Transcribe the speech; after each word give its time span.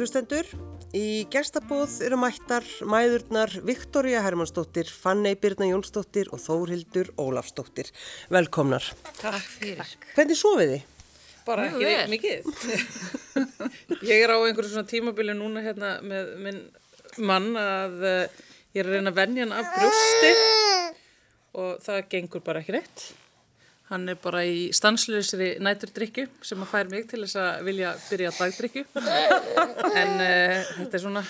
hlustendur. 0.00 0.46
Í 0.96 1.24
gestabóð 1.30 2.00
eru 2.02 2.16
mættar 2.18 2.64
mæðurnar 2.88 3.52
Viktoria 3.66 4.22
Hermannsdóttir, 4.24 4.88
Fannei 4.90 5.36
Birna 5.38 5.68
Jónsdóttir 5.68 6.30
og 6.34 6.40
Þórhildur 6.42 7.12
Ólafsdóttir. 7.20 7.92
Velkomnar. 8.32 8.82
Takk 9.20 9.44
fyrir. 9.58 9.92
Hvernig 10.16 10.40
sofið 10.40 10.72
þið? 10.74 10.88
Bara 11.46 11.68
Mjög 11.68 11.76
ekki 11.76 11.86
vel. 11.86 11.94
reitt 11.94 12.10
mikið. 12.16 12.40
ég 14.10 14.24
er 14.24 14.34
á 14.34 14.38
einhverju 14.40 14.72
svona 14.72 14.90
tímabili 14.90 15.36
núna 15.38 15.62
hérna 15.64 15.92
með 16.02 16.34
minn 16.46 16.60
mann 17.22 17.52
að 17.60 17.96
uh, 18.02 18.42
ég 18.74 18.82
er 18.82 18.90
að 18.90 18.96
reyna 18.98 19.14
að 19.14 19.20
venja 19.22 19.46
hann 19.46 19.56
af 19.56 19.72
brjósti 19.76 20.32
og 21.60 21.80
það 21.86 22.04
gengur 22.12 22.44
bara 22.46 22.62
ekki 22.64 22.76
neitt. 22.76 23.10
Hann 23.90 24.06
er 24.06 24.18
bara 24.22 24.44
í 24.46 24.68
stanslösri 24.76 25.56
næturdrykju 25.62 26.28
sem 26.46 26.60
að 26.62 26.68
fær 26.70 26.90
mig 26.92 27.08
til 27.10 27.24
þess 27.24 27.38
að 27.42 27.64
vilja 27.66 27.94
byrja 28.06 28.30
dagdrykju. 28.36 28.84
En 29.98 30.12
uh, 30.14 30.68
þetta 30.76 30.94
er 30.94 31.02
svona 31.02 31.24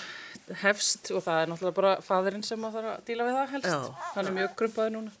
hefst 0.61 1.09
og 1.15 1.23
það 1.25 1.41
er 1.41 1.49
náttúrulega 1.51 1.79
bara 1.79 1.95
fadurinn 2.05 2.45
sem 2.45 2.61
að 2.67 2.77
þarf 2.77 2.91
að 2.91 3.01
díla 3.09 3.27
við 3.27 3.39
það 3.39 3.51
helst. 3.55 3.73
Já. 3.73 4.05
Hann 4.13 4.29
er 4.29 4.37
mjög 4.37 4.55
krumpaður 4.61 4.95
núna. 4.97 5.17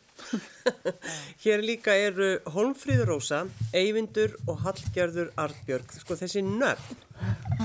Hér 1.43 1.65
líka 1.65 1.97
eru 1.97 2.31
Holmfríður 2.53 3.09
Rósa, 3.15 3.41
Eyvindur 3.73 4.37
og 4.45 4.61
Hallgerður 4.65 5.33
Artbjörg. 5.41 5.97
Sko 6.03 6.17
þessi 6.19 6.45
nöfn, 6.45 7.03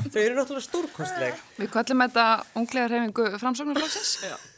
þau 0.08 0.20
eru 0.22 0.38
náttúrulega 0.38 0.66
stórkostleg. 0.70 1.46
Við 1.60 1.72
kallum 1.74 2.04
þetta 2.06 2.28
unglega 2.56 2.92
reyfingu 2.94 3.32
framsóknarflokksins. 3.36 4.54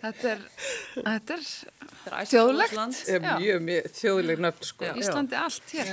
Þetta 0.00 0.30
er, 0.30 0.42
þetta 0.94 1.36
er 1.36 2.28
þjóðlegt. 2.30 2.76
Er 3.10 3.24
mjög, 3.24 3.58
mjög 3.66 3.88
þjóðleg 3.96 4.42
nöfn 4.44 4.68
sko. 4.68 4.90
Íslandi 5.00 5.38
allt 5.38 5.74
hér. 5.74 5.90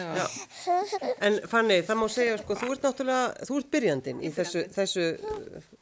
En 1.28 1.40
Fanni, 1.50 1.80
það 1.88 2.00
má 2.00 2.06
segja, 2.14 2.38
sko, 2.42 2.58
þú 2.62 2.70
ert 2.76 2.88
náttúrulega, 2.88 3.48
þú 3.50 3.58
ert 3.62 3.72
byrjandinn 3.74 4.22
í, 4.22 4.32
þessu, 4.36 4.64
þessu, 4.76 5.08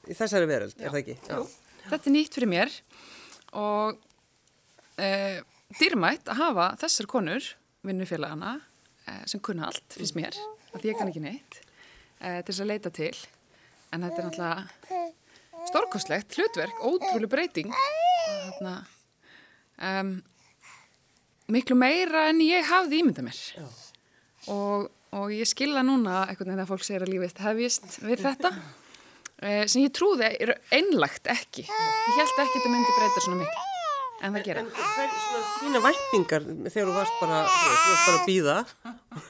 í 0.09 0.17
þessari 0.17 0.49
veröld, 0.49 0.77
er 0.79 0.93
það 0.95 1.01
ekki? 1.03 1.17
Já. 1.27 1.37
Þetta 1.85 2.09
er 2.09 2.15
nýtt 2.15 2.39
fyrir 2.39 2.51
mér 2.55 2.73
og 3.61 3.99
e, 4.97 5.09
dýrmætt 5.77 6.31
að 6.31 6.41
hafa 6.41 6.71
þessar 6.81 7.09
konur, 7.11 7.51
vinnufélagana, 7.85 8.55
e, 9.05 9.19
sem 9.29 9.43
kunna 9.45 9.69
allt, 9.69 9.85
finnst 9.93 10.17
mér, 10.17 10.39
að 10.73 10.89
ég 10.89 10.97
kann 10.97 11.11
ekki 11.11 11.23
neitt, 11.27 11.61
e, 12.17 12.39
til 12.41 12.49
þess 12.49 12.65
að 12.65 12.71
leita 12.73 12.93
til. 12.95 13.13
En 13.93 14.01
þetta 14.03 14.23
er 14.23 14.31
náttúrulega 14.31 15.04
stórkostlegt 15.69 16.37
hlutverk, 16.37 16.79
ótrúlega 16.85 17.31
breyting. 17.31 17.73
Þarna, 18.25 18.75
um, 19.89 20.13
miklu 21.51 21.77
meira 21.79 22.27
en 22.31 22.41
ég 22.45 22.65
hafði 22.69 23.01
ímyndað 23.03 23.27
mér. 23.29 23.43
Og, 24.53 24.87
og 25.17 25.33
ég 25.33 25.49
skilða 25.49 25.85
núna 25.85 26.23
einhvern 26.25 26.51
veginn 26.51 26.65
að 26.65 26.73
fólk 26.73 26.85
segir 26.85 27.05
að 27.05 27.13
lífið 27.15 27.45
hefjist 27.45 27.99
við 28.05 28.25
þetta 28.25 28.51
eh, 29.41 29.63
sem 29.65 29.85
ég 29.85 29.93
trúði 29.95 30.29
er 30.33 30.55
einlagt 30.75 31.29
ekki. 31.31 31.65
Ég 31.65 32.19
held 32.19 32.27
ekki 32.29 32.43
að 32.43 32.53
þetta 32.57 32.73
myndi 32.73 32.97
breyta 32.99 33.25
svona 33.25 33.41
miklu. 33.43 33.71
En 34.23 34.31
það 34.31 34.45
gera. 34.47 34.61
En 34.63 34.69
hver 34.71 35.15
svona 35.21 35.47
þína 35.59 35.81
væntingar 35.83 36.45
þegar 36.71 36.87
þú 36.89 36.93
varst 36.95 37.17
bara, 37.19 37.39
þú 37.49 37.65
varst 37.71 38.05
bara 38.05 38.19
að 38.21 38.29
býða, 38.29 38.55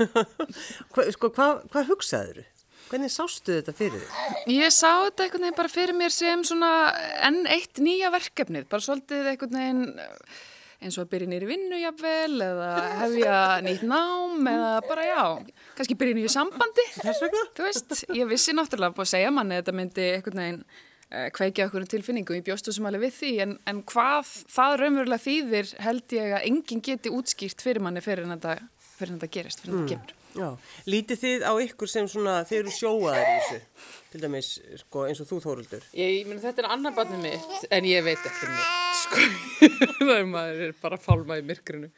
Hva, 0.94 1.06
sko, 1.16 1.32
hvað 1.36 1.64
hva 1.74 1.84
hugsaður? 1.90 2.44
Hvernig 2.90 3.13
sástu 3.13 3.56
þetta 3.57 3.73
fyrir 3.75 4.01
þig? 4.01 4.41
Ég 4.56 4.73
sá 4.73 4.90
þetta 5.07 5.25
einhvern 5.25 5.47
veginn 5.47 5.57
bara 5.57 5.72
fyrir 5.73 5.97
mér 5.97 6.13
sem 6.13 6.44
svona 6.46 6.72
enn 7.25 7.46
eitt 7.50 7.81
nýja 7.81 8.12
verkefnið. 8.13 8.68
Bara 8.69 8.85
svolítið 8.85 9.31
einhvern 9.31 9.57
veginn 9.57 10.03
eh, 10.03 10.44
eins 10.85 10.97
og 11.00 11.06
að 11.06 11.12
byrja 11.16 11.29
nýri 11.31 11.50
vinnu 11.50 11.79
jafnvel 11.81 12.41
eða 12.46 12.72
hefja 13.01 13.38
nýtt 13.66 13.85
nám 13.90 14.50
eða 14.51 14.73
bara 14.85 15.06
já, 15.07 15.22
kannski 15.78 15.97
byrja 16.00 16.18
nýju 16.19 16.34
sambandi. 16.34 16.85
Þess 17.00 17.23
vegna? 17.25 17.46
Þú 17.57 17.69
veist, 17.69 17.96
ég 18.13 18.29
vissi 18.29 18.56
náttúrulega 18.56 18.96
búið 18.97 19.07
að 19.07 19.13
segja 19.16 19.31
manni 19.34 19.57
að 19.57 19.63
þetta 19.63 19.78
myndi 19.79 20.07
einhvern 20.12 20.44
veginn 20.44 20.62
uh, 20.66 21.28
kveikja 21.35 21.69
okkur 21.69 21.88
tilfinningu, 21.96 22.38
ég 22.38 22.46
bjóstu 22.46 22.75
sem 22.75 22.88
alveg 22.90 23.07
við 23.07 23.17
því, 23.19 23.34
en, 23.46 23.57
en 23.72 23.81
hvað 23.94 24.31
það 24.57 24.78
raunverulega 24.84 25.25
þýðir 25.25 25.73
held 25.88 26.17
ég 26.19 26.38
að 26.38 26.47
enginn 26.52 26.85
geti 26.90 27.13
útskýrt 27.13 27.66
fyrir 27.66 27.85
manni 27.85 28.03
fyrir 28.06 28.29
þetta, 28.35 28.57
fyrir 28.98 29.14
en 29.14 29.20
þetta 29.20 29.32
gerist, 29.36 29.62
fyrir 29.62 29.76
en 29.76 29.84
þetta 29.84 29.96
kemur. 29.96 30.22
Já, 30.36 30.48
lítið 30.92 31.22
þið 31.22 31.46
á 31.48 31.54
ykkur 31.64 31.92
sem 31.92 32.08
svona, 32.12 32.34
þeir 32.48 32.58
eru 32.66 32.74
sjóaðar 32.76 33.22
í 33.22 33.36
þessu, 33.36 33.86
til 34.12 34.22
dæmis, 34.26 34.50
sko, 34.82 35.06
eins 35.08 35.22
og 35.24 35.30
þú 35.30 35.40
Þóruldur. 35.46 35.86
Ég, 35.96 36.12
ég 36.18 36.28
meni 36.28 36.44
þetta 36.44 36.66
er 36.66 36.68
annar 36.76 36.96
barnið 36.98 37.24
mitt, 37.24 37.56
en 37.78 37.88
ég 37.88 38.04
veit 38.04 38.28
ekki 38.32 38.50
neitt, 38.52 39.00
sko. 39.00 39.30
það 40.02 40.12
er 40.18 40.28
maður 40.34 40.66
er 40.68 40.76
bara 40.82 41.00
að 41.00 41.08
fálma 41.08 41.40
í 41.40 41.46
myrkrinu. 41.48 41.92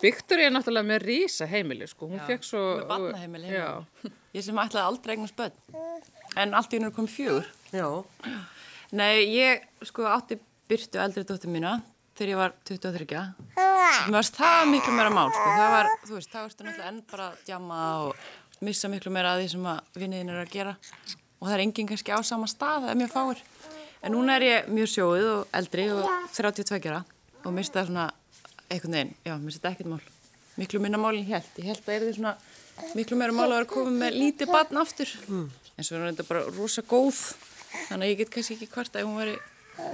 Viktor 0.00 0.44
er 0.44 0.54
náttúrulega 0.54 0.90
með 0.92 1.02
rísa 1.08 1.50
heimili, 1.50 1.90
sko. 1.90 2.12
Hún 2.12 2.22
fekk 2.30 2.46
svo... 2.46 2.62
með 2.78 2.86
barnaheimili 2.94 3.52
Já. 3.56 3.68
Ég 4.38 4.46
sem 4.46 4.62
ætlaði 4.62 4.86
aldrei 4.86 5.16
eignast 5.16 5.34
börn. 5.34 5.82
En 6.38 6.54
allt 6.54 6.70
í 6.70 6.78
hennu 6.78 6.92
er 6.92 6.94
komið 6.94 7.16
fjögur. 7.16 7.52
Já, 7.74 7.88
Nei, 8.90 9.22
ég 9.30 9.62
sko 9.86 10.06
átti 10.10 10.34
byrtu 10.70 10.98
eldri 10.98 11.22
dóttir 11.26 11.50
mína 11.52 11.76
þegar 12.20 12.32
ég 12.34 12.40
var 12.40 12.52
23. 12.68 13.20
Mér 13.56 14.16
varst 14.18 14.36
það 14.36 14.66
miklu 14.68 14.92
meira 14.92 15.12
mál, 15.14 15.30
sko. 15.32 15.46
Það 15.56 15.70
var, 15.72 15.88
þú 16.04 16.16
veist, 16.18 16.30
það 16.30 16.44
varstu 16.44 16.66
náttúrulega 16.66 16.90
enn 16.90 17.00
bara 17.10 17.28
að 17.30 17.38
djama 17.48 17.78
og 18.04 18.64
missa 18.66 18.90
miklu 18.92 19.12
meira 19.14 19.32
að 19.32 19.40
því 19.40 19.48
sem 19.54 19.68
að 19.72 19.98
vinniðin 20.02 20.32
er 20.34 20.40
að 20.42 20.52
gera. 20.52 20.74
Og 21.40 21.48
það 21.48 21.54
er 21.56 21.62
enginn 21.64 21.88
kannski 21.88 22.12
á 22.12 22.20
sama 22.28 22.48
stað, 22.50 22.84
það 22.84 22.92
er 22.92 23.00
mjög 23.00 23.12
fáir. 23.14 23.42
En 24.04 24.14
núna 24.14 24.36
er 24.36 24.46
ég 24.46 24.68
mjög 24.72 24.90
sjóið 24.94 25.28
og 25.30 25.56
eldri 25.56 25.86
og 25.94 26.08
32 26.36 26.80
gera 26.84 27.02
og 27.40 27.56
það 27.56 27.88
svona 27.88 28.06
einhvern 28.70 28.96
veginn, 28.96 29.14
já, 29.24 29.34
þetta 29.56 29.72
ekkert 29.72 29.90
mál. 29.94 30.02
Miklu 30.60 30.80
minna 30.84 31.00
mál 31.00 31.14
en 31.14 31.22
ég 31.22 31.32
held. 31.32 31.52
Ég 31.56 31.70
held 31.72 31.86
að 31.86 31.94
er 31.94 32.04
því 32.04 32.16
svona 32.18 32.34
miklu 32.96 33.16
meira 33.16 33.36
mál 33.36 33.48
að 33.48 33.56
vera 33.56 33.70
komið 33.72 33.96
með 34.04 34.18
lítið 34.20 34.52
barn 34.52 34.80
aftur. 34.82 35.14
En 35.76 35.86
svo 35.86 35.96
er 35.96 36.10
þetta 36.10 36.28
bara 36.28 36.44
rosa 36.52 36.84
góð. 36.84 37.22
Þannig 37.88 38.04
að 38.04 38.12
ég 38.12 38.20
get 38.20 38.32
kannski 38.34 38.56
ekki 38.58 38.68
hvort 38.74 38.94
að 38.94 39.02
ef 39.02 39.08
hún 39.08 39.20
veri, 39.20 39.36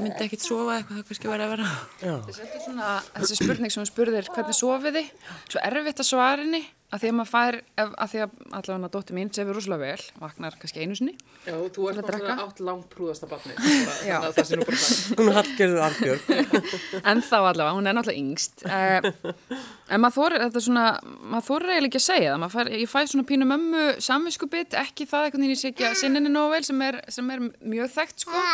myndi 0.00 0.26
ekkert 0.26 0.44
sofa 0.46 0.78
eitthvað, 0.78 1.00
það 1.00 1.10
kannski 1.10 1.32
væri 1.32 1.46
að 1.46 1.52
vera. 1.56 1.68
já, 2.02 2.14
Þetta 2.30 2.46
er 2.60 2.64
svona, 2.68 2.94
þessi 3.16 3.40
spurning 3.42 3.74
sem 3.74 3.82
hún 3.84 3.90
spurðir, 3.92 4.32
hvernig 4.34 4.58
sofið 4.60 4.98
þið? 5.00 5.12
Svo 5.52 5.62
erfitt 5.70 6.02
að 6.02 6.10
svara 6.10 6.44
henni, 6.44 6.62
að 6.94 7.02
því 7.02 7.08
að 7.10 7.14
maður 7.18 7.30
fær, 7.32 7.56
að 7.82 8.10
því 8.12 8.20
að 8.22 8.34
allavega 8.60 8.90
dóttir 8.94 9.16
mín 9.16 9.30
sefur 9.34 9.56
rosalega 9.58 9.88
vel, 9.88 10.04
vaknar 10.22 10.54
kannski 10.60 10.84
einu 10.84 10.94
sinni. 10.98 11.14
Já, 11.46 11.54
þú 11.74 11.88
ert 11.90 11.98
að 11.98 12.06
náttúrulega 12.06 12.44
átt 12.46 12.60
langprúðasta 12.66 13.26
barnið. 13.30 13.58
Þannig 13.58 14.06
Já. 14.06 14.16
að 14.20 14.36
það 14.36 14.46
sé 14.50 14.58
nú 14.60 14.66
bara 14.68 14.78
það. 14.82 14.94
hún 15.18 15.30
er 15.30 15.36
Hallgerður 15.40 15.82
Artbjörg. 15.86 16.22
En 17.10 17.22
þá 17.26 17.36
allavega, 17.40 17.74
hún 17.76 17.90
er 17.90 17.96
náttúrulega 17.98 18.22
yngst. 18.22 18.64
Uh, 18.66 19.60
en 19.90 20.02
maður 20.02 20.16
þorir, 20.20 20.44
þetta 20.46 20.60
er 20.62 20.66
svona, 20.68 20.86
maður 21.34 21.48
þorir 21.50 21.74
eiginlega 21.74 21.90
ekki 21.90 22.02
að 22.02 22.06
segja 22.06 22.32
það. 22.36 22.48
Fær, 22.56 22.72
ég 22.76 22.90
fæ 22.94 22.98
svona 23.12 23.28
pínu 23.32 23.50
mömmu 23.50 23.84
samviskubit, 24.06 24.78
ekki 24.86 25.08
það 25.10 25.28
einhvern 25.28 25.46
veginn 25.46 25.56
ég 25.56 25.62
sé 25.62 25.72
ekki 25.74 25.88
að 25.90 25.98
sinninni 26.02 26.34
nóg 26.34 26.54
vel 26.54 26.64
sem 26.66 26.86
er, 26.86 27.00
sem 27.18 27.34
er 27.34 27.46
mjög 27.74 27.94
þekkt, 27.98 28.26
sko. 28.26 28.46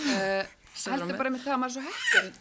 Uh, 0.00 0.44
heldur 0.86 1.18
bara 1.18 1.32
með 1.34 1.44
það 1.44 1.54
að 1.56 1.62
maður 1.62 1.70
er 1.70 1.76
svo 1.76 1.84
heppin 1.88 2.32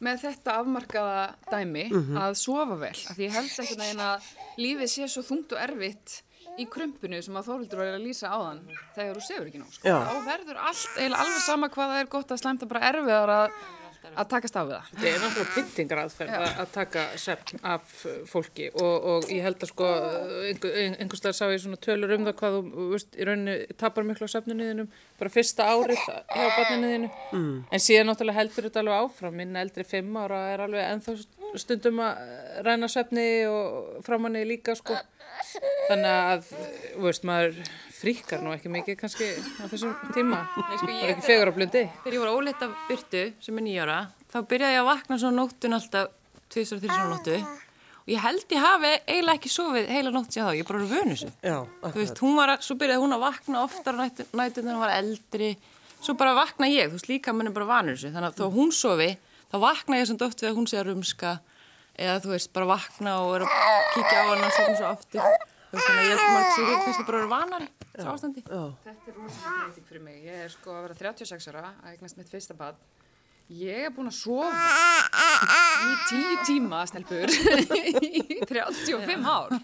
með 0.00 0.22
þetta 0.24 0.52
afmarkaða 0.62 1.20
dæmi 1.50 1.84
að 2.16 2.34
sofa 2.40 2.76
vel. 2.80 2.96
Af 2.96 3.16
því 3.16 3.26
ég 3.26 3.34
held 3.36 3.50
einhvern 3.50 3.82
veginn 3.84 4.02
að 4.06 4.28
lífið 4.64 4.92
sé 4.94 5.08
svo 5.12 5.22
þungt 5.26 5.52
og 5.56 5.60
erfitt 5.60 6.22
í 6.60 6.66
krumpinu 6.68 7.20
sem 7.22 7.36
að 7.36 7.50
Þóruldur 7.50 7.80
var 7.80 7.90
að 7.94 8.04
lýsa 8.04 8.30
áðan 8.32 8.62
þegar 8.96 9.18
þú 9.18 9.24
sefur 9.26 9.50
ekki 9.50 9.60
nóg. 9.60 9.74
Sko. 9.76 9.92
Þá 9.92 10.14
verður 10.26 10.62
allt 10.68 10.96
eiginlega 10.96 11.24
alveg 11.24 11.44
sama 11.44 11.68
hvað 11.72 11.92
það 11.92 12.00
er 12.00 12.10
gott 12.16 12.32
að 12.34 12.40
slæmta 12.42 12.68
bara 12.70 12.82
erfiðar 12.90 13.32
að, 13.36 13.60
að 14.14 14.28
takast 14.32 14.58
á 14.58 14.62
við 14.62 14.72
það. 14.74 14.90
Þetta 14.90 15.10
er 15.10 15.22
náttúrulega 15.24 15.54
pyntingar 15.54 16.02
aðferð 16.04 16.36
að, 16.38 16.46
að 16.62 16.70
taka 16.74 17.04
svefn 17.20 17.62
af 17.72 17.94
uh, 18.04 18.16
fólki 18.30 18.68
og, 18.72 19.08
og 19.12 19.28
ég 19.30 19.46
held 19.46 19.66
að 19.66 19.72
sko 19.72 19.90
einhver, 20.50 20.78
einhvers 20.90 21.22
staðar 21.22 21.38
sá 21.38 21.44
ég 21.50 21.62
svona 21.64 21.80
tölur 21.86 22.14
um 22.16 22.26
það 22.28 22.38
hvað 22.40 22.56
þú, 22.56 22.62
þú 22.76 22.88
veist, 22.94 23.12
í 23.16 23.28
rauninni 23.28 23.56
tapar 23.80 24.08
miklu 24.08 24.28
á 24.28 24.32
svefninu 24.34 24.70
þínum, 24.70 24.90
bara 25.20 25.34
fyrsta 25.34 25.68
árið 25.70 26.00
hjá 26.06 26.48
barninu 26.56 26.94
þínu, 26.94 27.12
mm. 27.36 27.52
en 27.70 27.84
síðan 27.86 28.10
náttúrulega 28.10 28.40
heldur 28.40 28.68
þetta 28.68 28.84
alveg 28.84 29.04
áfram, 29.06 29.38
minn 29.40 29.60
eldri 29.60 29.86
fimm 29.88 30.20
ára 30.20 30.42
er 30.54 30.64
alveg 30.66 30.86
ennþá 30.86 31.16
stundum 31.58 31.98
að 32.04 32.18
ræna 32.66 32.86
svefni 32.88 33.24
og 33.50 34.02
framanni 34.06 34.44
líka 34.46 34.76
sko, 34.78 34.94
þannig 35.88 36.10
að, 36.10 36.50
þú 36.94 37.06
veist, 37.08 37.24
maður 37.26 37.56
fríkar 38.00 38.40
nú 38.44 38.52
ekki 38.54 38.70
mikið 38.72 38.96
kannski 39.00 39.26
á 39.60 39.64
þessum 39.68 39.94
tíma, 40.14 40.44
Nei, 40.56 40.76
sko, 40.78 40.86
ég- 40.88 41.02
er 41.04 41.14
ekki 41.14 41.26
fegur 41.26 41.50
á 41.50 41.54
blundi. 41.56 41.82
Þegar 42.04 42.14
ég 42.16 42.20
var 42.24 42.34
óleitt 42.36 42.62
af 42.62 42.76
byrtu, 42.88 43.24
sem 43.40 43.58
er 43.58 43.62
nýjára, 43.66 43.98
þá 44.32 44.38
byrjaði 44.46 44.76
ég 44.76 44.80
að 44.84 44.90
vakna 44.92 45.18
svona 45.18 45.40
nóttun 45.42 45.74
alltaf, 45.76 46.08
tvisar 46.50 46.76
og 46.78 46.82
þrísar 46.84 47.10
nóttu. 47.10 47.36
Og 48.00 48.08
ég 48.14 48.18
held 48.24 48.44
ég 48.48 48.58
hafi 48.64 48.92
eiginlega 49.06 49.36
ekki 49.38 49.50
sofið 49.52 49.88
heila 49.92 50.10
nótt 50.10 50.30
sér 50.32 50.46
þá, 50.48 50.54
ég 50.56 50.64
er 50.64 50.70
bara 50.72 50.86
vönu. 50.88 51.16
Já, 51.42 51.58
Þú 51.82 51.98
veist, 52.00 52.18
hún 52.24 52.36
var 52.36 52.56
svo 52.64 52.74
byrjaði 52.80 53.02
hún 53.04 53.12
að 53.14 53.20
vakna 53.26 53.64
oftar 53.64 53.94
nættu 54.00 54.24
þegar 54.32 54.72
hún 54.74 54.80
var 54.80 54.94
eldri. 54.96 55.56
Svo 56.00 56.14
bara 56.16 56.32
vakna 56.34 56.66
ég, 56.66 56.88
þú 56.88 56.96
veist, 56.96 57.08
líka 57.12 57.34
mann 57.36 57.46
er 57.48 57.52
bara 57.52 57.66
vanur 57.68 57.92
þessu. 57.98 58.10
Þannig 58.14 58.32
að 58.32 58.40
þó 58.40 58.54
hún 58.56 58.72
sofi, 58.72 59.10
þá 59.50 59.56
vakna 59.66 60.00
ég 60.00 60.10
samt 60.10 60.24
oft 60.26 60.42
við 60.42 60.50
að 60.50 60.58
hún 60.60 60.68
sé 60.70 60.80
að 60.80 60.90
rumska. 60.90 61.38
Eða 62.00 62.20
þú 62.24 62.32
veist, 62.32 62.52
bara 62.56 62.68
vakna 62.70 63.16
og 63.24 63.34
er 63.36 63.44
að 63.44 63.50
kíkja 63.94 64.20
á 64.22 64.24
hana 64.30 64.46
og 64.46 64.54
sofna 64.56 64.76
svo 64.78 64.90
aftur. 64.90 65.24
Þú 65.70 65.76
veist, 65.76 65.88
þannig 65.88 66.00
að 66.00 66.06
ég 66.06 66.14
held 66.14 66.22
að 66.22 66.32
maður 66.36 66.54
sé 66.54 66.62
kannski 66.84 67.04
bara 67.08 67.18
að 67.18 67.20
vera 67.20 67.32
vanari, 67.34 67.68
þessu 67.90 68.12
ástandi. 68.14 68.44
Þetta 68.46 68.94
er 68.94 69.18
rosalega 69.18 69.58
breyting 69.58 69.90
fyrir 69.90 70.06
mig. 70.06 70.22
Ég 70.24 70.46
er 70.46 70.54
sko 70.54 70.72
að 70.78 70.86
vera 70.86 70.96
36 71.02 71.50
ára, 71.52 71.74
að 71.82 71.92
eignast 71.92 72.20
mitt 72.20 72.32
fyrsta 72.32 72.56
bad. 72.58 72.80
Ég 73.50 73.88
er 73.88 73.92
búin 73.94 74.06
að 74.06 74.14
sofa 74.14 74.48
í 75.82 75.94
tíu 76.06 76.34
tíma, 76.46 76.84
stelpur, 76.86 77.32
í 78.06 78.40
35 78.46 79.26
ár. 79.26 79.56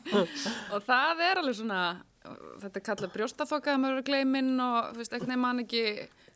Og 0.75 0.87
það 0.87 1.23
er 1.31 1.43
alveg 1.43 1.59
svona 1.61 1.82
þetta 2.62 2.81
er 2.81 2.85
kallað 2.89 3.12
brjóstaþokka 3.15 3.75
að 3.75 3.82
maður 3.82 3.99
eru 3.99 4.06
gleiminn 4.09 4.55
og 4.62 4.93
þú 4.93 5.03
veist, 5.03 5.12
einhvern 5.15 5.32
veginn 5.32 5.44
man 5.44 5.62
ekki 5.62 5.85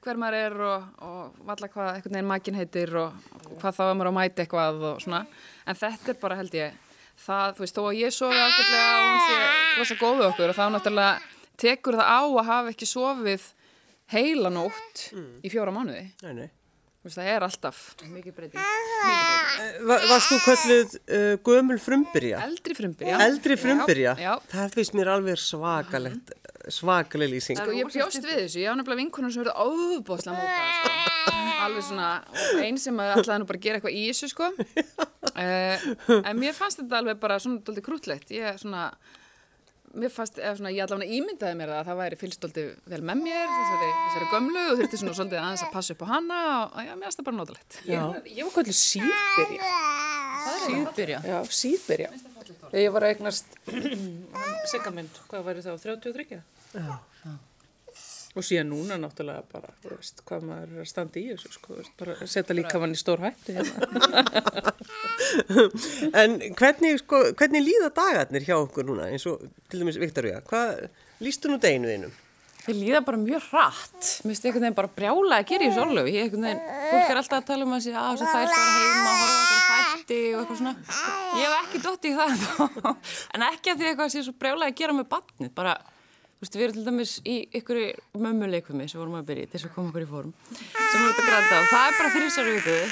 hver 0.05 0.21
maður 0.21 0.37
er 0.41 0.55
og, 0.65 0.85
og 1.07 1.41
valla 1.49 1.69
hvað 1.73 1.91
einhvern 1.95 2.17
veginn 2.17 2.31
makin 2.31 2.59
heitir 2.61 2.95
og, 3.01 3.19
og 3.45 3.59
hvað 3.61 3.77
þá 3.77 3.83
er 3.87 3.99
maður 3.99 4.11
að 4.11 4.17
mæta 4.19 4.45
eitthvað 4.45 4.87
og 4.91 5.03
svona. 5.05 5.25
En 5.69 5.81
þetta 5.81 6.15
er 6.15 6.21
bara 6.23 6.39
held 6.41 6.57
ég 6.57 6.79
það, 7.21 7.57
þú 7.57 7.65
veist, 7.65 7.77
þó 7.77 7.83
að 7.87 7.99
ég 8.01 8.17
sofi 8.17 8.41
ágætlega 8.41 8.93
og 8.97 9.09
hún 9.11 9.21
sé 9.27 9.41
rosa 9.81 9.99
góð 10.01 10.21
við 10.21 10.29
okkur 10.31 10.53
og 10.53 10.59
þá 10.61 10.65
náttúrulega 10.77 11.19
tekur 11.61 11.99
það 12.01 12.09
á 12.17 12.21
að 12.25 12.49
hafa 12.49 12.73
ekki 12.73 12.89
sofið 12.89 13.49
heila 14.15 14.51
nótt 14.55 15.05
í 15.45 15.53
fjóra 15.53 15.75
mánuði. 15.75 16.07
Nei, 16.25 16.33
nei. 16.41 16.49
Það 17.01 17.29
er 17.33 17.45
alltaf 17.47 17.79
Mikið 18.13 18.35
breyting. 18.37 18.65
Va 19.89 19.97
varst 20.11 20.29
þú 20.35 20.39
kölluð 20.45 20.97
uh, 21.01 21.37
gömul 21.47 21.79
frumbyrja? 21.81 22.43
eldri 22.45 22.77
frumbyrja 22.77 23.21
Eldri 23.25 23.57
frumbyrja? 23.57 24.13
Já, 24.21 24.27
já. 24.27 24.51
Það 24.53 24.75
finnst 24.77 24.97
mér 24.99 25.11
alveg 25.15 25.41
svakalegt, 25.41 26.35
svakaleg 26.69 27.33
lýsing. 27.33 27.57
Sko, 27.57 27.73
ég 27.73 27.89
bjóst 27.95 28.21
við 28.21 28.43
þessu, 28.43 28.61
ég 28.61 28.69
á 28.69 28.77
nefnilega 28.77 29.01
vinkunum 29.01 29.33
sem 29.33 29.41
verið 29.47 29.63
óbúðslega 29.65 30.37
mókað, 30.37 30.77
sko. 30.77 31.47
Alveg 31.65 31.87
svona, 31.89 32.11
einn 32.67 32.81
sem 32.81 33.01
að 33.01 33.15
ætlaði 33.15 33.41
nú 33.43 33.49
bara 33.49 33.63
gera 33.65 33.81
eitthvað 33.81 33.97
í 33.97 34.05
þessu, 34.11 34.31
sko. 34.35 34.53
Uh, 35.41 35.85
en 36.27 36.37
mér 36.37 36.53
fannst 36.53 36.81
þetta 36.81 36.99
alveg 36.99 37.21
bara 37.23 37.37
svona 37.41 37.63
doldið 37.65 37.85
krútlegt. 37.87 38.33
Ég 38.35 38.59
svona, 38.61 38.91
mér 39.99 40.13
fannst, 40.15 40.39
eða 40.39 40.55
svona, 40.59 40.71
ég 40.75 40.85
allavega 40.85 41.17
ímyndaði 41.19 41.59
mér 41.59 41.73
að 41.75 41.89
það 41.89 42.01
væri 42.01 42.19
fylgst 42.21 42.45
doldið 42.45 42.71
vel 42.93 43.01
með 43.11 43.23
mér, 43.25 43.51
þessari, 43.51 43.91
þessari 43.99 44.29
gömlu 44.35 44.63
og 44.63 44.81
þurfti 44.81 45.01
svona 45.01 45.17
svolítið 45.19 45.41
aðeins 45.43 45.65
að 45.67 45.73
passa 45.75 45.97
upp 45.97 46.05
á 46.05 46.09
hana 46.13 46.41
og 46.63 46.79
já, 46.87 46.93
mér 46.95 47.07
fannst 47.09 47.21
það 47.21 47.29
bara 47.31 47.39
notalegt. 47.41 47.79
Já. 47.89 48.01
Ég 48.31 48.43
var 48.47 48.55
kvöldu 48.57 48.77
síðbyrja. 48.81 49.71
Síðbyrja. 50.67 51.23
Já, 51.27 51.39
síðbyrja. 51.61 52.11
Ég 52.81 52.95
var 52.95 53.07
að 53.07 53.15
eignast 53.17 53.61
siggamynd, 54.73 55.23
hvað 55.31 55.47
væri 55.51 55.67
það, 55.67 55.87
33? 55.89 56.43
Já. 56.79 56.99
Og 58.39 58.45
síðan 58.47 58.69
núna 58.71 58.95
náttúrulega 59.01 59.43
bara, 59.51 59.73
þú 59.83 59.97
veist, 59.97 60.21
hvað 60.29 60.45
maður 60.47 60.75
er 60.77 60.83
að 60.85 60.87
standa 60.87 61.19
í 61.19 61.25
þessu, 61.33 61.49
sko, 61.57 61.73
þú 61.73 61.79
veist, 61.81 61.95
bara 61.99 62.29
setja 62.31 62.55
líka 62.55 62.79
mann 62.79 62.95
í 62.95 63.01
stór 63.01 63.25
hættu 63.25 63.57
hérna. 63.57 64.75
En 66.21 66.39
hvernig, 66.59 67.01
sko, 67.03 67.25
hvernig 67.39 67.65
líða 67.67 67.91
dagarnir 67.97 68.47
hjá 68.47 68.55
okkur 68.61 68.87
núna, 68.87 69.09
eins 69.11 69.27
og 69.31 69.43
til 69.71 69.83
dæmis 69.83 69.99
Viktoria? 69.99 70.39
Hvað 70.47 70.87
lístu 71.23 71.51
nú 71.51 71.59
deginu 71.63 71.91
einum? 71.91 72.15
Þeir 72.61 72.77
líða 72.77 73.01
bara 73.07 73.19
mjög 73.21 73.45
hratt. 73.51 74.09
Mér 74.23 74.35
finnst 74.35 74.47
einhvern 74.47 74.65
veginn 74.67 74.79
bara 74.79 74.91
brjála 74.95 75.39
að 75.41 75.47
gera 75.49 75.67
í 75.67 75.79
orlofi. 75.81 76.13
Ég 76.15 76.27
einhvern 76.27 76.47
veginn, 76.47 76.65
fólk 76.91 77.13
er 77.13 77.21
alltaf 77.21 77.39
að 77.41 77.47
tala 77.51 77.67
um 77.67 77.73
að 77.77 77.85
sé 77.87 77.95
að 77.97 78.21
það 78.21 78.43
er 78.43 78.51
bara 78.53 78.75
heima, 78.75 79.15
horfa 79.21 79.39
okkur 79.47 79.95
þætti 79.95 80.19
og 80.21 80.43
eitthvað 80.43 80.61
svona. 80.61 80.75
Ég 81.41 81.47
hef 81.47 81.57
ekki 81.61 81.81
dótt 81.87 82.05
í 82.05 82.13
það 82.19 82.45
þá. 82.45 82.93
en 83.35 83.47
ekki 83.49 83.73
að 83.73 83.81
því 83.81 83.89
eitthvað 83.91 84.13
sé 84.15 84.25
svo 84.27 84.35
brjála 84.45 84.69
að 84.69 84.77
gera 84.83 84.97
með 84.99 85.09
batnið. 85.15 85.53
Bara, 85.57 85.75
þú 86.41 86.47
veist, 86.47 86.57
við 86.57 86.65
erum 86.65 86.77
til 86.79 86.85
dæmis 86.87 87.15
í 87.29 87.37
ykkur 87.61 87.81
mömmuleikfumi 88.17 88.89
sem 88.89 89.01
vorum 89.01 89.19
að 89.21 89.27
byrja 89.29 89.49
til 89.51 89.59
þess 89.59 89.69
að 89.69 89.75
koma 89.75 89.93
okkur 89.93 90.07
í 90.07 90.11
fórum. 90.11 90.35
Sem 90.57 90.97
vorum 90.97 91.11
þetta 91.11 91.27
grænda 91.29 91.59
og 91.61 91.67
það 91.69 91.87
er 91.87 91.99
bara 91.99 92.13
þrjusar 92.17 92.49
vikuði. 92.49 92.85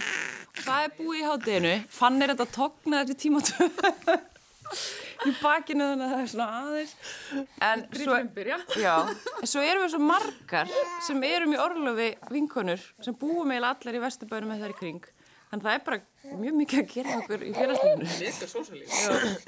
Það 0.58 0.84
er 0.84 0.96
búið 0.98 1.18
í 1.18 1.26
hátteginu. 1.30 1.74
Fann 1.96 2.20
er 2.20 2.34
þetta 2.34 2.48
tóknað 2.58 3.04
eftir 3.06 3.20
tíma 3.24 3.44
tvö 3.48 3.70
í 5.26 5.32
bakinu 5.40 5.86
þannig 5.90 6.04
að 6.04 6.12
það 6.12 6.22
er 6.22 6.30
svona 6.32 6.48
aðeins. 6.58 6.94
En 7.64 7.84
svo. 7.96 8.18
Já, 8.78 8.94
en 9.40 9.50
svo 9.50 9.64
erum 9.64 9.84
við 9.84 9.94
svo 9.94 10.00
margar 10.04 10.74
sem 11.06 11.22
erum 11.26 11.54
í 11.54 11.60
orlofi 11.62 12.08
vinkonur 12.34 12.84
sem 13.04 13.16
búum 13.18 13.48
eiginlega 13.48 13.74
allar 13.74 13.98
í 13.98 14.02
vesturbænum 14.04 14.52
með 14.52 14.66
þær 14.66 14.74
í 14.74 14.78
kring. 14.82 15.08
Þannig 15.48 15.64
að 15.64 15.68
það 15.68 15.78
er 15.78 15.84
bara 15.86 16.38
mjög 16.42 16.58
mikið 16.60 16.82
að 16.82 16.90
gera 16.92 17.14
okkur 17.22 17.44
í 17.46 17.52
félagslefinu. 17.56 18.08
Líka 18.20 18.48
sósalíf. 18.50 18.98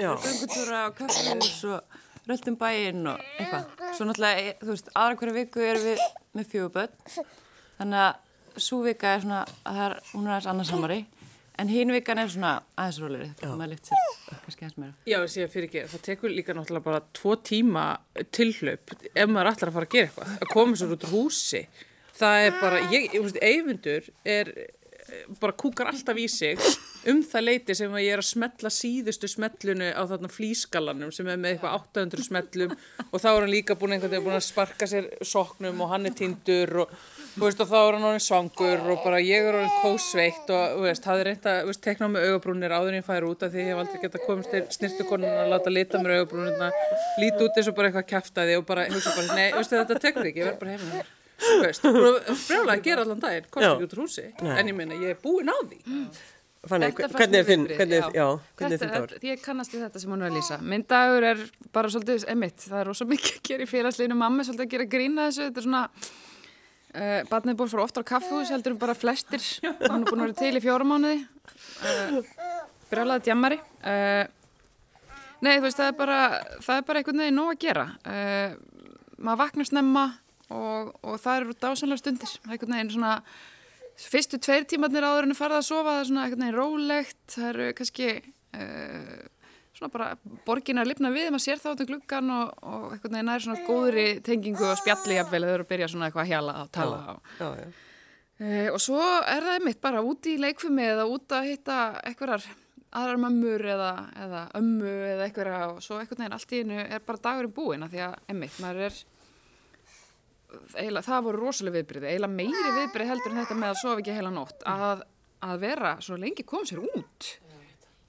Já. 0.00 0.10
Göngutúra 0.24 0.84
og 0.88 0.94
kaffehús 0.96 1.58
og 1.68 1.98
röldum 2.30 2.56
bæinn 2.60 3.06
og 3.10 3.22
eitthvað. 3.36 3.70
Svo 3.96 4.08
náttúrulega, 4.08 4.42
e- 4.48 4.58
þú 4.62 4.72
veist, 4.72 4.90
aðra 4.94 5.20
hverju 5.20 5.36
viku 5.36 5.64
erum 5.66 5.86
við 5.90 6.02
með 6.38 6.50
fjöguböld. 6.54 7.16
Þannig 7.80 8.04
að 8.06 8.60
svo 8.66 8.82
vika 8.84 9.14
er 9.16 9.24
svona, 9.24 9.40
að 9.68 9.82
er, 9.86 9.96
hún 10.12 10.26
er 10.28 10.36
aðeins 10.36 10.50
annarsamari. 10.54 11.00
En 11.60 11.68
hinn 11.68 11.92
vikan 11.92 12.16
er 12.22 12.30
svona 12.32 12.54
aðeins 12.80 12.98
róleri, 13.02 13.26
það 13.36 13.56
maður 13.58 13.72
lift 13.74 13.90
sér 13.90 14.04
kannski 14.46 14.64
aðeins 14.64 14.78
meira. 14.80 14.94
Já, 15.04 15.16
ég 15.18 15.32
sé 15.32 15.46
fyrir 15.52 15.68
ekki, 15.68 15.82
það 15.92 16.02
tekur 16.06 16.32
líka 16.32 16.54
náttúrulega 16.56 16.86
bara 16.86 17.00
tvo 17.18 17.34
tíma 17.44 17.84
tilhlaup 18.32 18.94
ef 19.10 19.28
maður 19.28 19.50
ætlar 19.52 19.72
að 19.72 19.76
fara 19.76 19.88
að 19.88 19.94
gera 19.96 20.08
eitthvað, 20.08 20.30
að 20.40 20.52
koma 20.54 20.78
sér 20.80 20.94
út 20.94 21.04
úr 21.04 21.12
húsi. 21.12 21.62
Það 22.20 22.46
er 22.46 22.56
bara, 22.62 22.80
ég, 22.92 23.06
ég 23.12 23.24
veist, 23.26 23.40
eyfundur 23.44 24.08
er, 24.24 24.52
eh, 24.56 24.72
bara 25.40 25.56
kúkar 25.56 25.90
alltaf 25.90 26.18
í 26.20 26.26
sig 26.30 26.58
um 27.10 27.22
það 27.24 27.46
leiti 27.46 27.76
sem 27.76 27.94
að 27.94 28.04
ég 28.04 28.16
er 28.16 28.22
að 28.22 28.28
smetla 28.28 28.70
síðustu 28.74 29.30
smellunu 29.30 29.88
á 29.96 30.02
þarna 30.10 30.30
flískalanum 30.32 31.12
sem 31.14 31.28
er 31.30 31.38
með 31.40 31.54
eitthvað 31.54 31.76
800 31.78 32.26
smellum 32.26 32.74
og 33.06 33.16
þá 33.22 33.28
er 33.30 33.38
hann 33.38 33.52
líka 33.54 33.76
búin 33.80 33.96
einhvern 33.96 34.12
veginn 34.16 34.36
að 34.36 34.44
sparka 34.44 34.88
sér 34.90 35.08
soknum 35.24 35.80
og 35.80 35.92
hann 35.94 36.10
er 36.10 36.16
tindur 36.18 36.74
og, 36.84 36.92
veist, 37.40 37.62
og 37.62 37.70
þá 37.70 37.78
er 37.80 37.96
hann 37.96 38.08
orðin 38.10 38.26
svangur 38.26 38.84
og 38.92 39.04
bara 39.04 39.22
ég 39.24 39.48
er 39.48 39.60
orðin 39.60 39.78
kósveitt 39.80 40.52
og 40.56 40.82
veist, 40.84 41.08
hafði 41.08 41.28
reynt 41.30 41.48
að 41.48 41.62
þú 41.62 41.70
veist, 41.72 41.84
tekna 41.86 42.10
á 42.10 42.12
mig 42.12 42.26
augabrúnir 42.28 42.74
áður 42.76 42.92
en 42.92 43.00
ég 43.00 43.08
færi 43.08 43.30
út 43.30 43.46
af 43.46 43.54
því 43.54 43.64
ég 43.64 43.72
hef 43.72 43.84
aldrei 43.84 44.02
getað 44.04 44.26
komist 44.26 44.52
til 44.52 44.64
snirtukonuna 44.76 45.46
að 45.46 45.54
láta 45.54 45.72
lita 45.72 46.02
mér 46.02 46.18
augabrúnirna, 46.18 46.72
líti 47.22 47.46
út 47.46 47.56
eins 47.56 47.70
og 47.72 47.78
bara 47.78 47.90
eitthvað 47.90 48.10
kæftaði 48.12 48.60
og 48.60 48.68
bara 48.68 48.88
bara, 48.90 49.38
nei, 49.38 49.48
þetta 49.56 49.98
tekur 50.00 50.30
ekki, 50.30 50.44
ég 50.44 50.52
verð 50.52 50.60
bara 50.60 50.76
veist, 50.76 51.16
frjálega 51.40 52.74
að 52.76 52.82
gera 52.84 53.04
allan 53.06 53.22
daginn, 53.22 53.46
komst 53.50 53.64
Já. 53.66 53.72
ekki 53.74 53.86
út 53.88 53.96
úr 53.96 54.02
húsi, 54.04 54.26
en 54.44 54.70
ég 54.70 54.76
meina, 54.76 54.98
ég 55.00 55.14
er 55.14 55.18
búin 55.22 55.48
á 55.50 55.56
því. 55.64 55.80
Fanny, 56.68 56.90
Þetta 56.92 57.06
fannst 57.08 57.16
hvernig 57.16 57.38
er 57.40 57.46
þinn, 57.48 57.62
hvernig, 57.72 58.00
er- 58.04 58.16
já, 58.18 58.24
hvernig 58.60 58.74
er 58.74 58.80
Þetta 58.80 58.84
þinn 58.84 58.90
dagur? 58.92 59.12
er- 59.16 59.22
Ég 59.30 59.38
kannast 59.44 59.72
við 59.72 59.84
þetta 59.86 60.00
sem 60.02 60.10
hún 60.12 60.20
er 60.20 60.28
að 60.28 60.34
lýsa. 60.36 60.58
Minn 60.60 60.82
dagur 60.92 61.24
er 61.30 61.38
bara 61.72 61.88
svolítið 61.88 62.26
emitt. 62.28 62.58
Það 62.68 62.80
er 62.82 62.90
rosa 62.90 63.06
mikið 63.08 63.38
að 63.38 63.46
gera 63.48 63.64
í 63.64 63.70
félagsleginu. 63.70 64.18
Mamma 64.20 64.42
er 64.42 64.48
svolítið 64.50 64.66
að 64.66 64.74
gera 64.74 64.86
grína 64.92 65.24
þessu. 65.30 65.46
Þetta 65.46 65.62
er 65.62 65.66
svona, 65.66 65.80
uh, 67.00 67.22
barnið 67.30 67.54
er 67.54 67.56
búin 67.62 67.70
að 67.70 67.72
fara 67.72 67.86
ofta 67.86 68.04
á 68.04 68.10
kaffehús, 68.12 68.52
heldur 68.52 68.74
um 68.76 68.82
bara 68.84 68.94
flestir. 68.98 69.40
Hún 69.64 70.04
er 70.04 70.10
búin 70.10 70.20
að 70.20 70.26
vera 70.26 70.36
til 70.42 70.52
í 70.60 70.64
fjóra 70.66 70.84
mánuði. 70.84 71.24
Uh, 71.80 72.20
Brjálaði 72.92 73.24
djammari. 73.30 73.60
Uh, 73.80 74.24
nei, 75.40 75.54
þú 75.56 75.64
veist, 75.64 75.80
það 75.80 75.88
er 75.94 75.96
bara, 76.04 76.20
það 76.60 76.76
er 76.76 76.86
bara 76.92 77.00
einhvern 77.00 77.24
veginn 77.24 77.40
nóg 77.40 77.54
að 77.54 77.62
gera. 77.64 77.86
Uh, 78.04 78.92
maður 79.16 79.42
vaknar 79.46 79.70
snemma 79.72 80.04
og, 80.50 80.92
og 81.02 81.16
það 81.22 81.40
eru 81.40 81.56
dásanlega 81.62 82.02
stundir. 82.02 82.36
Það 82.36 82.50
er 82.50 82.56
einhvern 82.56 82.76
veginn 82.76 82.94
svona 82.96 83.14
fyrstu 84.00 84.38
tveir 84.40 84.64
tímarnir 84.68 85.04
áður 85.04 85.26
en 85.28 85.34
að 85.34 85.40
fara 85.42 85.58
að 85.60 85.66
sofa 85.66 85.90
það 85.96 86.00
er 86.00 86.08
svona 86.08 86.22
einhvern 86.24 86.44
veginn 86.46 86.56
rólegt 86.56 87.34
það 87.34 87.48
eru 87.50 87.66
kannski 87.76 88.06
uh, 88.16 89.18
svona 89.76 89.92
bara 89.92 90.06
borgin 90.48 90.80
að 90.80 90.88
lifna 90.92 91.10
við 91.12 91.28
maður 91.34 91.44
sér 91.44 91.60
það 91.60 91.74
út 91.74 91.82
um 91.84 91.90
gluggan 91.90 92.32
og, 92.36 92.54
og 92.64 92.86
einhvern 92.94 93.18
veginn 93.18 93.32
er 93.34 93.44
svona 93.44 93.66
góðri 93.68 94.06
tengingu 94.24 94.66
og 94.70 94.80
spjalli 94.80 95.18
jafnvel 95.18 95.44
þau 95.44 95.52
eru 95.58 95.66
að 95.66 95.70
byrja 95.74 95.90
svona 95.92 96.08
eitthvað 96.08 96.24
að 96.24 96.32
hjala 96.32 96.56
og 96.62 96.72
tala 96.78 96.98
og, 97.12 97.30
Já, 97.36 97.46
já. 97.60 97.68
uh, 98.40 98.66
og 98.72 98.80
svo 98.86 99.04
er 99.36 99.48
það 99.50 99.68
mitt 99.68 99.80
bara 99.84 100.02
úti 100.06 100.34
í 100.38 100.40
leikfumi 100.46 100.88
eða 100.94 101.06
út 101.12 101.36
að 101.36 101.52
hitta 101.52 101.78
einhverjar 102.00 102.48
aðrar 102.90 103.20
mömmur 103.22 103.62
eða, 103.70 103.90
eða 104.18 104.46
ömmu 104.58 104.92
eða 105.12 105.26
einhverja 105.28 105.58
og 105.74 105.84
svo 105.84 106.00
einhvern 106.00 106.24
veginn 106.24 106.38
allt 106.40 106.56
í 106.56 106.64
einu 106.64 106.80
er 106.88 107.04
bara 107.06 107.24
dagurinn 107.28 107.52
búinn 107.54 107.84
af 107.86 107.92
því 107.92 108.00
að 108.08 108.16
einmitt 108.32 108.56
maður 108.64 108.88
er 108.88 108.96
eiginlega, 110.74 111.06
það 111.06 111.26
voru 111.26 111.42
rosalega 111.44 111.78
viðbyrði, 111.78 112.10
eiginlega 112.10 112.36
meiri 112.36 112.74
viðbyrði 112.76 113.10
heldur 113.10 113.34
en 113.34 113.40
þetta 113.42 113.58
með 113.58 113.72
að 113.72 113.80
sofa 113.82 114.02
ekki 114.02 114.16
heila 114.16 114.32
nótt. 114.34 114.64
Að, 114.68 115.04
að 115.46 115.62
vera 115.64 115.92
svo 116.04 116.18
lengi 116.20 116.46
kom 116.46 116.66
sér 116.68 116.82
út. 116.84 117.30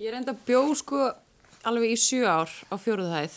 Ég 0.01 0.09
er 0.09 0.17
enda 0.17 0.33
bjóð 0.47 0.73
sko 0.81 1.01
alveg 1.69 1.93
í 1.93 1.97
sjö 1.99 2.25
ár 2.25 2.49
á 2.73 2.75
fjóruðhæð 2.81 3.35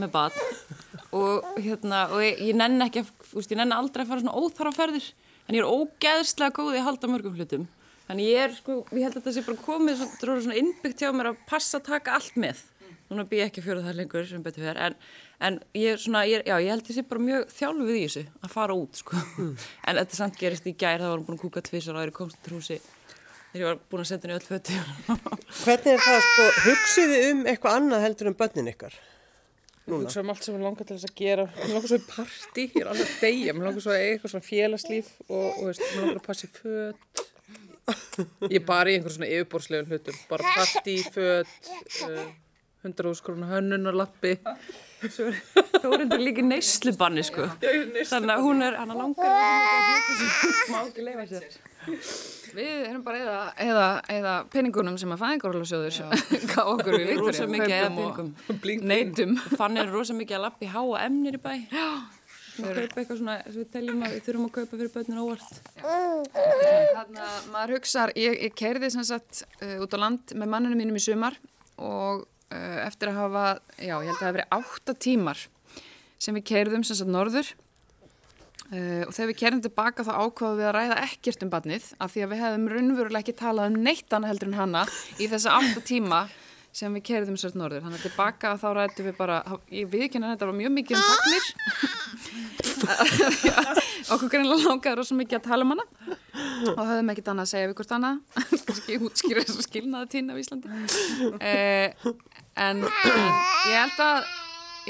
með 0.00 0.10
bad 0.12 0.34
og 1.22 1.46
hérna, 1.56 2.04
og 2.12 2.24
ég, 2.24 2.42
ég 2.50 2.58
nenn 2.58 2.84
ekki, 2.84 3.04
úst, 3.32 3.52
ég 3.52 3.60
nenn 3.60 3.72
aldrei 3.72 4.04
að 4.04 4.10
fara 4.10 4.24
svona 4.24 4.36
óþarfaferðir 4.36 5.06
en 5.46 5.56
ég 5.56 5.62
er 5.62 5.70
ógeðslega 5.70 6.56
góð 6.58 6.76
í 6.76 6.82
að 6.82 6.86
halda 6.90 7.10
mörgum 7.12 7.38
hlutum. 7.38 7.64
Þannig 8.08 8.28
ég 8.28 8.44
er 8.44 8.54
sko, 8.56 8.78
ég 8.92 9.06
held 9.06 9.16
að 9.16 9.22
þetta 9.22 9.34
sé 9.38 9.44
bara 9.46 9.64
komið 9.64 10.02
svona, 10.02 10.36
svona 10.44 10.60
innbyggt 10.60 11.02
hjá 11.02 11.10
mér 11.16 11.32
að 11.32 11.42
passa 11.48 11.78
að 11.78 11.88
taka 11.88 12.16
allt 12.18 12.38
með. 12.40 12.60
Núna 13.08 13.24
bý 13.28 13.40
ég 13.40 13.50
ekki 13.50 13.64
fjóruðhæð 13.64 13.98
lengur 13.98 14.26
sem 14.28 14.42
betur 14.44 14.66
fyrir, 14.66 14.80
en, 14.80 14.96
en 15.42 15.58
ég 15.76 15.94
er 15.94 16.00
svona, 16.00 16.24
ég, 16.28 16.42
já, 16.46 16.56
ég 16.62 16.72
held 16.72 16.90
sé 16.94 17.04
bara 17.08 17.22
mjög 17.22 17.46
þjálfuð 17.52 17.92
í 17.92 18.02
þessu 18.06 18.24
að 18.40 18.52
fara 18.54 18.76
út 18.78 18.98
sko. 19.02 19.22
En 19.88 20.00
þetta 20.00 20.18
samt 20.18 20.40
gerist 20.40 20.66
í 20.70 20.74
gær, 20.78 21.02
það 21.02 21.14
vorum 21.14 21.28
búin 21.28 21.38
að 21.38 21.44
kúka 21.46 21.64
tvisar 21.66 21.96
og 21.96 22.02
það 22.02 22.08
er 22.08 22.14
komst 22.16 22.42
til 22.42 22.56
húsi 22.56 22.78
þegar 23.52 23.60
ég 23.60 23.68
var 23.68 23.80
búin 23.90 24.02
að 24.02 24.10
setja 24.10 24.28
henni 24.28 24.38
öll 24.38 24.48
fötti. 24.48 24.76
Hvernig 25.62 25.90
er 25.92 26.04
það, 26.06 26.20
sko, 26.28 26.44
hugsiði 26.66 27.18
um 27.30 27.42
eitthvað 27.50 27.80
annað 27.80 28.06
heldur 28.06 28.30
en 28.30 28.38
börnin 28.38 28.70
ykkar? 28.72 28.94
Núna. 29.82 30.06
Hugsa 30.06 30.22
um 30.22 30.30
allt 30.32 30.46
sem 30.46 30.54
ég 30.56 30.62
langar 30.62 30.86
til 30.88 30.96
þess 30.96 31.10
að 31.10 31.18
gera. 31.18 31.44
Mér 31.58 31.74
langar 31.74 31.90
svo 31.90 31.98
í 31.98 32.06
partí, 32.06 32.64
ég 32.68 32.78
er 32.80 32.92
alveg 32.92 33.10
að 33.10 33.26
deyja. 33.26 33.54
Mér 33.56 33.68
langar 33.68 33.84
svo 33.84 33.96
eiga 33.96 34.12
eitthvað 34.12 34.32
svona 34.32 34.46
félagslíf 34.46 35.10
og, 35.26 35.48
og 35.50 35.64
veist, 35.68 35.82
mér 35.82 36.04
langar 36.06 36.20
að 36.20 36.26
passa 36.28 36.46
í 36.46 36.52
föt. 36.54 37.24
Ég 38.46 38.56
er 38.60 38.64
bara 38.68 38.92
í 38.92 38.96
einhver 38.96 39.16
svona 39.16 39.30
yfirborðslegum 39.34 39.90
hlutum. 39.90 40.20
Bara 40.30 40.54
partí, 40.54 40.96
föt, 41.12 41.72
uh, 42.06 42.24
100 42.86 43.18
úrskrona 45.02 45.32
hönnunarlappi. 45.32 45.80
Þórindur 45.82 46.22
líka 46.22 46.44
neyslubanni 46.46 47.24
sko. 47.26 47.48
Þannig 47.62 48.34
að 48.36 48.46
hún 48.46 48.62
er, 48.66 48.78
hann 48.80 48.94
langar 48.94 49.32
að 49.32 49.42
hún 50.12 50.56
má 50.72 50.80
ekki 50.84 51.06
leifa 51.06 51.26
sér. 51.30 51.60
Við 52.52 52.72
erum 52.86 53.02
bara 53.02 53.20
eða, 53.22 53.36
eða, 53.64 53.86
eða 54.12 54.32
peningunum 54.52 54.98
sem 55.00 55.12
að 55.14 55.22
fæðingarólasjóður 55.24 56.00
gaf 56.52 56.72
okkur 56.74 56.98
við 57.00 57.12
rosa 57.22 57.46
mikið 57.50 57.76
eða 57.78 57.92
peningum. 57.96 58.34
Neytum. 58.92 59.36
Fann 59.60 59.80
er 59.80 59.92
rosa 59.92 60.16
mikið 60.16 60.38
að 60.38 60.44
lappa 60.46 60.66
í 60.66 60.72
háa 60.72 61.06
emnir 61.06 61.38
í 61.38 61.42
bæ. 61.42 61.54
Já. 61.72 61.86
Við 62.52 62.66
kaupa 62.76 63.00
eitthvað 63.00 63.16
svona, 63.16 63.34
sem 63.46 63.62
við 63.62 63.68
teljum 63.72 64.02
að 64.04 64.12
við 64.12 64.24
þurfum 64.26 64.44
að 64.44 64.50
kaupa 64.58 64.78
fyrir 64.82 64.90
börninu 64.92 65.22
óvart. 65.24 65.60
Þannig 65.80 67.22
að 67.24 67.46
maður 67.54 67.72
hugsar, 67.78 68.12
ég, 68.20 68.36
ég 68.44 68.56
kerði 68.60 68.90
sem 68.92 69.06
sagt 69.08 69.40
uh, 69.62 69.78
út 69.80 69.96
á 69.96 69.98
land 70.02 70.34
með 70.36 70.52
manninu 70.52 70.76
mínum 70.76 70.98
í 71.00 71.02
sumar 71.02 71.38
og 71.80 72.26
eftir 72.86 73.10
að 73.10 73.18
hafa, 73.20 73.44
já, 73.78 73.94
ég 73.96 74.08
held 74.08 74.16
að 74.16 74.20
það 74.20 74.28
hafi 74.28 74.38
verið 74.38 74.56
átta 74.58 74.94
tímar 75.06 75.38
sem 76.22 76.38
við 76.38 76.48
kerðum 76.52 76.84
sem 76.86 76.98
sagt 76.98 77.12
norður 77.12 77.48
uh, 78.72 79.02
og 79.06 79.12
þegar 79.14 79.30
við 79.32 79.40
kerðum 79.42 79.64
tilbaka 79.66 80.06
þá 80.06 80.12
ákvaðum 80.20 80.60
við 80.60 80.68
að 80.68 80.76
ræða 80.78 80.96
ekkert 81.08 81.44
um 81.46 81.52
badnið 81.52 81.84
af 81.98 82.14
því 82.14 82.20
að 82.24 82.30
við 82.32 82.42
hefðum 82.44 82.70
raunverulega 82.74 83.22
ekki 83.24 83.40
talað 83.42 83.68
um 83.72 83.76
neitt 83.88 84.10
annað 84.12 84.32
heldur 84.32 84.50
en 84.52 84.60
hana 84.60 84.82
í 85.18 85.24
þessa 85.32 85.56
átta 85.58 85.80
tíma 85.88 86.20
sem 86.72 86.94
við 86.96 87.02
kerðum 87.04 87.36
sem 87.36 87.50
sagt 87.50 87.58
norður. 87.60 87.82
Þannig 87.84 88.00
að 88.00 88.06
tilbaka 88.06 88.54
þá 88.56 88.68
rættum 88.78 89.08
við 89.10 89.16
bara, 89.18 89.36
ég 89.68 89.90
viðkynna 89.92 90.32
þetta 90.32 90.48
var 90.48 90.56
mjög 90.56 90.72
mikið 90.78 90.96
um 90.96 91.04
fagnir 91.10 91.44
okkur 94.08 94.30
greinlega 94.32 94.68
langaður 94.68 95.00
rosa 95.02 95.16
mikið 95.18 95.38
að 95.38 95.48
tala 95.48 95.66
um 95.66 95.74
hana. 95.74 95.86
Og 96.72 96.80
höfðum 96.82 97.12
ekkert 97.12 97.32
annað 97.32 97.46
að 97.46 97.52
segja 97.52 97.70
við 97.70 97.76
hvort 97.80 97.96
annað. 97.96 98.20
Kannski 98.68 98.98
útskýra 98.98 99.44
þess 99.46 99.60
að 99.60 99.66
skilnaði 99.68 100.12
tína 100.16 100.36
á 100.36 100.40
Íslandi. 100.42 100.78
Eh, 101.38 102.06
en, 102.66 102.86
ég 102.86 103.76
held 103.76 104.02
að 104.06 104.30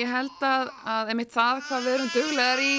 ég 0.01 0.09
held 0.09 0.45
að, 0.47 0.69
að 0.89 1.13
einmitt 1.13 1.33
það 1.35 1.65
hvað 1.69 1.87
við 1.87 1.97
erum 1.97 2.13
duglegar 2.15 2.63
í 2.65 2.75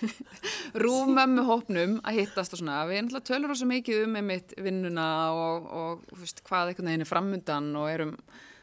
rúmömmu 0.82 1.44
hópnum 1.44 1.96
að 2.00 2.20
hittast 2.22 2.54
og 2.56 2.62
svona, 2.62 2.82
við 2.88 3.02
náttúrulega 3.04 3.28
tölur 3.28 3.52
rosa 3.52 3.68
mikið 3.68 4.04
um 4.06 4.14
einmitt 4.20 4.54
vinnuna 4.56 5.08
og, 5.36 5.66
og 5.68 6.20
veist, 6.22 6.40
hvað 6.46 6.72
einhvern 6.72 6.92
veginn 6.92 7.04
er 7.04 7.10
framundan 7.10 7.68
og 7.76 7.90
erum 7.92 8.14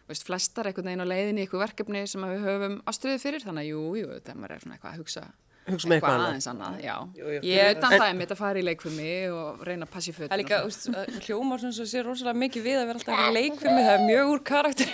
veist, 0.10 0.26
flestar 0.26 0.70
einhvern 0.70 0.90
veginn 0.90 1.06
á 1.06 1.12
leiðinni 1.12 1.44
í 1.44 1.46
eitthvað 1.46 1.68
verkefni 1.68 2.06
sem 2.10 2.26
við 2.26 2.48
höfum 2.48 2.80
aðstöðu 2.88 3.22
fyrir. 3.22 3.46
Þannig 3.46 3.68
að 3.68 3.70
jú, 3.74 3.84
jú, 4.02 4.10
þetta 4.16 4.38
maður 4.38 4.56
er 4.56 4.64
svona 4.64 4.78
eitthvað 4.78 4.96
að 4.96 5.04
hugsa 5.04 5.28
Hugsa 5.68 5.90
með 5.90 5.98
eitthvað 5.98 6.14
annað. 6.16 6.28
aðeins 6.32 6.48
annað, 6.48 6.76
já. 6.86 6.94
Jú, 7.18 7.26
jú. 7.36 7.40
Ég 7.50 7.72
utan 7.76 7.92
það 7.98 8.06
er 8.08 8.14
mitt 8.22 8.32
að 8.32 8.40
fara 8.40 8.60
í 8.62 8.64
leikfumi 8.64 9.10
og 9.36 9.64
reyna 9.68 9.88
að 9.88 9.92
passi 9.98 10.14
fötum. 10.16 10.30
Það 10.32 10.38
er 10.38 10.42
líka, 10.44 10.60
úst, 10.68 10.86
hljómar 11.28 11.60
sem 11.64 11.74
svo 11.76 11.86
sé 11.92 12.04
rosalega 12.06 12.40
mikið 12.44 12.64
við 12.68 12.78
að 12.80 12.88
vera 12.88 13.02
alltaf 13.02 13.24
að 13.26 13.36
leik 13.36 13.58
fyrir 13.60 13.76
mig, 13.76 13.84
það 13.88 13.98
er 13.98 14.06
mjög 14.08 14.32
úr 14.32 14.42
karakter 14.48 14.90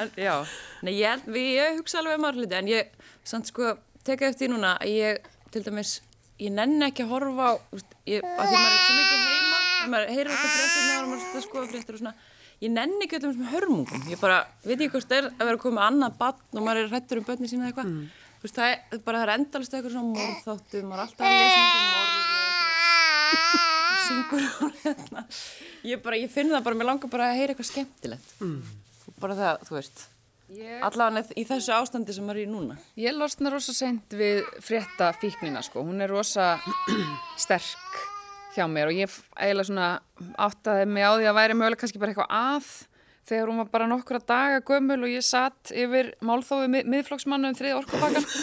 en, 0.00 0.10
já, 0.26 0.34
nei, 0.82 0.92
ég, 0.98 1.24
við, 1.30 1.46
ég 1.60 1.78
hugsa 1.78 2.00
alveg 2.02 2.18
um 2.18 2.26
aðra 2.26 2.42
hluti, 2.42 2.58
en 2.58 2.70
ég, 2.72 2.90
samt 3.32 3.50
sko, 3.52 3.74
teka 4.06 4.30
eftir 4.32 4.46
því 4.48 4.50
núna 4.54 4.74
að 4.80 4.94
ég, 4.96 5.30
til 5.54 5.62
dæmis, 5.66 5.94
ég 6.42 6.54
nenni 6.56 6.88
ekki 6.88 7.06
að 7.06 7.14
horfa 7.14 7.52
á, 7.52 7.52
úst, 7.76 7.94
ég, 8.10 8.24
að 8.24 8.50
því 8.50 8.56
maður 8.58 8.74
er 8.74 8.82
svo 8.86 8.94
mikið 8.98 9.20
heima, 9.30 9.60
að 9.84 9.94
maður 9.94 10.12
heyrir 10.16 10.34
alltaf 10.34 10.56
fréttir 10.56 10.82
neðan 10.88 11.04
og 11.04 11.10
maður 11.10 11.20
er 11.20 11.26
alltaf 11.26 11.40
að 11.42 11.46
skoða 11.46 11.70
fréttir 11.74 11.94
og 11.98 12.02
svona, 12.02 12.14
ég 12.60 12.74
nenni 12.74 13.06
ekki 13.06 13.20
öllum 13.20 13.36
sem 13.36 13.52
hörmungum, 13.54 14.02
ég 14.10 14.18
bara, 14.20 14.40
veit 14.66 14.76
ekki 14.80 14.90
hvort 14.96 15.08
það 15.10 15.20
er 15.22 15.30
að 15.30 15.44
vera 15.46 15.56
að 15.56 15.62
koma 15.62 15.78
með 15.78 15.86
annað 15.90 16.18
bann 16.20 16.58
og 16.60 16.66
maður 16.66 16.82
er 16.82 16.90
hrættur 16.94 17.20
um 17.22 17.26
börni 17.30 17.48
sína 17.50 17.68
eða 17.68 17.70
eitthvað, 17.70 17.94
Þú 18.00 18.29
veist, 18.44 18.56
það 18.56 18.68
er 18.70 19.02
bara 19.04 19.20
það 19.20 19.26
er 19.26 19.34
endalist 19.38 19.74
eitthvað 19.76 19.94
svona 19.96 20.14
morðþáttu, 20.14 20.82
maður 20.86 21.00
er 21.00 21.04
alltaf 21.06 21.26
að 21.26 21.34
lesa 21.40 21.60
um 21.60 21.66
morð 21.80 22.30
og 23.30 24.06
syngur 24.06 24.46
og 24.66 24.78
hérna. 24.84 25.24
Ég 25.86 26.00
bara, 26.04 26.18
ég 26.20 26.30
finn 26.32 26.50
það 26.52 26.64
bara, 26.66 26.78
mér 26.80 26.88
langar 26.90 27.12
bara 27.12 27.28
að 27.30 27.38
heyra 27.40 27.54
eitthvað 27.54 27.70
skemmtilegt. 27.70 28.32
Mm. 28.42 28.58
Bara 29.20 29.36
það, 29.38 29.66
þú 29.68 29.76
veist, 29.78 30.06
Ég, 30.50 30.80
allavega 30.82 31.36
í 31.38 31.44
þessu 31.46 31.70
ástandi 31.76 32.10
sem 32.16 32.24
maður 32.26 32.40
er 32.40 32.48
í 32.48 32.50
núna. 32.50 32.74
ég 32.98 33.14
losna 33.14 33.52
rosa 33.54 33.70
seint 33.76 34.10
við 34.18 34.40
frétta 34.66 35.12
fíknina 35.14 35.60
sko, 35.62 35.84
hún 35.86 36.02
er 36.02 36.10
rosa 36.10 36.56
sterk 37.38 38.00
hjá 38.56 38.64
mér 38.66 38.90
og 38.90 38.96
ég 38.98 39.12
eiginlega 39.38 39.68
svona 39.68 39.90
áttaði 40.42 40.88
mig 40.90 41.06
á 41.06 41.14
því 41.14 41.28
að 41.30 41.36
væri 41.38 41.54
mögulega 41.54 41.80
kannski 41.84 42.02
bara 42.02 42.10
eitthvað 42.10 42.34
að 42.34 42.72
þegar 43.28 43.50
hún 43.52 43.60
var 43.62 43.70
bara 43.72 43.88
nokkra 43.90 44.20
daga 44.26 44.60
gömul 44.66 45.00
og 45.04 45.12
ég 45.12 45.24
satt 45.24 45.72
yfir 45.74 46.12
málþófi 46.24 46.70
mið, 46.72 46.88
miðflokksmannu 46.94 47.52
um 47.52 47.58
þrið 47.58 47.78
orkupakkan. 47.80 48.28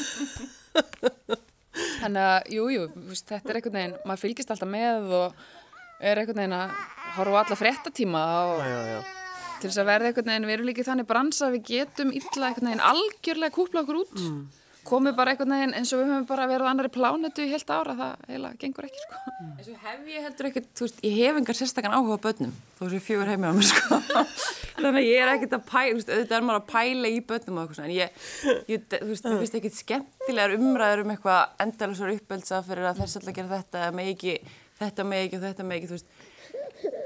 Þannig 2.01 2.24
að, 2.24 2.38
jú, 2.53 2.65
jú, 2.74 2.86
þetta 3.13 3.51
er 3.51 3.60
einhvern 3.60 3.77
veginn, 3.77 3.96
maður 4.07 4.22
fylgist 4.24 4.51
alltaf 4.53 4.69
með 4.72 5.12
og 5.17 5.41
er 6.01 6.22
einhvern 6.22 6.39
veginn 6.41 6.55
að 6.57 6.74
horfa 7.17 7.41
alla 7.43 7.57
fréttatíma 7.60 8.24
og 8.51 8.62
Já, 8.65 8.77
já. 8.93 9.00
til 9.62 9.69
þess 9.69 9.81
að 9.81 9.89
verða 9.91 10.10
einhvern 10.12 10.31
veginn, 10.31 10.48
við 10.50 10.55
erum 10.57 10.69
líka 10.69 10.84
í 10.84 10.88
þannig 10.88 11.10
bransa 11.10 11.48
að 11.48 11.57
við 11.57 11.67
getum 11.72 12.13
illa 12.17 12.50
einhvern 12.50 12.69
veginn 12.72 12.86
algjörlega 12.91 13.55
kúpla 13.57 13.84
okkur 13.84 14.01
út 14.03 14.15
komið 14.88 15.15
bara 15.17 15.34
einhvern 15.34 15.53
veginn 15.53 15.74
eins 15.77 15.91
og 15.94 16.01
við 16.01 16.12
höfum 16.12 16.27
bara 16.29 16.46
verið 16.50 16.67
á 16.67 16.72
annari 16.72 16.91
plánetu 16.94 17.44
í 17.44 17.50
heilt 17.51 17.72
ára, 17.72 17.96
það 17.98 18.27
eiginlega 18.27 18.60
gengur 18.62 18.88
ekki 18.88 19.01
sko. 19.03 19.22
En 19.48 19.65
svo 19.65 19.75
hef 19.84 20.06
ég 20.13 20.27
heldur 20.27 20.50
ekkert, 20.50 20.70
þú 20.77 20.88
veist, 20.88 21.01
ég 21.08 21.17
hef 21.17 21.39
engar 21.41 21.60
sérstakann 21.60 21.98
áhuga 21.98 22.20
börnum, 22.24 22.53
þó 22.77 22.84
sem 22.86 22.96
ég 22.98 23.06
fjögur 23.08 23.32
heimi 23.32 23.50
á 23.50 23.53
mér, 23.58 23.67
sko. 23.72 24.00
Þannig 24.77 25.01
að 25.01 25.10
ég 25.10 25.24
er 25.24 25.34
ekkert 25.34 25.58
að 25.58 25.65
pæla, 25.72 25.89
þú 25.89 26.00
veist, 26.00 26.13
auðvitað 26.13 26.38
er 26.38 26.48
maður 26.48 26.62
að 26.62 26.70
pæla 26.72 27.12
í 27.12 27.20
börnum 27.32 27.58
og 27.58 27.63
eitthvað 27.65 27.79
svona, 27.79 27.89
en 27.89 27.98
ég, 27.98 28.24
ég 28.72 28.88
þú 28.94 29.12
veist, 29.12 29.27
ég 29.27 29.44
finnst 29.44 29.60
ekkert 29.60 29.77
skemmtilegar 29.82 30.56
umræður 30.58 31.03
um 31.03 31.13
eitthvað 31.15 31.65
endalusar 31.65 32.13
uppelsa 32.13 32.63
fyrir 32.67 32.89
að 32.91 33.03
þess 33.03 33.22
að 33.22 33.34
gera 33.34 33.53
þetta, 33.58 33.91
með 33.98 34.13
ekki, 34.13 34.39
þetta 34.82 35.08
með 35.08 35.27
ekki 35.27 35.39
og 35.39 35.48
þetta 35.48 35.67
með 35.67 35.79
ekki, 35.79 35.91
þú 35.91 35.98
veist, 35.98 36.17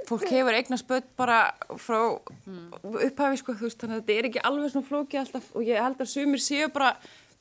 fólk 0.09 0.27
hefur 0.27 0.57
eignast 0.57 0.87
börn 0.89 1.07
bara 1.19 1.39
frá 1.79 1.99
upphafi, 2.11 3.39
sko, 3.39 3.55
þú 3.55 3.67
veist, 3.67 3.79
þannig 3.79 3.95
að 3.95 4.01
þetta 4.01 4.17
er 4.17 4.27
ekki 4.29 4.43
alveg 4.49 4.73
svona 4.73 4.89
flókið 4.89 5.21
alltaf 5.21 5.49
og 5.55 5.67
ég 5.67 5.79
held 5.79 6.03
að 6.03 6.11
sumir 6.11 6.43
séu 6.43 6.67
bara, 6.73 6.91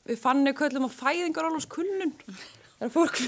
við 0.09 0.21
fannum 0.21 0.57
köllum 0.57 0.87
á 0.87 0.91
fæðingar 0.93 1.49
alveg 1.49 1.67
kunnun. 1.71 2.15
Það 2.79 2.87
er 2.87 2.93
fólk 2.95 3.19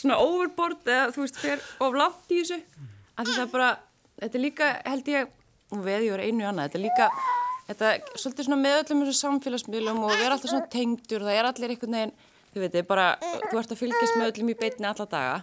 svona 0.00 0.20
overboard 0.22 0.86
eða 0.86 1.08
þú 1.14 1.24
veist 1.24 1.40
fyrir 1.42 1.64
of 1.82 1.96
langt 1.98 2.30
í 2.30 2.42
þessu. 2.42 2.60
Að 3.16 3.32
þetta 3.32 3.48
bara, 3.54 3.72
þetta 4.20 4.38
er 4.38 4.44
líka 4.44 4.70
held 4.86 5.10
ég, 5.10 5.34
og 5.72 5.82
veði 5.82 6.12
var 6.12 6.22
einu 6.22 6.46
annað, 6.46 6.68
þetta 6.68 6.78
er 6.78 6.84
líka, 6.84 7.08
þetta 7.66 7.90
er 7.90 8.06
svolítið 8.14 8.48
svona 8.48 8.60
með 8.62 8.78
öllum 8.84 9.02
þessu 9.02 9.18
samfélagsmiðlum 9.22 10.02
og 10.06 10.14
vera 10.14 10.36
alltaf 10.36 10.52
svona 10.52 10.70
tengdur, 10.70 11.26
það 11.26 11.40
er 11.40 11.50
allir 11.50 11.74
einhvern 11.74 11.98
veginn, 11.98 12.16
þið 12.52 12.64
veitir, 12.66 12.86
bara, 12.86 13.06
þú 13.50 13.60
ert 13.62 13.74
að 13.74 13.80
fylgjast 13.82 14.18
með 14.20 14.30
öllum 14.30 14.52
í 14.52 14.58
beinni 14.60 14.90
alla 14.92 15.08
daga 15.10 15.36